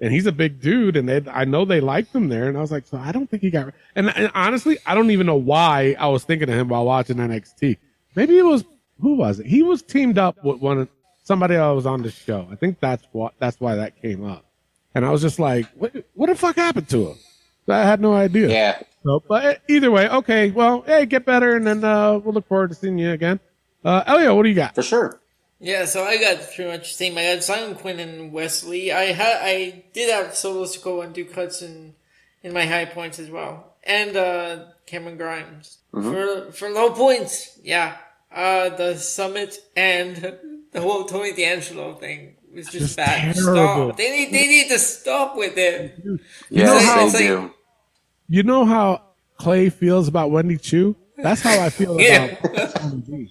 [0.00, 2.48] And he's a big dude, and they, I know they liked him there.
[2.48, 3.72] And I was like, so I don't think he got.
[3.94, 7.16] And, and honestly, I don't even know why I was thinking of him while watching
[7.16, 7.78] NXT.
[8.14, 8.64] Maybe it was
[9.00, 9.46] who was it?
[9.46, 10.88] He was teamed up with one of
[11.24, 12.46] somebody that was on the show.
[12.50, 14.44] I think that's what that's why that came up.
[14.94, 17.16] And I was just like, what, what the fuck happened to him?
[17.68, 18.48] I had no idea.
[18.48, 18.82] Yeah.
[19.04, 20.50] So, but either way, okay.
[20.50, 23.38] Well, hey, get better, and then uh, we'll look forward to seeing you again.
[23.84, 24.74] Uh, Elio, what do you got?
[24.74, 25.20] For sure.
[25.60, 27.16] Yeah, so I got pretty much the same.
[27.18, 28.90] I got Simon Quinn and Wes Lee.
[28.92, 31.94] I had I did have solos to go and do cuts in
[32.42, 36.12] in my high points as well, and uh, Cameron Grimes Mhm.
[36.46, 37.58] for for low points.
[37.62, 37.96] Yeah,
[38.34, 40.16] uh, the summit and
[40.72, 43.34] the whole Tony D'Angelo thing was just, Just bad.
[43.34, 43.88] terrible.
[43.88, 43.96] Stop.
[43.96, 45.94] They need they need to stop with it.
[46.04, 46.18] You
[46.50, 46.78] Yes, know
[47.10, 47.52] they how do.
[48.28, 49.02] you know how
[49.36, 50.96] Clay feels about Wendy Choo.
[51.16, 52.36] That's how I feel Yeah.
[52.42, 53.30] about Tony D.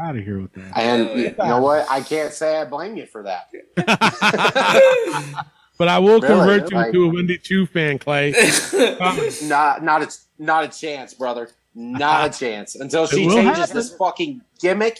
[0.00, 0.76] Out of here with that.
[0.78, 1.86] And oh, you know what?
[1.90, 3.50] I can't say I blame you for that.
[5.78, 6.26] But I will Really?
[6.26, 8.32] convert you Like- to a Wendy Choo fan, Clay.
[9.44, 11.50] not not a not a chance, brother.
[11.72, 13.76] Not a chance until she changes happen.
[13.76, 14.98] this fucking gimmick.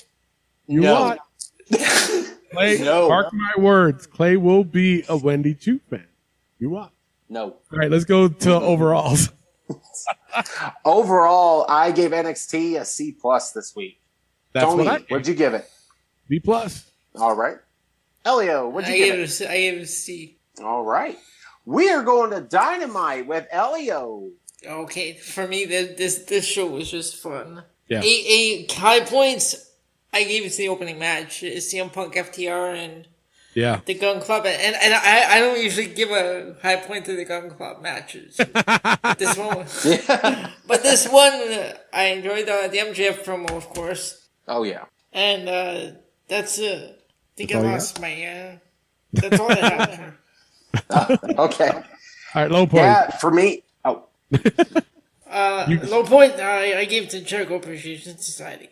[0.68, 1.18] You no, what?
[2.52, 3.08] Clay, No.
[3.08, 4.06] mark my words.
[4.06, 6.06] Clay will be a Wendy Choo fan.
[6.58, 6.90] You what?
[7.28, 7.44] no.
[7.44, 9.30] All right, let's go to overalls.
[10.84, 14.00] Overall, I gave NXT a C plus this week.
[14.52, 15.68] That's Tony, what I what'd you give it?
[16.28, 16.90] B plus.
[17.14, 17.56] All right.
[18.24, 19.22] Elio, what'd you gave give it.
[19.22, 19.24] it?
[19.24, 20.38] a C- I gave it a C.
[20.62, 21.18] All right.
[21.66, 24.30] We are going to Dynamite with Elio.
[24.66, 27.62] Okay, for me, this this, this show was just fun.
[27.88, 28.00] Yeah.
[28.02, 29.67] Eight, eight high points.
[30.12, 31.42] I gave it the opening match.
[31.42, 33.06] It's CM Punk, FTR, and
[33.54, 33.80] Yeah.
[33.84, 34.46] the Gunn Club.
[34.46, 38.36] And and I, I don't usually give a high point to the Gunn Club matches.
[38.54, 39.66] but this one,
[40.66, 44.28] but this one, uh, I enjoyed uh, the MJF promo, of course.
[44.46, 44.84] Oh yeah.
[45.12, 45.92] And uh,
[46.28, 48.24] that's uh, I think That's I lost my.
[48.24, 48.56] Uh,
[49.12, 50.14] that's all I have.
[51.38, 51.70] Okay.
[52.34, 52.84] All right, low point.
[52.84, 53.62] Yeah, for me.
[53.84, 54.04] Oh,
[55.30, 56.34] Uh, low point.
[56.40, 58.70] I, I gave it to the Jericho Appreciation Society.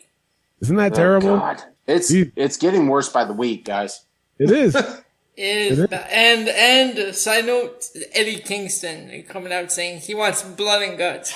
[0.60, 1.30] Isn't that terrible?
[1.30, 1.62] Oh, God.
[1.86, 4.04] It's it's getting worse by the week, guys.
[4.38, 4.76] It is.
[5.38, 5.98] It is, It is.
[6.10, 7.84] and and uh, side note,
[8.14, 11.34] Eddie Kingston coming out saying he wants blood and guts.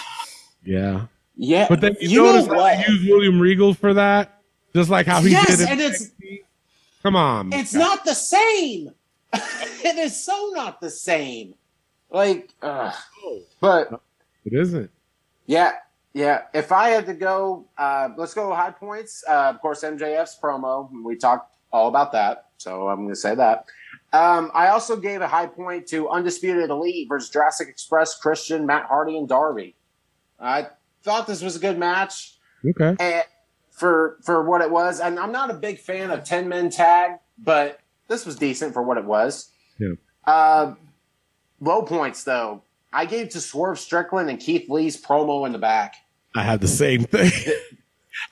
[0.64, 1.04] yeah.
[1.36, 2.88] Yeah, But then you, you know notice how what?
[2.88, 4.40] use William Regal for that,
[4.74, 5.68] just like how he yes, did.
[5.68, 6.10] and in it's
[7.02, 7.52] Come on.
[7.52, 8.92] it's not the same.
[9.34, 11.54] it is so not the same.
[12.10, 12.94] Like, ugh.
[13.60, 14.02] but
[14.46, 14.90] It isn't.
[15.46, 15.72] yeah,
[16.12, 16.42] yeah.
[16.52, 19.24] If I had to go, uh, let's go high points.
[19.28, 20.90] Uh, of course, MJF's promo.
[21.04, 23.66] We talked all about that, so I'm going to say that.
[24.12, 28.86] Um, I also gave a high point to Undisputed Elite versus Jurassic Express, Christian, Matt
[28.86, 29.76] Hardy, and Darby.
[30.40, 30.68] I
[31.04, 32.36] thought this was a good match.
[32.66, 32.96] Okay.
[32.98, 33.24] and
[33.80, 35.00] for for what it was.
[35.00, 38.82] And I'm not a big fan of ten men tag, but this was decent for
[38.82, 39.50] what it was.
[39.78, 39.94] Yeah.
[40.24, 40.74] Uh,
[41.60, 42.62] low points though,
[42.92, 45.94] I gave to Swerve Strickland and Keith Lee's promo in the back.
[46.34, 47.30] I had the same thing.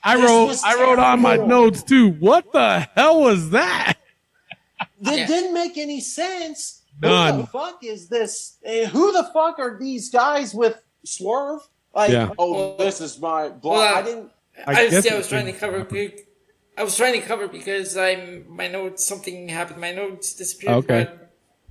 [0.03, 0.57] I This wrote.
[0.63, 2.09] I wrote on my notes too.
[2.11, 3.95] What the hell was that?
[5.01, 6.81] It didn't make any sense.
[7.01, 7.37] Who None.
[7.41, 8.57] the fuck is this?
[8.91, 11.61] Who the fuck are these guys with Swerve?
[11.95, 12.31] Like, Yeah.
[12.37, 13.77] oh, this is my block.
[13.77, 14.31] Well, I didn't.
[14.67, 16.21] I I, guess see, I was trying to didn't cover.
[16.77, 19.79] I was trying to cover because I my notes something happened.
[19.79, 20.75] My notes disappeared.
[20.75, 21.05] Okay.
[21.05, 21.25] but-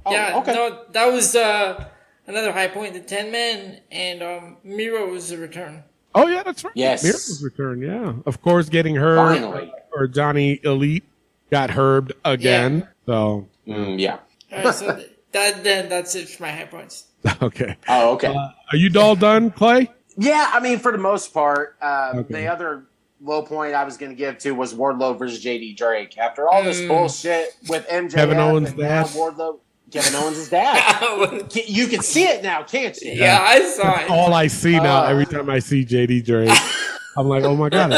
[0.07, 0.55] Oh, yeah, okay.
[0.55, 1.85] no, that was uh,
[2.29, 2.95] another high point.
[2.95, 5.83] The ten men and um, Miro's return.
[6.15, 6.73] Oh yeah, that's right.
[6.77, 7.03] Yes.
[7.03, 7.83] Miro's return.
[7.83, 9.73] Yeah, of course, getting her Finally.
[9.93, 11.05] or Johnny Elite
[11.51, 12.79] got herbed again.
[12.79, 12.87] Yeah.
[13.07, 14.19] So Mm, yeah.
[14.53, 15.03] All right, so
[15.33, 17.07] that then that's it for my high points.
[17.43, 17.77] okay.
[17.89, 18.29] Oh, okay.
[18.29, 19.91] Uh, are you all done, Clay?
[20.17, 22.33] Yeah, I mean, for the most part, uh, Okay.
[22.35, 22.85] the other
[23.21, 26.17] low point I was going to give to was Wardlow versus JD Drake.
[26.17, 26.89] After all this Mm.
[26.89, 29.05] bullshit with MJF Kevin Owens' and now.
[29.05, 29.59] Wardlow,
[29.91, 31.51] Kevin Owens' is dad.
[31.67, 33.13] You can see it now, can't you?
[33.13, 34.11] yeah, I saw it.
[34.11, 35.09] All I see now Uh.
[35.09, 36.51] every time I see JD Drake,
[37.17, 37.93] I'm like, oh my god.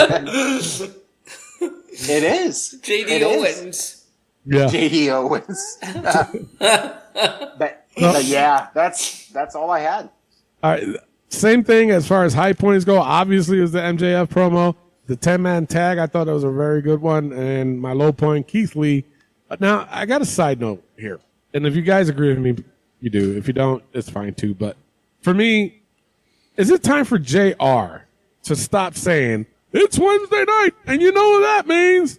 [2.03, 2.79] It is.
[2.83, 3.59] JD It is.
[3.59, 4.07] Owens.
[4.47, 4.65] Yeah.
[4.67, 5.79] JD Owens.
[6.59, 10.09] but, but yeah, that's that's all I had.
[10.63, 10.85] All right.
[11.29, 12.99] Same thing as far as high points go.
[12.99, 14.75] Obviously, is the MJF promo.
[15.07, 17.33] The 10 man tag, I thought that was a very good one.
[17.33, 19.05] And my low point, Keith Lee.
[19.59, 21.21] Now, I got a side note here.
[21.55, 22.65] And if you guys agree with me,
[23.01, 23.37] you do.
[23.37, 24.55] If you don't, it's fine too.
[24.55, 24.77] But
[25.21, 25.83] for me,
[26.57, 28.05] is it time for JR
[28.45, 32.19] to stop saying, it's Wednesday night, and you know what that means?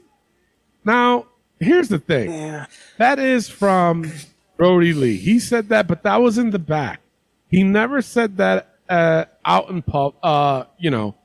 [0.86, 1.28] Now,
[1.60, 2.32] here's the thing.
[2.32, 2.66] Yeah.
[2.98, 4.12] That is from
[4.58, 5.18] Brodie Lee.
[5.18, 7.02] He said that, but that was in the back.
[7.50, 11.16] He never said that uh, out in pub, uh, you know,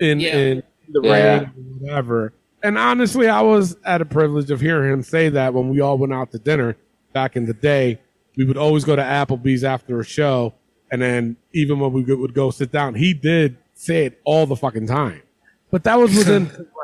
[0.00, 0.36] in Yeah.
[0.36, 1.40] in the Yeah.
[1.40, 1.46] or
[1.78, 2.32] whatever.
[2.62, 5.98] And honestly, I was at a privilege of hearing him say that when we all
[5.98, 6.76] went out to dinner
[7.14, 7.98] back in the day.
[8.36, 10.52] We would always go to Applebee's after a show,
[10.90, 14.56] and then even when we would go sit down, he did say it all the
[14.56, 15.22] fucking time.
[15.70, 16.50] But that was within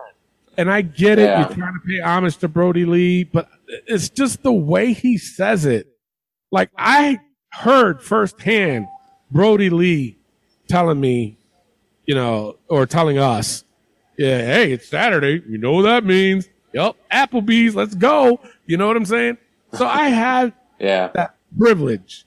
[0.60, 1.22] And I get it.
[1.22, 1.38] Yeah.
[1.40, 3.48] You're trying to pay homage to Brodie Lee, but
[3.86, 5.86] it's just the way he says it.
[6.50, 7.18] Like I
[7.50, 8.86] heard firsthand
[9.30, 10.18] Brodie Lee
[10.68, 11.38] telling me,
[12.04, 13.64] you know, or telling us,
[14.18, 15.42] yeah, hey, it's Saturday.
[15.48, 16.48] You know what that means.
[16.74, 16.96] Yep.
[17.10, 17.74] Applebee's.
[17.74, 18.38] Let's go.
[18.66, 19.38] You know what I'm saying?
[19.74, 21.08] So I had Yeah.
[21.14, 22.24] that privilege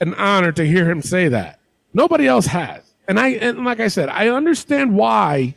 [0.00, 1.58] and honor to hear him say that.
[1.94, 2.82] Nobody else has.
[3.08, 5.54] And I and like I said, I understand why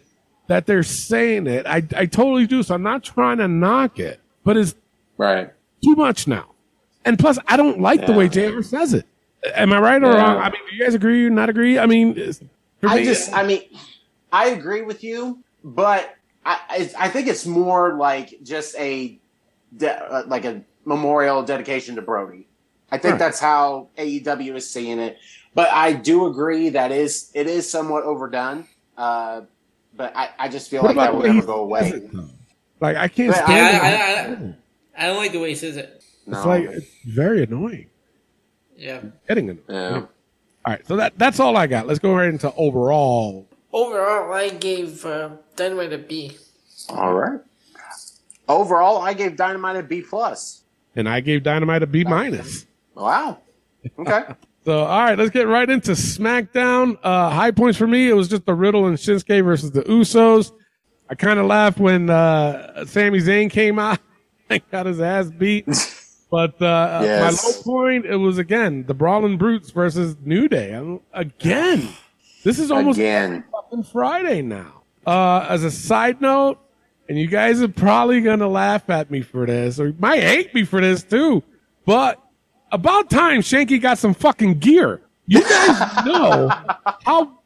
[0.48, 1.66] that they're saying it.
[1.68, 2.64] I I totally do.
[2.64, 4.76] So I'm not trying to knock it, but it's
[5.18, 5.52] Right.
[5.84, 6.48] too much now.
[7.06, 9.06] And plus, I don't like the way JR says it.
[9.56, 10.18] Am I right or Yeah.
[10.22, 10.38] wrong?
[10.38, 11.26] I mean, do you guys agree?
[11.26, 11.78] Or not agree?
[11.78, 12.42] I mean, it's-
[12.80, 13.62] for I me- just, I mean,
[14.32, 16.16] I agree with you, but
[16.46, 19.20] I, I, I think it's more like just a,
[19.78, 22.48] de- uh, like a memorial dedication to Brodie.
[22.92, 23.20] I think Right.
[23.20, 25.18] that's how AEW is seeing it.
[25.54, 28.68] But I do agree that is it is somewhat overdone.
[28.98, 29.42] Uh,
[29.96, 31.90] but I, I just feel What like about that the will never go away.
[31.90, 32.12] it,
[32.80, 33.94] like I can't But stand I, it.
[33.94, 34.24] I,
[35.04, 36.04] I, I don't like the way he says it.
[36.28, 37.88] It's like it's very annoying.
[38.78, 39.02] Yeah.
[39.28, 39.64] Getting annoying.
[39.70, 40.06] Yeah.
[40.64, 41.88] All right, so that that's all I got.
[41.88, 43.48] Let's go right into overall.
[43.74, 46.38] Overall, I gave uh, Dynamite a B.
[46.90, 47.40] All right.
[48.48, 50.61] Overall, I gave Dynamite a B plus.
[50.96, 52.66] And I gave Dynamite a B minus.
[52.96, 53.40] Wow.
[54.00, 54.24] Okay.
[54.64, 56.96] So, all right, let's get right into SmackDown.
[57.02, 60.52] Uh, high points for me, it was just the Riddle and Shinsuke versus the Usos.
[61.10, 63.98] I kind of laughed when uh, Sami Zayn came out
[64.52, 65.66] and got his ass beat.
[66.30, 67.44] But uh, Yes.
[67.44, 70.76] my low point, it was again the Brawling Brutes versus New Day.
[70.76, 71.90] I'm- Again,
[72.44, 73.44] this is almost Again.
[73.52, 74.84] fucking Friday now.
[75.08, 76.60] Uh, as a side note,
[77.12, 80.64] and you guys are probably gonna laugh at me for this, or might hate me
[80.64, 81.44] for this too,
[81.86, 82.18] but
[82.72, 85.02] about time Shanky got some fucking gear.
[85.28, 86.48] You guys know
[87.04, 87.38] how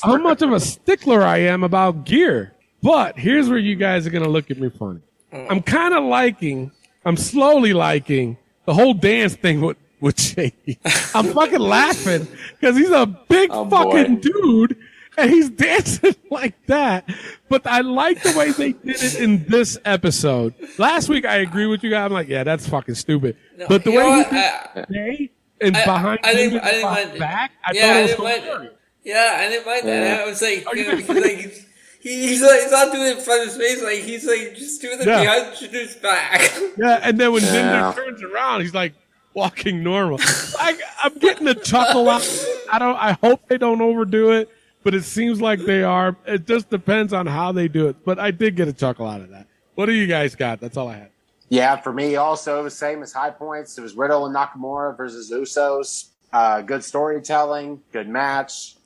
[0.00, 2.52] how much of a stickler I am about gear.
[2.82, 5.00] But here's where you guys are gonna look at me funny.
[5.32, 5.46] Mm.
[5.50, 6.70] I'm kind of liking,
[7.04, 10.78] I'm slowly liking the whole dance thing with with Shanky.
[11.16, 12.28] I'm fucking laughing
[12.60, 13.76] because he's a big Oh, boy.
[13.90, 14.76] fucking dude
[15.16, 17.08] and he's dancing like that.
[17.48, 20.54] But I like the way they did it in this episode.
[20.78, 22.06] Last week I agree with you guys.
[22.06, 23.36] I'm like, yeah, that's fucking stupid.
[23.56, 25.30] No, but the way he did I- it today
[25.60, 28.02] and I- behind I didn't- him I didn't mind- back, I yeah, thought I it
[28.02, 28.72] was didn't mind- hilarious.
[29.04, 30.02] Yeah, I didn't mind that.
[30.18, 30.22] Yeah.
[30.22, 31.66] I was like, you you know, because like
[32.00, 34.54] he, he's like he's not doing it in front of his face, like he's like
[34.56, 35.20] just doing it Yeah.
[35.22, 36.40] behind his back.
[36.78, 37.92] Yeah, and then when Yeah.
[37.92, 38.94] Jinder turns around, he's like
[39.34, 40.18] walking normal.
[40.58, 42.46] I, I'm getting a chuckle out.
[42.72, 42.96] I don't.
[42.96, 44.48] I hope they don't overdo it,
[44.84, 46.16] but it seems like they are.
[46.26, 48.04] It just depends on how they do it.
[48.04, 49.48] But I did get a chuckle out of that.
[49.74, 50.60] What do you guys got?
[50.60, 51.10] That's all I had.
[51.48, 53.76] Yeah, for me also it was same as high points.
[53.76, 56.10] It was Riddle and Nakamura versus Usos.
[56.32, 58.76] Uh, good storytelling, good match.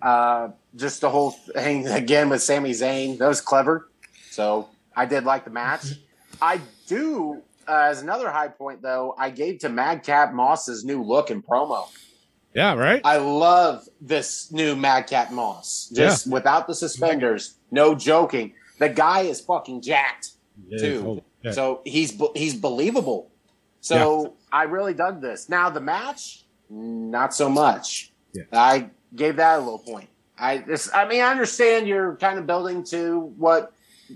[0.00, 3.18] Uh, just the whole thing again with Sami Zayn.
[3.18, 3.88] That was clever.
[4.30, 5.86] So I did like the match.
[6.42, 9.14] I do uh, as another high point though.
[9.18, 11.88] I gave to Madcap Moss's new look and promo.
[12.54, 13.00] Yeah, right.
[13.04, 15.90] I love this new Madcap Moss.
[15.94, 18.54] Just without the suspenders, no joking.
[18.78, 20.30] The guy is fucking jacked
[20.68, 21.22] Yeah, too.
[21.50, 23.30] So he's he's believable.
[23.80, 25.48] So I really dug this.
[25.48, 28.12] Now the match, not so much.
[28.32, 28.44] Yeah.
[28.52, 30.08] I gave that a little point.
[30.38, 33.72] I this I mean I understand you're kind of building to what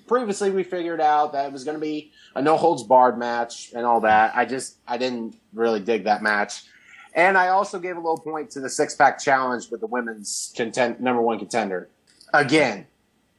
[0.06, 3.72] previously we figured out that it was going to be a no holds barred match
[3.74, 4.34] and all that.
[4.34, 6.64] I just I didn't really dig that match.
[7.14, 10.52] And I also gave a low point to the six pack challenge with the women's
[10.56, 11.88] content number one contender.
[12.32, 12.86] Again,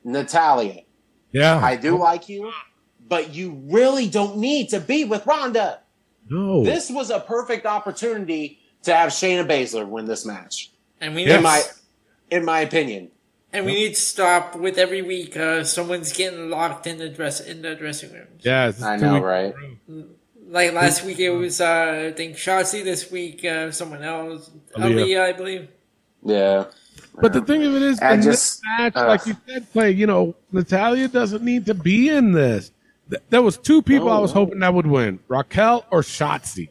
[0.04, 0.82] Natalya.
[1.32, 1.58] Yeah.
[1.58, 2.52] I do like you,
[3.08, 5.80] but you really don't need to be with Ronda.
[6.30, 6.64] No.
[6.64, 10.72] This was a perfect opportunity to have Shayna Baszler win this match.
[11.02, 11.62] And we in my
[12.30, 13.12] in my opinion.
[13.52, 15.36] And we need to stop with every week.
[15.36, 18.28] Uh, someone's getting locked in the dress in the dressing room.
[18.42, 19.54] Yeah, I know, weeks- right?
[20.50, 22.84] Like last week, it was uh, I think Shotzi.
[22.84, 24.94] This week, uh, someone else, Aliyah.
[25.06, 25.68] Aliyah, I believe.
[26.24, 26.66] Yeah.
[27.22, 29.08] But the thing of it is, I in just- this match, uh.
[29.08, 32.72] like you said, Clay, you know, Natalya doesn't need to be in this.
[33.10, 36.70] Th- There was two people I was hoping that would win, Raquel or Shotzi,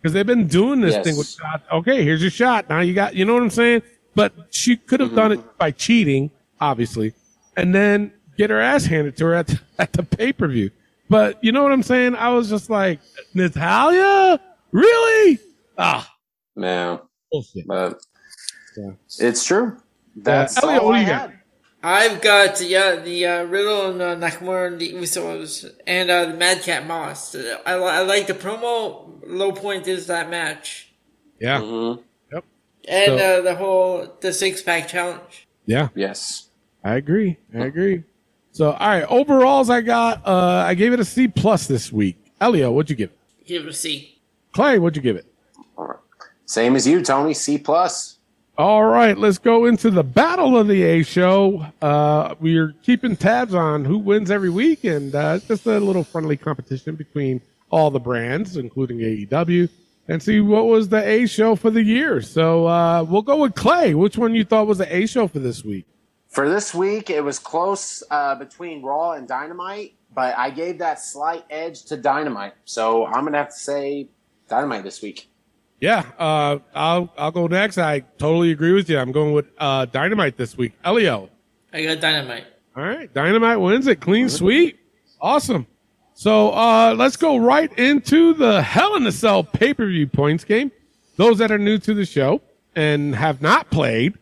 [0.00, 1.04] because they've been doing this Yes.
[1.04, 1.62] thing with shot.
[1.72, 2.68] Okay, here's your shot.
[2.70, 3.82] Now you got, you know what I'm saying?
[4.14, 6.30] But she could have done it by cheating,
[6.60, 7.12] obviously,
[7.56, 10.70] and then get her ass handed to her at the, at the pay per view.
[11.10, 12.14] But you know what I'm saying?
[12.14, 13.00] I was just like,
[13.34, 14.40] Natalya,
[14.72, 15.38] really?
[15.76, 16.08] Ah,
[16.56, 17.00] Man.
[17.32, 17.66] bullshit.
[17.66, 17.98] But
[18.76, 18.92] Yeah.
[19.18, 19.76] it's true.
[20.16, 21.32] That's Uh, Elliot, all what I do you had.
[21.82, 26.34] I've got yeah the uh, Riddle and uh, Nakamura and the Usos and uh, the
[26.34, 27.34] Madcap Moss.
[27.34, 29.18] I, li- I like the promo.
[29.26, 30.92] Low point is that match
[31.40, 31.60] Yeah.
[31.60, 32.02] Mm-hmm.
[32.34, 32.44] Yep.
[32.88, 35.48] and So- uh, the whole the six pack challenge.
[35.66, 35.88] Yeah.
[35.94, 36.50] Yes.
[36.84, 37.38] I agree.
[37.54, 38.04] I agree.
[38.52, 42.16] So, all right, overalls, I got, uh, I gave it a C plus this week.
[42.40, 43.46] Elio, what'd you give it?
[43.46, 44.18] Give it a C.
[44.52, 45.26] Clay, what'd you give it?
[46.46, 47.32] Same as you, Tony.
[47.32, 48.18] C plus.
[48.58, 51.64] All right, let's go into the battle of the A show.
[51.80, 56.36] Uh, we're keeping tabs on who wins every week, and uh, just a little friendly
[56.36, 57.40] competition between
[57.70, 59.68] all the brands, including AEW,
[60.08, 62.20] and see what was the A show for the year.
[62.20, 63.94] So uh, we'll go with Clay.
[63.94, 65.86] Which one you thought was the A show for this week?
[66.30, 71.00] For this week, it was close uh, between Raw and Dynamite, but I gave that
[71.00, 72.54] slight edge to Dynamite.
[72.64, 74.08] So I'm gonna have to say
[74.48, 75.28] Dynamite this week.
[75.80, 77.78] Yeah, uh, I'll I'll go next.
[77.78, 78.98] I totally agree with you.
[78.98, 80.74] I'm going with uh, Dynamite this week.
[80.84, 81.30] Elio.
[81.72, 82.44] I got Dynamite.
[82.76, 84.00] All right, Dynamite wins it.
[84.00, 84.78] Clean sweep.
[85.20, 85.66] Awesome.
[86.14, 90.44] So uh, let's go right into the Hell in a Cell pay per view points
[90.44, 90.70] game.
[91.16, 92.40] Those that are new to the show
[92.76, 94.16] and have not played,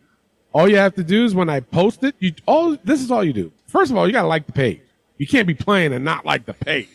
[0.53, 3.23] all you have to do is when I post it, you all this is all
[3.23, 3.51] you do.
[3.67, 4.81] First of all, you gotta like the page.
[5.17, 6.87] You can't be playing and not like the page.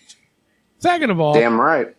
[0.79, 1.95] Second of all, Damn right.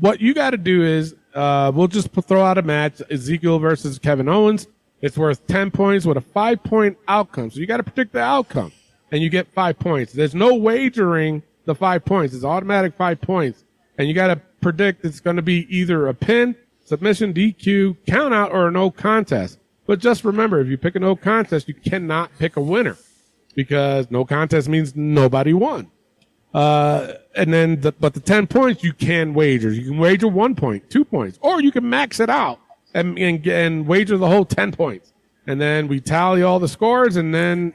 [0.00, 3.98] what you got to do is uh, we'll just throw out a match Ezekiel versus
[3.98, 4.66] Kevin Owens.
[5.00, 7.50] It's worth 10 points with a five point outcome.
[7.50, 8.72] So you got to predict the outcome
[9.12, 10.12] and you get five points.
[10.12, 12.34] There's no wagering the five points.
[12.34, 13.64] It's automatic five points.
[13.96, 18.34] And you got to predict it's going to be either a pin, submission, DQ, count
[18.34, 19.57] out, or a no contest.
[19.88, 22.98] But just remember, if you pick a no contest, you cannot pick a winner
[23.54, 25.90] because no contest means nobody won.
[26.52, 29.72] Uh, and then, the, but the 10 points you can wager.
[29.72, 32.60] You can wager one point, two points, or you can max it out
[32.92, 35.14] and, and, and wager the whole 10 points.
[35.46, 37.72] And then we tally all the scores and then,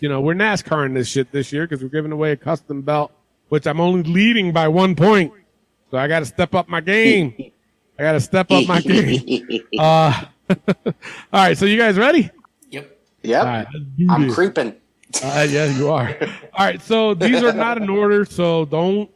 [0.00, 2.80] you know, we're NASCAR in this shit this year because we're giving away a custom
[2.80, 3.12] belt,
[3.50, 5.34] which I'm only leading by one point.
[5.90, 7.34] So I got to step up my game.
[7.98, 9.60] I got to step up my game.
[9.78, 10.24] Uh,
[10.86, 10.92] all
[11.32, 11.56] right.
[11.56, 12.30] So you guys ready?
[12.70, 12.98] Yep.
[13.22, 13.40] Yep.
[13.40, 13.66] All right,
[14.10, 14.34] I'm this.
[14.34, 14.74] creeping.
[15.22, 16.16] Uh, yeah, you are.
[16.54, 19.10] All right, so these are not in order, so don't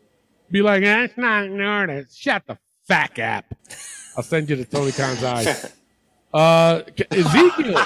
[0.50, 2.06] be like, eh, it's not in order.
[2.14, 3.46] Shut the fuck up.
[4.16, 5.72] I'll send you to Tony Khan's eyes.
[6.34, 6.82] Uh,
[7.12, 7.80] Ezekiel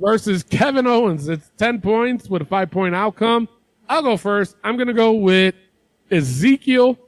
[0.00, 1.28] versus Kevin Owens.
[1.28, 3.46] It's 10 points with a five point outcome.
[3.90, 4.56] I'll go first.
[4.64, 5.54] I'm going to go with
[6.10, 6.98] Ezekiel.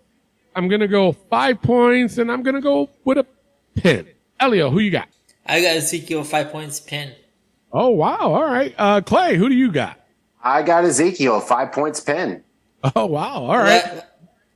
[0.54, 3.26] I'm going to go five points, and I'm going to go with a
[3.74, 4.06] pin.
[4.38, 5.08] Elio, who you got?
[5.46, 7.14] I got Ezekiel five points pin.
[7.72, 8.16] Oh, wow.
[8.18, 8.74] All right.
[8.78, 9.98] Uh, Clay, who do you got?
[10.42, 12.42] I got Ezekiel five points pin.
[12.96, 13.44] Oh, wow.
[13.44, 14.02] All right.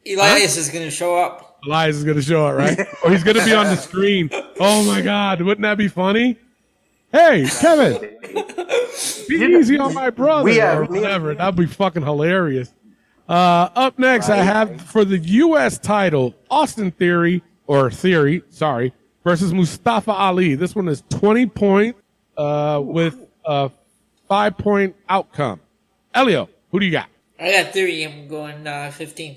[0.07, 1.59] Elias is going to show up.
[1.67, 2.79] Elias is going to show up, right?
[3.05, 4.29] or he's going to be on the screen.
[4.61, 5.41] Oh my God.
[5.43, 6.39] Wouldn't that be funny?
[7.13, 8.19] Hey, Kevin,
[9.29, 11.35] be easy on my brother We have- or whatever.
[11.35, 12.73] That'd be fucking hilarious.
[13.29, 15.79] Uh, up next, I have for the U.S.
[15.79, 18.93] title, Austin Theory, or Theory, sorry,
[19.27, 20.55] versus Mustafa Ali.
[20.55, 21.97] This one is 20 point,
[22.37, 23.73] uh, with a
[24.29, 25.61] five point outcome.
[26.15, 27.09] Elio, who do you got?
[27.39, 28.05] I got theory.
[28.05, 29.37] I'm going uh, 15.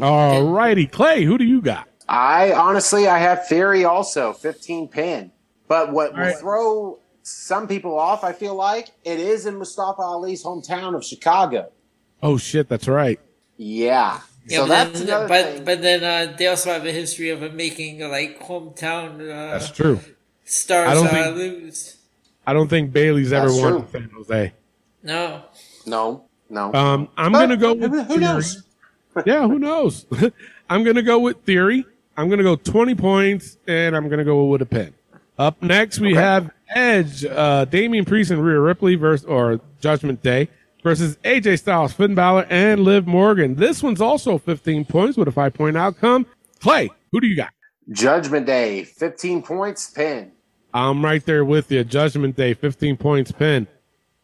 [0.00, 0.86] All righty.
[0.86, 1.86] Clay, who do you got?
[2.08, 5.32] I honestly, I have Theory also 15 pin.
[5.68, 6.38] But what will right.
[6.38, 11.72] throw some people off, I feel like, it is in Mustafa Ali's hometown of Chicago.
[12.22, 13.18] Oh shit, that's right.
[13.56, 14.20] Yeah.
[14.48, 15.64] Yeah, so but that's then, but, thing.
[15.64, 19.98] but then uh, they also have a history of making like hometown uh, That's true.
[20.44, 21.96] stars I don't uh, think- lose.
[22.46, 24.52] I don't think Bayley's ever won San Jose.
[25.02, 25.42] No.
[25.84, 26.72] No, no.
[26.72, 28.20] Um, I'm But gonna go with who theory.
[28.20, 28.62] knows?
[29.26, 30.06] yeah, who knows?
[30.70, 31.84] I'm gonna go with theory.
[32.16, 34.94] I'm gonna go 20 points, and I'm gonna go with a pin.
[35.38, 40.48] Up next, we have Edge, uh, Damian Priest and Rhea Ripley versus or Judgment Day
[40.86, 43.56] versus AJ Styles, Finn Bálor, and Liv Morgan.
[43.56, 46.26] This one's also 15 points with a five point outcome.
[46.60, 47.50] Clay, who do you got?
[47.90, 50.30] Judgment Day, 15 points, pin.
[50.72, 51.82] I'm right there with you.
[51.82, 53.66] Judgment Day, 15 points, pin.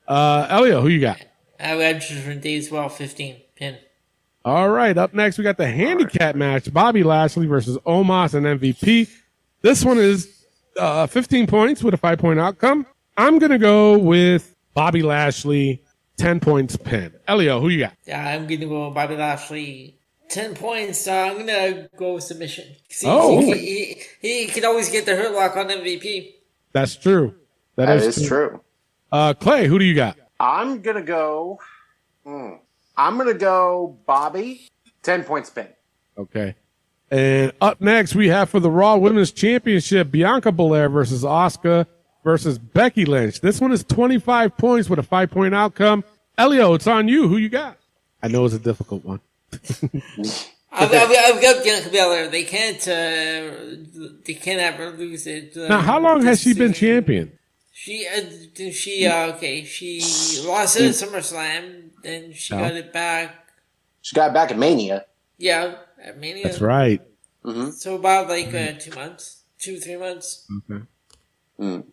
[0.07, 1.19] Uh, Elio, who you got?
[1.59, 3.79] I got Judgment Day as well, 15 pin.
[4.45, 4.97] All right.
[4.97, 9.11] Up next, we got the handicap match: Bobby Lashley versus Omos and MVP.
[9.63, 10.47] This one is
[10.79, 12.87] uh, 15 points with a five point outcome.
[13.17, 15.83] I'm gonna go with Bobby Lashley,
[16.17, 17.13] 10 points pin.
[17.27, 17.95] Elio, who you got?
[18.07, 19.99] Yeah, I'm going to go Bobby Lashley.
[20.29, 21.07] 10 points.
[21.07, 22.65] Uh, I'm going to go submission.
[22.89, 23.41] See, Oh.
[23.41, 26.35] he, he, he, he can always get the hurt lock on MVP.
[26.73, 27.35] That's true.
[27.77, 28.61] that is, true.
[29.11, 30.17] Uh, Clay, who do you got?
[30.41, 31.59] I'm going to go.
[32.25, 32.53] hmm,
[32.97, 34.69] I'm going to go Bobby,
[35.03, 35.69] 10 points, pin.
[36.17, 36.55] Okay.
[37.11, 41.87] And up next, we have for the Raw Women's Championship, Bianca Belair versus Asuka
[42.25, 43.41] versus Becky Lynch.
[43.41, 46.05] This one is 25 points with a five point outcome.
[46.39, 47.29] Elio, it's on you.
[47.29, 47.77] Who you got?
[48.23, 49.21] I know it's a difficult one.
[50.75, 52.29] I've, I've, I've got Bianca Belair.
[52.29, 55.55] They can't, uh, they can't ever lose it.
[55.57, 57.39] Uh, Now, how long has she been champion?
[57.75, 59.65] She uh, she uh, okay.
[59.65, 60.01] She
[60.47, 62.59] lost it at SummerSlam, then she Oh.
[62.59, 63.47] got it back.
[64.03, 65.07] She got it back at Mania.
[65.37, 66.45] Yeah, at Mania.
[66.45, 67.01] That's right.
[67.45, 67.71] Mm-hmm.
[67.71, 70.47] So about like uh, two months, two three months.
[70.71, 70.85] Okay.
[71.59, 71.85] Mm.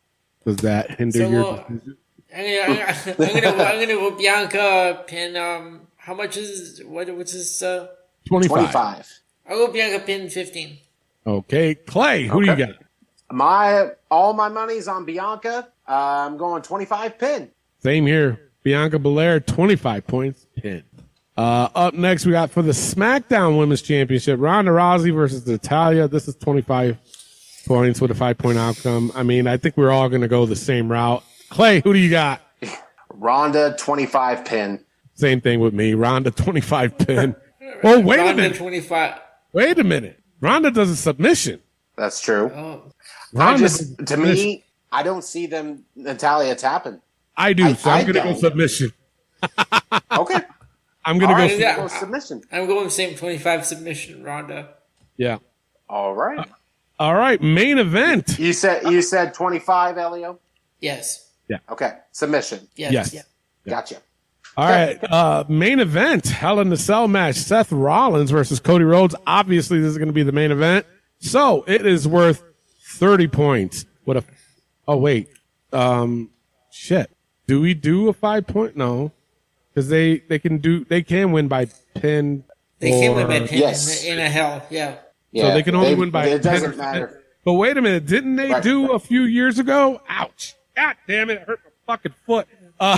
[0.45, 1.97] Does that hinder So, your decision?
[2.35, 2.87] I'm gonna, I'm gonna,
[3.19, 5.35] I'm gonna, I'm gonna go Bianca pin.
[5.35, 7.09] Um, how much is what?
[7.15, 7.61] What's this?
[7.61, 7.87] Uh,
[8.27, 9.19] 25.
[9.49, 10.77] I'll go Bianca pin fifteen.
[11.25, 11.75] Okay.
[11.75, 12.75] Clay, who do you got?
[13.31, 15.67] My all my money's on Bianca.
[15.87, 15.91] Uh,
[16.27, 17.49] I'm going 25 pin.
[17.79, 18.39] Same here.
[18.61, 20.83] Bianca Belair, 25 points, pin.
[21.37, 26.07] Uh, up next, we got for the SmackDown Women's Championship, Ronda Rousey versus Natalya.
[26.07, 26.97] This is 25
[27.69, 29.11] points with a five point outcome.
[29.15, 31.23] I mean, I think we're all going to go the same route.
[31.49, 32.41] Clay, who do you got?
[33.13, 34.83] Ronda 25 pin.
[35.13, 35.93] Same thing with me.
[35.93, 37.35] Ronda, 25 pin.
[37.83, 38.57] Oh, wait a minute.
[38.57, 39.19] twenty five.
[39.53, 40.19] Wait a minute.
[40.41, 41.61] Ronda does a submission.
[41.95, 42.51] That's true.
[42.53, 42.91] Oh,
[43.35, 44.33] I Ronda just, to submission.
[44.45, 46.99] me, I don't see them Natalya tapping.
[47.37, 47.65] I do.
[47.65, 48.91] I- so I'm going to go submission.
[50.11, 50.39] Okay.
[51.05, 51.41] I'm going to go.
[51.41, 51.75] right, sub- yeah.
[51.77, 52.41] go submission.
[52.51, 54.23] I'm going same twenty five submission.
[54.23, 54.69] Ronda.
[55.17, 55.37] yeah.
[55.87, 56.47] All right.
[56.99, 57.41] All right.
[57.41, 58.37] Main event.
[58.37, 60.39] You said you said 25, Elio.
[60.81, 61.31] Yes.
[61.47, 61.57] Yeah.
[61.69, 61.93] Okay.
[62.11, 62.67] Submission.
[62.75, 62.91] Yes.
[62.93, 63.13] Yes.
[63.13, 63.21] Yeah.
[63.67, 63.97] Gotcha.
[64.57, 69.15] All right, uh, main event, Hell in the Cell match, Seth Rollins versus Cody Rhodes.
[69.25, 70.85] Obviously, this is going to be the main event,
[71.19, 72.43] so it is worth
[72.81, 73.85] thirty points.
[74.03, 74.23] What a,
[74.85, 75.29] oh wait,
[75.71, 76.31] um,
[76.71, 77.09] shit.
[77.47, 78.75] Do we do a five point?
[78.75, 79.13] No,
[79.69, 82.43] because they they can do they can win by pin.
[82.79, 84.03] They can win by pin Yes.
[84.03, 84.65] in, in a hell.
[84.69, 84.95] Yeah.
[85.35, 87.23] So they can only win by It 10 doesn't matter.
[87.45, 88.63] But wait a minute, didn't they Right.
[88.63, 90.01] do a few years ago?
[90.09, 90.55] Ouch!
[90.75, 92.47] God damn it, it hurt my fucking foot.
[92.79, 92.97] Uh,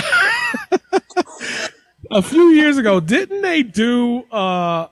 [2.11, 4.87] a few years ago, didn't they do uh,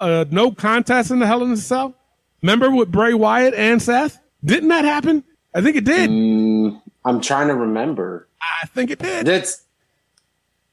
[0.00, 1.94] a no contest in the Hell in the Cell?
[2.42, 4.20] Remember with Bray Wyatt and Seth?
[4.44, 5.24] Didn't that happen?
[5.54, 6.10] I think it did.
[6.10, 8.28] Mm, I'm trying to remember.
[8.62, 9.26] I think it did.
[9.26, 9.62] That's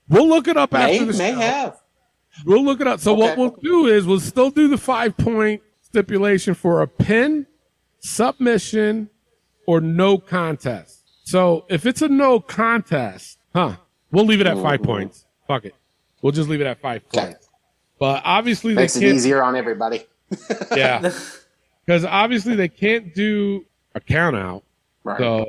[0.10, 1.40] We'll look it up may, after the may show.
[1.40, 1.82] have.
[2.46, 3.00] We'll look it up.
[3.00, 5.62] So what we'll do is we'll still do the five point
[5.98, 7.46] stipulation for a pin,
[8.00, 9.10] submission,
[9.68, 11.04] or no contest.
[11.24, 13.76] So if it's a no contest, huh?
[14.12, 15.26] We'll leave it at five points.
[15.48, 15.76] Fuck it.
[16.22, 17.28] We'll just leave it at five Okay.
[17.28, 17.50] points.
[18.00, 19.16] But obviously Makes they it can't.
[19.18, 20.04] easier on everybody.
[20.76, 21.12] Yeah.
[21.86, 24.64] Because obviously they can't do a count out.
[25.04, 25.18] Right.
[25.20, 25.46] So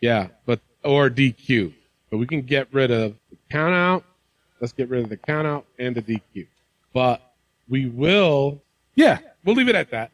[0.00, 1.74] yeah, but or DQ.
[2.10, 4.04] But we can get rid of the count out.
[4.60, 6.46] Let's get rid of the count out and the DQ.
[6.94, 7.20] But
[7.68, 8.62] we will
[8.94, 10.10] yeah, we'll leave it at that.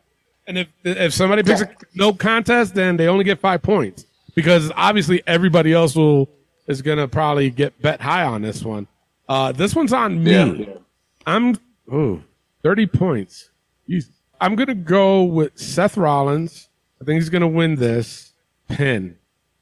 [0.46, 4.06] And if if somebody picks a no contest, then they only get five points.
[4.34, 6.28] Because obviously everybody else will
[6.66, 8.86] is gonna probably get bet high on this one.
[9.28, 10.32] Uh this one's on me.
[10.64, 10.74] Yeah.
[11.26, 11.56] I'm
[11.90, 12.22] oh
[12.62, 13.50] 30 points.
[13.88, 14.12] Jesus.
[14.40, 16.68] I'm gonna go with Seth Rollins.
[17.00, 18.32] I think he's gonna win this
[18.68, 19.16] pin.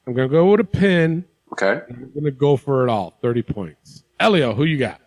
[0.06, 1.24] I'm gonna go with a pin.
[1.52, 1.80] Okay.
[1.88, 3.18] I'm gonna go for it all.
[3.20, 4.04] 30 points.
[4.20, 5.00] Elio, who you got?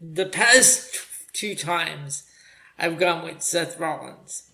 [0.00, 0.96] The past
[1.32, 2.24] two times,
[2.78, 4.50] I've gone with Seth Rollins.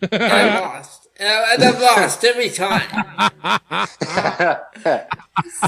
[0.00, 1.08] And I lost.
[1.18, 2.82] And I- and I've lost every time.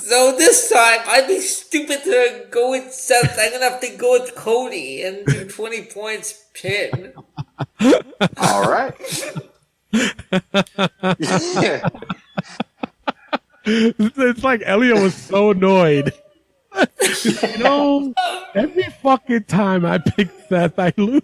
[0.03, 3.39] so this time, I'd be stupid to go with Seth.
[3.41, 7.15] I'm gonna have to go with Cody and do 20 points pin.
[8.37, 8.95] All right.
[13.65, 16.12] it's like Elio was so annoyed.
[17.25, 18.15] You know,
[18.55, 21.23] every fucking time I pick Seth, I lose.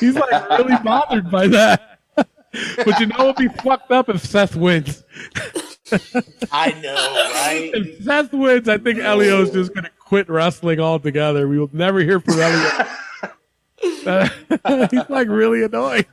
[0.00, 1.98] He's like really bothered by that.
[2.14, 5.02] but you know, it'd be fucked up if Seth wins.
[6.50, 7.70] I know, right?
[7.74, 11.48] If Seth wins, I think Elio's just gonna quit wrestling altogether.
[11.48, 12.70] We will never hear from Elio.
[14.06, 14.28] Uh,
[14.90, 16.06] he's like really annoying.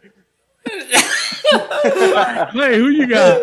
[0.65, 3.41] hey, who you got?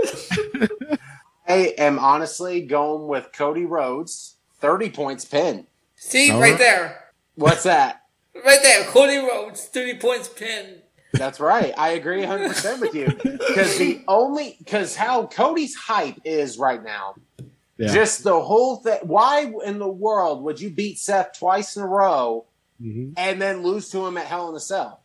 [1.49, 5.66] I am honestly going with Cody Rhodes, 30 points pin.
[5.97, 6.59] See, All right right.
[6.59, 7.05] there.
[7.35, 7.97] What's that?
[8.32, 8.85] Right there.
[8.85, 10.77] Cody Rhodes, 30 points pin.
[11.15, 11.74] That's right.
[11.77, 13.09] I agree 100% with you.
[13.23, 17.16] Because the only, because how Cody's hype is right now,
[17.77, 17.93] Yeah.
[17.93, 19.01] just the whole thing.
[19.03, 22.47] Why in the world would you beat Seth twice in a row
[22.81, 23.15] Mhm.
[23.16, 25.01] and then lose to him at Hell in a Cell?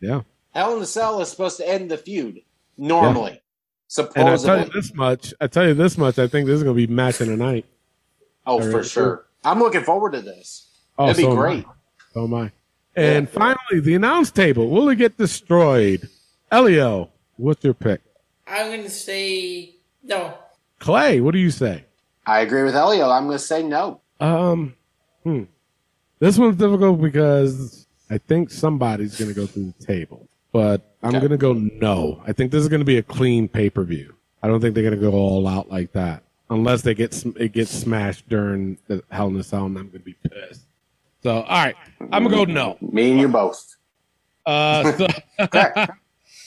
[0.00, 0.22] Yeah.
[0.54, 2.40] Hell in a Cell is supposed to end the feud
[2.78, 3.42] normally,
[3.88, 4.22] Supposedly.
[4.22, 5.34] And I tell you this much.
[5.40, 6.18] I tell you this much.
[6.18, 7.66] I think this is gonna be match of the night.
[8.46, 8.86] Oh, for right.
[8.86, 9.26] sure.
[9.44, 10.68] I'm looking forward to this.
[10.98, 11.40] Oh, It'd be so am I.
[11.40, 11.64] great.
[12.14, 12.52] So am I.
[12.96, 14.68] And finally, the announce table.
[14.68, 16.08] Will it get destroyed?
[16.50, 18.00] Elio, what's your pick?
[18.46, 20.34] I'm gonna say no.
[20.80, 21.84] Clay, what do you say?
[22.26, 23.10] I agree with Elio.
[23.10, 24.00] I'm going to say no.
[24.20, 24.74] Um,
[25.24, 25.44] hmm.
[26.20, 30.28] This one's difficult because I think somebody's going to go through the table.
[30.52, 32.22] but I'm gonna go no.
[32.26, 34.14] I think this is gonna be a clean pay per view.
[34.42, 37.70] I don't think they're gonna go all out like that unless they get it gets
[37.70, 40.62] smashed during the Hell in a Cell, and I'm gonna be pissed.
[41.22, 41.76] So all right,
[42.12, 42.76] I'm gonna go no.
[42.80, 43.76] Me and you both.
[44.44, 45.06] Uh, so,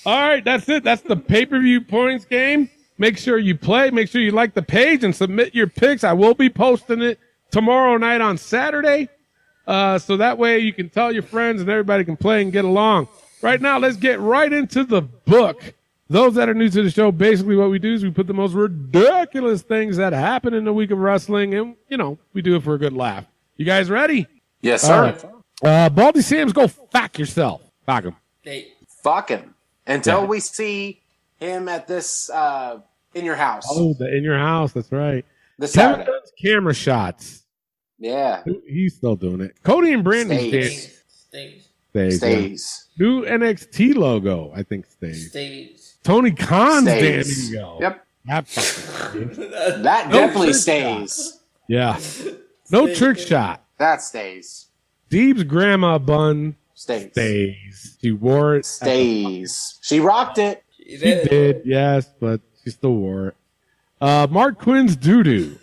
[0.06, 0.84] all right, that's it.
[0.84, 2.70] That's the pay per view points game.
[2.98, 3.90] Make sure you play.
[3.90, 6.04] Make sure you like the page and submit your picks.
[6.04, 7.20] I will be posting it
[7.52, 9.10] tomorrow night on Saturday.
[9.66, 12.66] Uh, so that way you can tell your friends and everybody can play and get
[12.66, 13.08] along.
[13.42, 15.74] Right now, let's get right into the book.
[16.10, 18.34] Those that are new to the show, basically what we do is we put the
[18.34, 22.56] most ridiculous things that happen in the week of wrestling and, you know, we do
[22.56, 23.26] it for a good laugh.
[23.58, 24.28] You guys ready?
[24.62, 25.02] Yes, sir.
[25.02, 25.26] right.
[25.64, 27.62] Uh, Baldy Sam's, go fuck yourself.
[27.86, 28.16] Fuck him.
[28.42, 28.68] Hey,
[29.02, 29.54] Fuck him
[29.88, 30.26] until Yeah.
[30.28, 31.02] we see
[31.40, 32.80] him at this uh,
[33.14, 33.66] in your house.
[33.70, 34.72] Oh, the in your house.
[34.74, 35.26] That's right.
[35.60, 37.44] The Kevin Dunn's camera shots.
[38.00, 38.44] Yeah.
[38.68, 39.56] He's still doing it.
[39.64, 41.02] Cody and Brandon Stays.
[41.30, 42.18] stays, stays.
[42.18, 42.88] Stays.
[42.98, 43.06] yeah.
[43.06, 45.30] New NXT logo, I think stays.
[45.30, 45.93] stays.
[46.04, 47.50] Tony Khan's Stays.
[47.50, 47.78] damn ego.
[47.82, 48.00] Yep.
[48.26, 48.46] That
[49.84, 51.40] That No definitely trick stays.
[51.68, 52.00] yeah.
[52.72, 53.66] No trick shot.
[53.78, 54.68] That stays.
[55.10, 57.12] Deeb's grandma bun Stays.
[57.12, 57.98] stays.
[58.02, 58.66] She wore it.
[58.66, 59.78] Stays.
[59.82, 60.64] She rocked it.
[60.78, 63.36] She did, yes, but she still wore it.
[64.02, 65.58] Uh, Marq Quen's doo doo.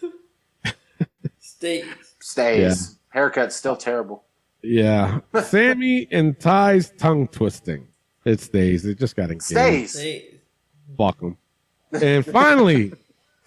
[1.39, 1.85] Stays.
[2.21, 2.99] Stays.
[3.09, 4.25] Haircut's still terrible.
[4.63, 5.21] Yeah.
[5.45, 7.89] Sammy and Tay's tongue twisting.
[8.25, 8.85] It stays.
[8.85, 9.43] It just got engaged.
[9.45, 9.93] Stays.
[9.93, 10.35] Stays.
[10.99, 11.37] Fuck 'em.
[11.93, 12.93] And finally,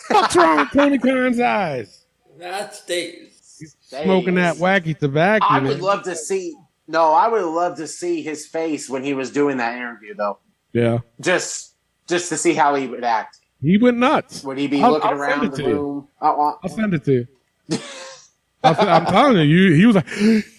[0.09, 2.05] what's wrong with Tony Khan's eyes?
[2.39, 3.55] That stays.
[3.59, 5.45] He's Smoking that wacky tobacco.
[5.47, 5.67] I man.
[5.69, 6.55] would love to see.
[6.87, 10.39] No, I would love to see his face when he was doing that interview, though.
[10.73, 10.97] yeah.
[11.21, 11.75] Just,
[12.07, 13.37] just to see how he would act.
[13.61, 14.43] He went nuts.
[14.43, 15.75] Would he be I'll- looking I'll around the to you.
[15.75, 16.07] room?
[16.21, 16.55] Uh-uh.
[16.61, 17.27] I'll send it to you.
[18.65, 20.07] I'll, I'm telling you, you, he was like,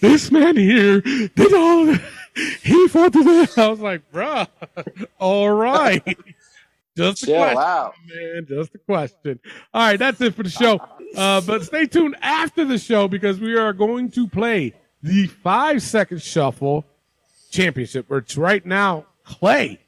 [0.01, 2.01] this man here did all of it.
[2.63, 3.47] He fought to.
[3.57, 4.47] I was like, bruh,
[5.19, 6.03] all right.
[6.97, 7.93] Just a Chill question, out.
[8.07, 8.45] man.
[8.47, 9.39] Just a question.
[9.73, 10.79] All right, that's it for the show.
[11.15, 15.81] Uh, but stay tuned after the show because we are going to play the five
[15.81, 16.85] second shuffle
[17.51, 19.79] championship, which right now Clay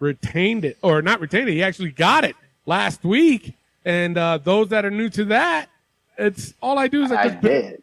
[0.00, 1.52] retained it, or not retained it.
[1.52, 2.34] He actually got it
[2.66, 3.54] last week.
[3.84, 5.68] And uh, those that are new to that,
[6.18, 7.82] it's all I do is I I just did.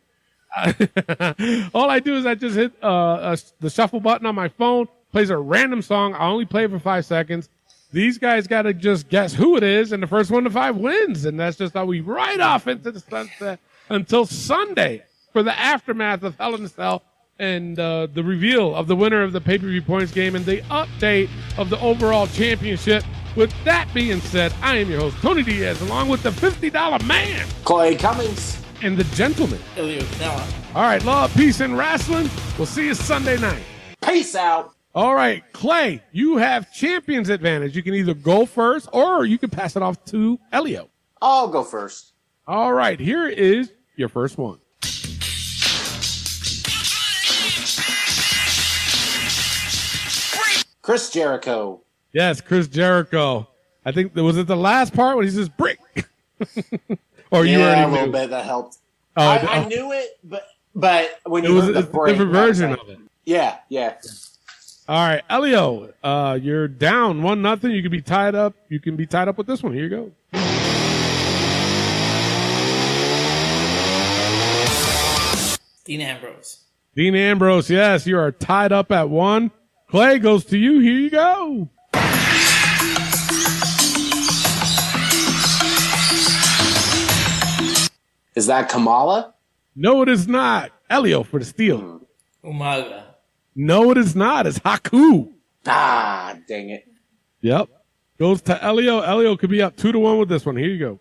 [1.73, 4.87] all I do is I just hit uh, uh, the shuffle button on my phone,
[5.11, 6.13] plays a random song.
[6.13, 7.49] I only play for five seconds.
[7.91, 10.75] These guys got to just guess who it is, and the first one to five
[10.75, 11.25] wins.
[11.25, 13.59] And that's just how we ride off into the sunset
[13.89, 17.03] until Sunday for the aftermath of Hell in a Cell
[17.39, 20.45] and uh, the reveal of the winner of the pay per view points game and
[20.45, 23.03] the update of the overall championship.
[23.35, 27.47] With that being said, I am your host, Tony Diaz, along with the $50 man
[27.63, 28.62] Clay Cummings.
[28.83, 29.59] And the gentleman.
[29.77, 30.35] Elio Nella.
[30.35, 32.29] Uh, All right, love, peace, and wrestling.
[32.57, 33.63] We'll see you Sunday night.
[34.05, 34.73] Peace out.
[34.93, 37.75] All right, Clay, you have champion's advantage.
[37.77, 40.89] You can either go first or you can pass it off to Elio.
[41.21, 42.11] I'll go first.
[42.45, 44.59] All right, here is your first one.
[50.81, 51.81] Chris Jericho.
[52.11, 53.47] Yes, Chris Jericho.
[53.85, 55.79] I think was it the last part when he says brick,
[57.33, 58.11] or you yeah, a little knew?
[58.13, 58.77] bit that helped.
[59.17, 61.87] Oh, I, it- I knew it, but but when It you was heard a the
[61.87, 62.99] break, different version like- of it.
[63.25, 63.95] Yeah, yeah.
[64.87, 67.71] All right, Elio, uh, you're down one nothing.
[67.71, 68.53] You can be tied up.
[68.69, 69.73] You can be tied up with this one.
[69.73, 70.11] Here you go.
[75.85, 76.59] Dean Ambrose.
[76.95, 79.51] Dean Ambrose, yes, you are tied up at one.
[79.89, 80.79] Clay goes to you.
[80.79, 81.69] Here you go.
[88.35, 89.33] Is that Kamala?
[89.75, 90.71] No, it is not.
[90.89, 92.01] Elio for the steal.
[92.43, 93.03] Umaga.
[93.55, 94.47] No, it is not.
[94.47, 95.31] It's Haku.
[95.65, 96.87] Ah, dang it.
[97.41, 97.69] Yep.
[98.19, 99.01] Goes to Elio.
[99.01, 100.55] Elio could be up two to one with this one.
[100.55, 100.99] Here you go.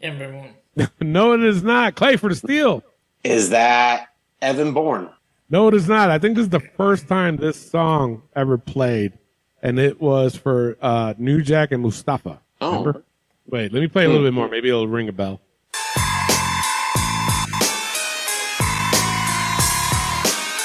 [0.00, 0.54] Ember Moon.
[1.00, 1.94] no, it is not.
[1.94, 2.82] Clay for the steal.
[3.22, 4.08] Is that
[4.42, 5.10] Evan Bourne?
[5.48, 6.10] No, it is not.
[6.10, 9.12] I think this is the first time this song ever played,
[9.64, 12.38] and it was for uh, New Jack and Mustafa.
[12.60, 12.70] Oh.
[12.78, 13.02] Remember?
[13.48, 14.48] Wait, let me play a little bit more.
[14.48, 15.40] Maybe it'll ring a bell.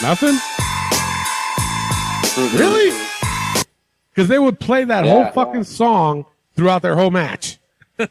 [0.02, 0.38] Nothing?
[2.58, 2.98] Really?
[4.12, 5.12] Because they would play that Yeah.
[5.12, 7.58] whole fucking song throughout their whole match.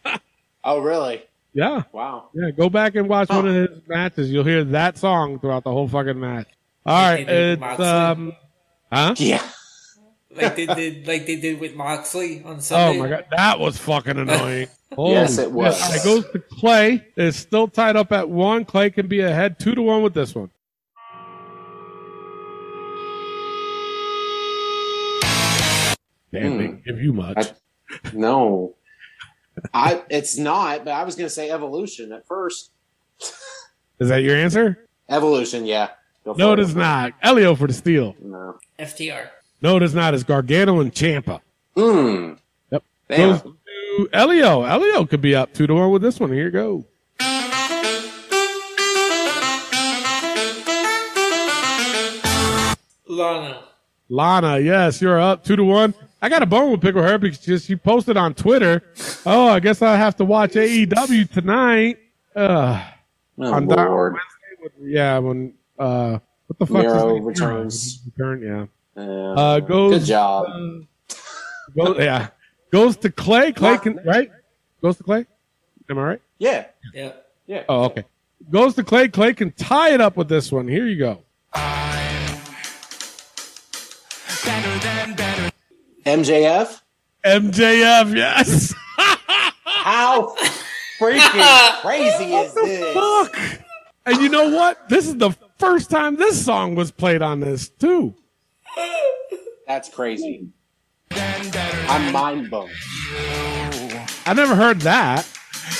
[0.64, 1.22] Oh, really?
[1.54, 1.84] Yeah.
[1.92, 2.28] Wow.
[2.34, 4.30] Yeah, go back and watch one of his matches.
[4.30, 6.46] You'll hear that song throughout the whole fucking match.
[6.84, 7.86] All right, They did it's Moxley.
[7.86, 8.32] um,
[8.92, 9.14] huh?
[9.16, 9.42] Yeah.
[10.40, 12.98] Like they did, like they did with Moxley on Sunday.
[12.98, 14.68] Oh my god, that was fucking annoying.
[14.94, 15.80] Holy Yes, it was.
[15.82, 17.06] All right, goes to Clay.
[17.16, 18.64] It's still tied up at one.
[18.64, 20.50] Clay can be ahead two to one with this one.
[26.30, 26.58] Damn, Hmm.
[26.58, 27.48] they didn't give you much.
[28.12, 28.74] No,
[29.72, 30.02] I.
[30.10, 30.84] It's not.
[30.84, 32.70] But I was going to say evolution at first.
[33.98, 34.86] Is that your answer?
[35.08, 35.90] Evolution, yeah.
[36.24, 37.14] Go for No, it is not.
[37.22, 38.14] Elio for the steal.
[38.20, 38.58] No.
[38.78, 39.28] FTR.
[39.60, 40.14] No, it is not.
[40.14, 41.40] It's Gargano and Ciampa.
[41.76, 42.34] Hmm.
[42.70, 42.82] Yep.
[43.08, 43.30] Damn.
[43.30, 44.62] Goes to Elio.
[44.64, 46.32] Elio could be up two to one with this one.
[46.32, 46.84] Here you go.
[53.08, 53.62] Lana.
[54.08, 55.94] Lana, yes, you're up two to one.
[56.20, 58.82] I got a bone with Pickle Hair because she posted on Twitter.
[59.24, 61.98] Oh, I guess I have to watch AEW tonight.
[62.34, 62.84] Uh,
[63.40, 64.12] Oh, on Dark Lord.
[64.14, 66.18] Wednesday with- yeah, when uh,
[66.48, 66.82] what the fuck?
[66.82, 68.00] Miro returns.
[68.04, 68.66] Return, yeah.
[68.98, 69.32] Yeah.
[69.32, 69.98] Uh, goes.
[70.00, 70.46] Good job.
[70.46, 71.14] uh,
[71.76, 72.28] goes, yeah,
[72.72, 73.52] goes to Clay.
[73.52, 74.30] Clay can right.
[74.82, 75.26] Goes to Clay.
[75.90, 76.22] Am I right?
[76.38, 76.66] Yeah.
[76.92, 77.12] Yeah.
[77.46, 77.64] Yeah.
[77.68, 78.04] Oh, okay.
[78.50, 79.08] Goes to Clay.
[79.08, 80.68] Clay can tie it up with this one.
[80.68, 81.22] Here you go.
[84.44, 85.50] Better than better.
[86.04, 86.80] MJF.
[87.24, 88.74] MJF, yes.
[89.64, 90.34] How
[90.98, 92.94] freaking crazy is this?
[92.94, 93.36] Fuck.
[94.06, 94.88] And you know what?
[94.88, 98.14] This is the first time this song was played on this too.
[99.66, 100.48] That's crazy.
[101.10, 102.70] I'm mind blown.
[104.26, 105.28] I never heard that.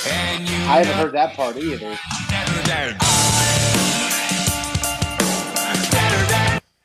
[0.05, 1.97] I haven't heard that part either.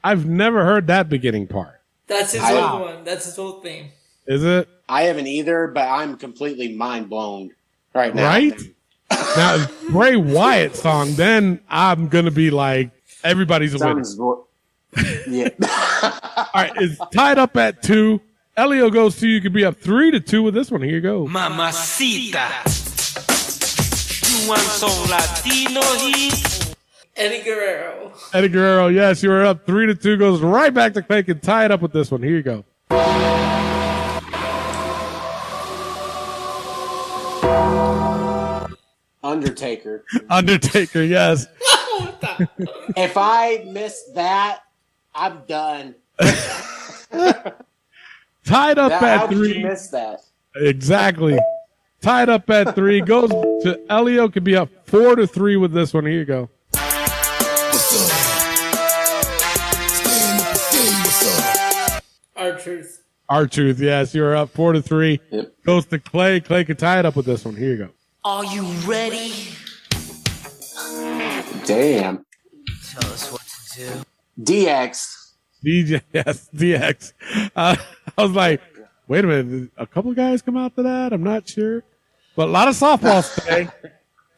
[0.03, 1.81] I've never heard that beginning part.
[2.07, 3.05] That's his I- old one.
[3.05, 3.91] That's his old theme.
[4.27, 7.51] Is it I haven't either, but I'm completely mind blown
[7.95, 8.25] right now.
[8.27, 8.59] right?
[9.37, 12.91] now, if Bray Wyatt song, then I'm gonna be like,
[13.23, 14.05] everybody's a winner.
[14.05, 14.45] Sounds more-
[15.29, 15.49] yeah.
[16.05, 18.21] All right, it's tied up at two.
[18.57, 19.41] Elio goes to you.
[19.41, 20.83] Could be up three to two with this one.
[20.83, 21.27] Here you go.
[21.27, 22.49] Mamacita.
[24.31, 26.75] You want some Latino heat?
[27.17, 28.13] Eddie Guerrero.
[28.33, 30.17] Eddie Guerrero, yes, you are up three to two.
[30.17, 31.25] Goes right back to Clay.
[31.27, 32.23] and tie it up with this one.
[32.23, 32.65] Here you go.
[39.23, 40.05] Undertaker.
[40.31, 41.47] Undertaker, yes.
[42.97, 44.61] If I miss that,
[45.15, 45.95] I'm done.
[48.45, 49.59] Tied up That- how at could three.
[49.59, 50.21] you miss that?
[50.57, 51.39] Exactly.
[52.01, 53.01] Tied up at three.
[53.01, 54.29] Goes to Elio.
[54.29, 56.05] Could be up four to three with this one.
[56.07, 56.51] Here you go.
[62.37, 63.01] R-Truth.
[63.29, 65.19] Our truth, yes, you're up four to three.
[65.65, 66.41] Goes to Clay.
[66.41, 67.57] Clay can tie it up with this one.
[67.57, 67.89] Here you go.
[68.23, 69.33] Are you ready?
[71.65, 72.27] Damn.
[72.93, 73.41] Tell us what
[73.73, 74.05] to do.
[74.41, 75.33] DX.
[75.65, 77.13] DJ, yes, DX.
[77.57, 77.77] Uh,
[78.19, 78.61] I was like,
[79.09, 81.13] wait a minute, a couple of guys come out to that?
[81.13, 81.83] I'm not sure,
[82.37, 83.69] but a lot of softballs today.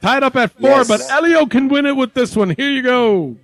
[0.03, 0.89] Tied up at four, Yes.
[0.89, 2.51] but Elio can win it with this one.
[2.51, 3.37] Here you go.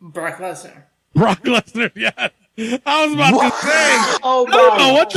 [0.00, 0.84] Brock Lesnar.
[1.14, 2.30] Brock Lesnar, yes.
[2.86, 4.18] I was about to say.
[4.22, 5.12] Oh I don't my what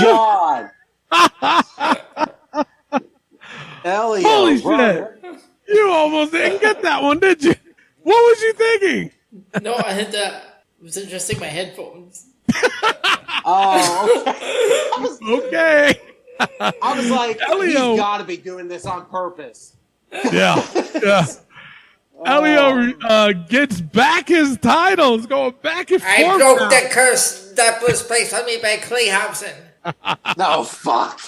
[2.11, 2.27] god.
[3.88, 4.27] Elio.
[4.27, 4.77] Holy bro.
[4.77, 5.39] shit.
[5.68, 7.55] You almost didn't get that one, did you?
[8.03, 9.11] What was you thinking?
[9.61, 10.64] No, I hit that.
[10.80, 12.27] I was adjusting my headphones.
[13.49, 15.95] Oh, Okay.
[16.59, 17.91] I was like, Elio.
[17.91, 19.77] he's got to be doing this on purpose.
[20.11, 20.61] Yeah.
[21.01, 21.26] Yeah.
[22.26, 26.14] Elio uh, gets back his titles, going back and forth.
[26.19, 26.69] I broke now.
[26.69, 29.53] the curse that was placed on me by Clay Hobson.
[30.38, 31.22] No, fuck.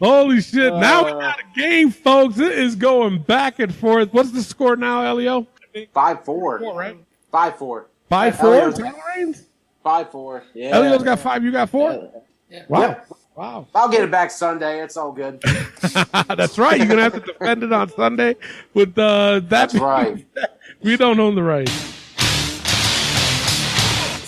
[0.00, 0.72] Holy shit.
[0.74, 1.20] now we Uh.
[1.20, 2.38] got a game, folks.
[2.38, 4.12] It is going back and forth.
[4.12, 5.46] What's the score now, Elio?
[5.94, 6.58] Five four.
[6.58, 6.96] 4 right?
[7.30, 7.86] Five four.
[8.08, 8.54] Five four?
[8.54, 9.44] Elio's-
[9.84, 10.42] Five four.
[10.52, 10.76] Yeah.
[10.76, 12.10] Elio's got five, you got four?
[12.50, 12.64] Yeah.
[12.68, 12.80] Wow.
[12.80, 13.06] Yep.
[13.36, 13.66] Wow.
[13.74, 14.82] I'll get it back Sunday.
[14.82, 15.40] It's all good.
[16.28, 16.76] That's right.
[16.76, 18.36] You're going to have to defend it on Sunday
[18.74, 19.48] with uh, that.
[19.48, 20.26] That's right.
[20.82, 21.72] we don't own the rights.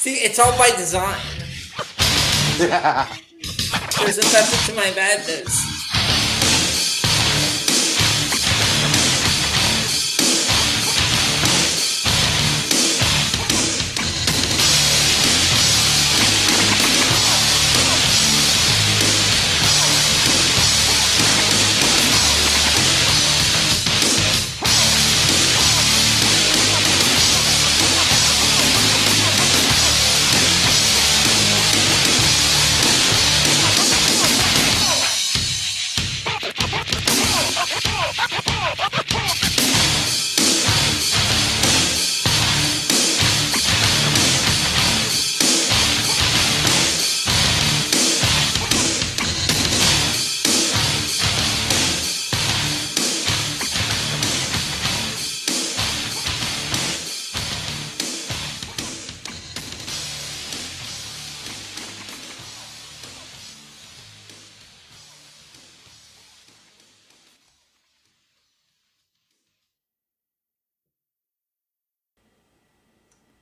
[0.01, 1.21] See, it's all by design.
[4.03, 5.72] There's a method to my madness.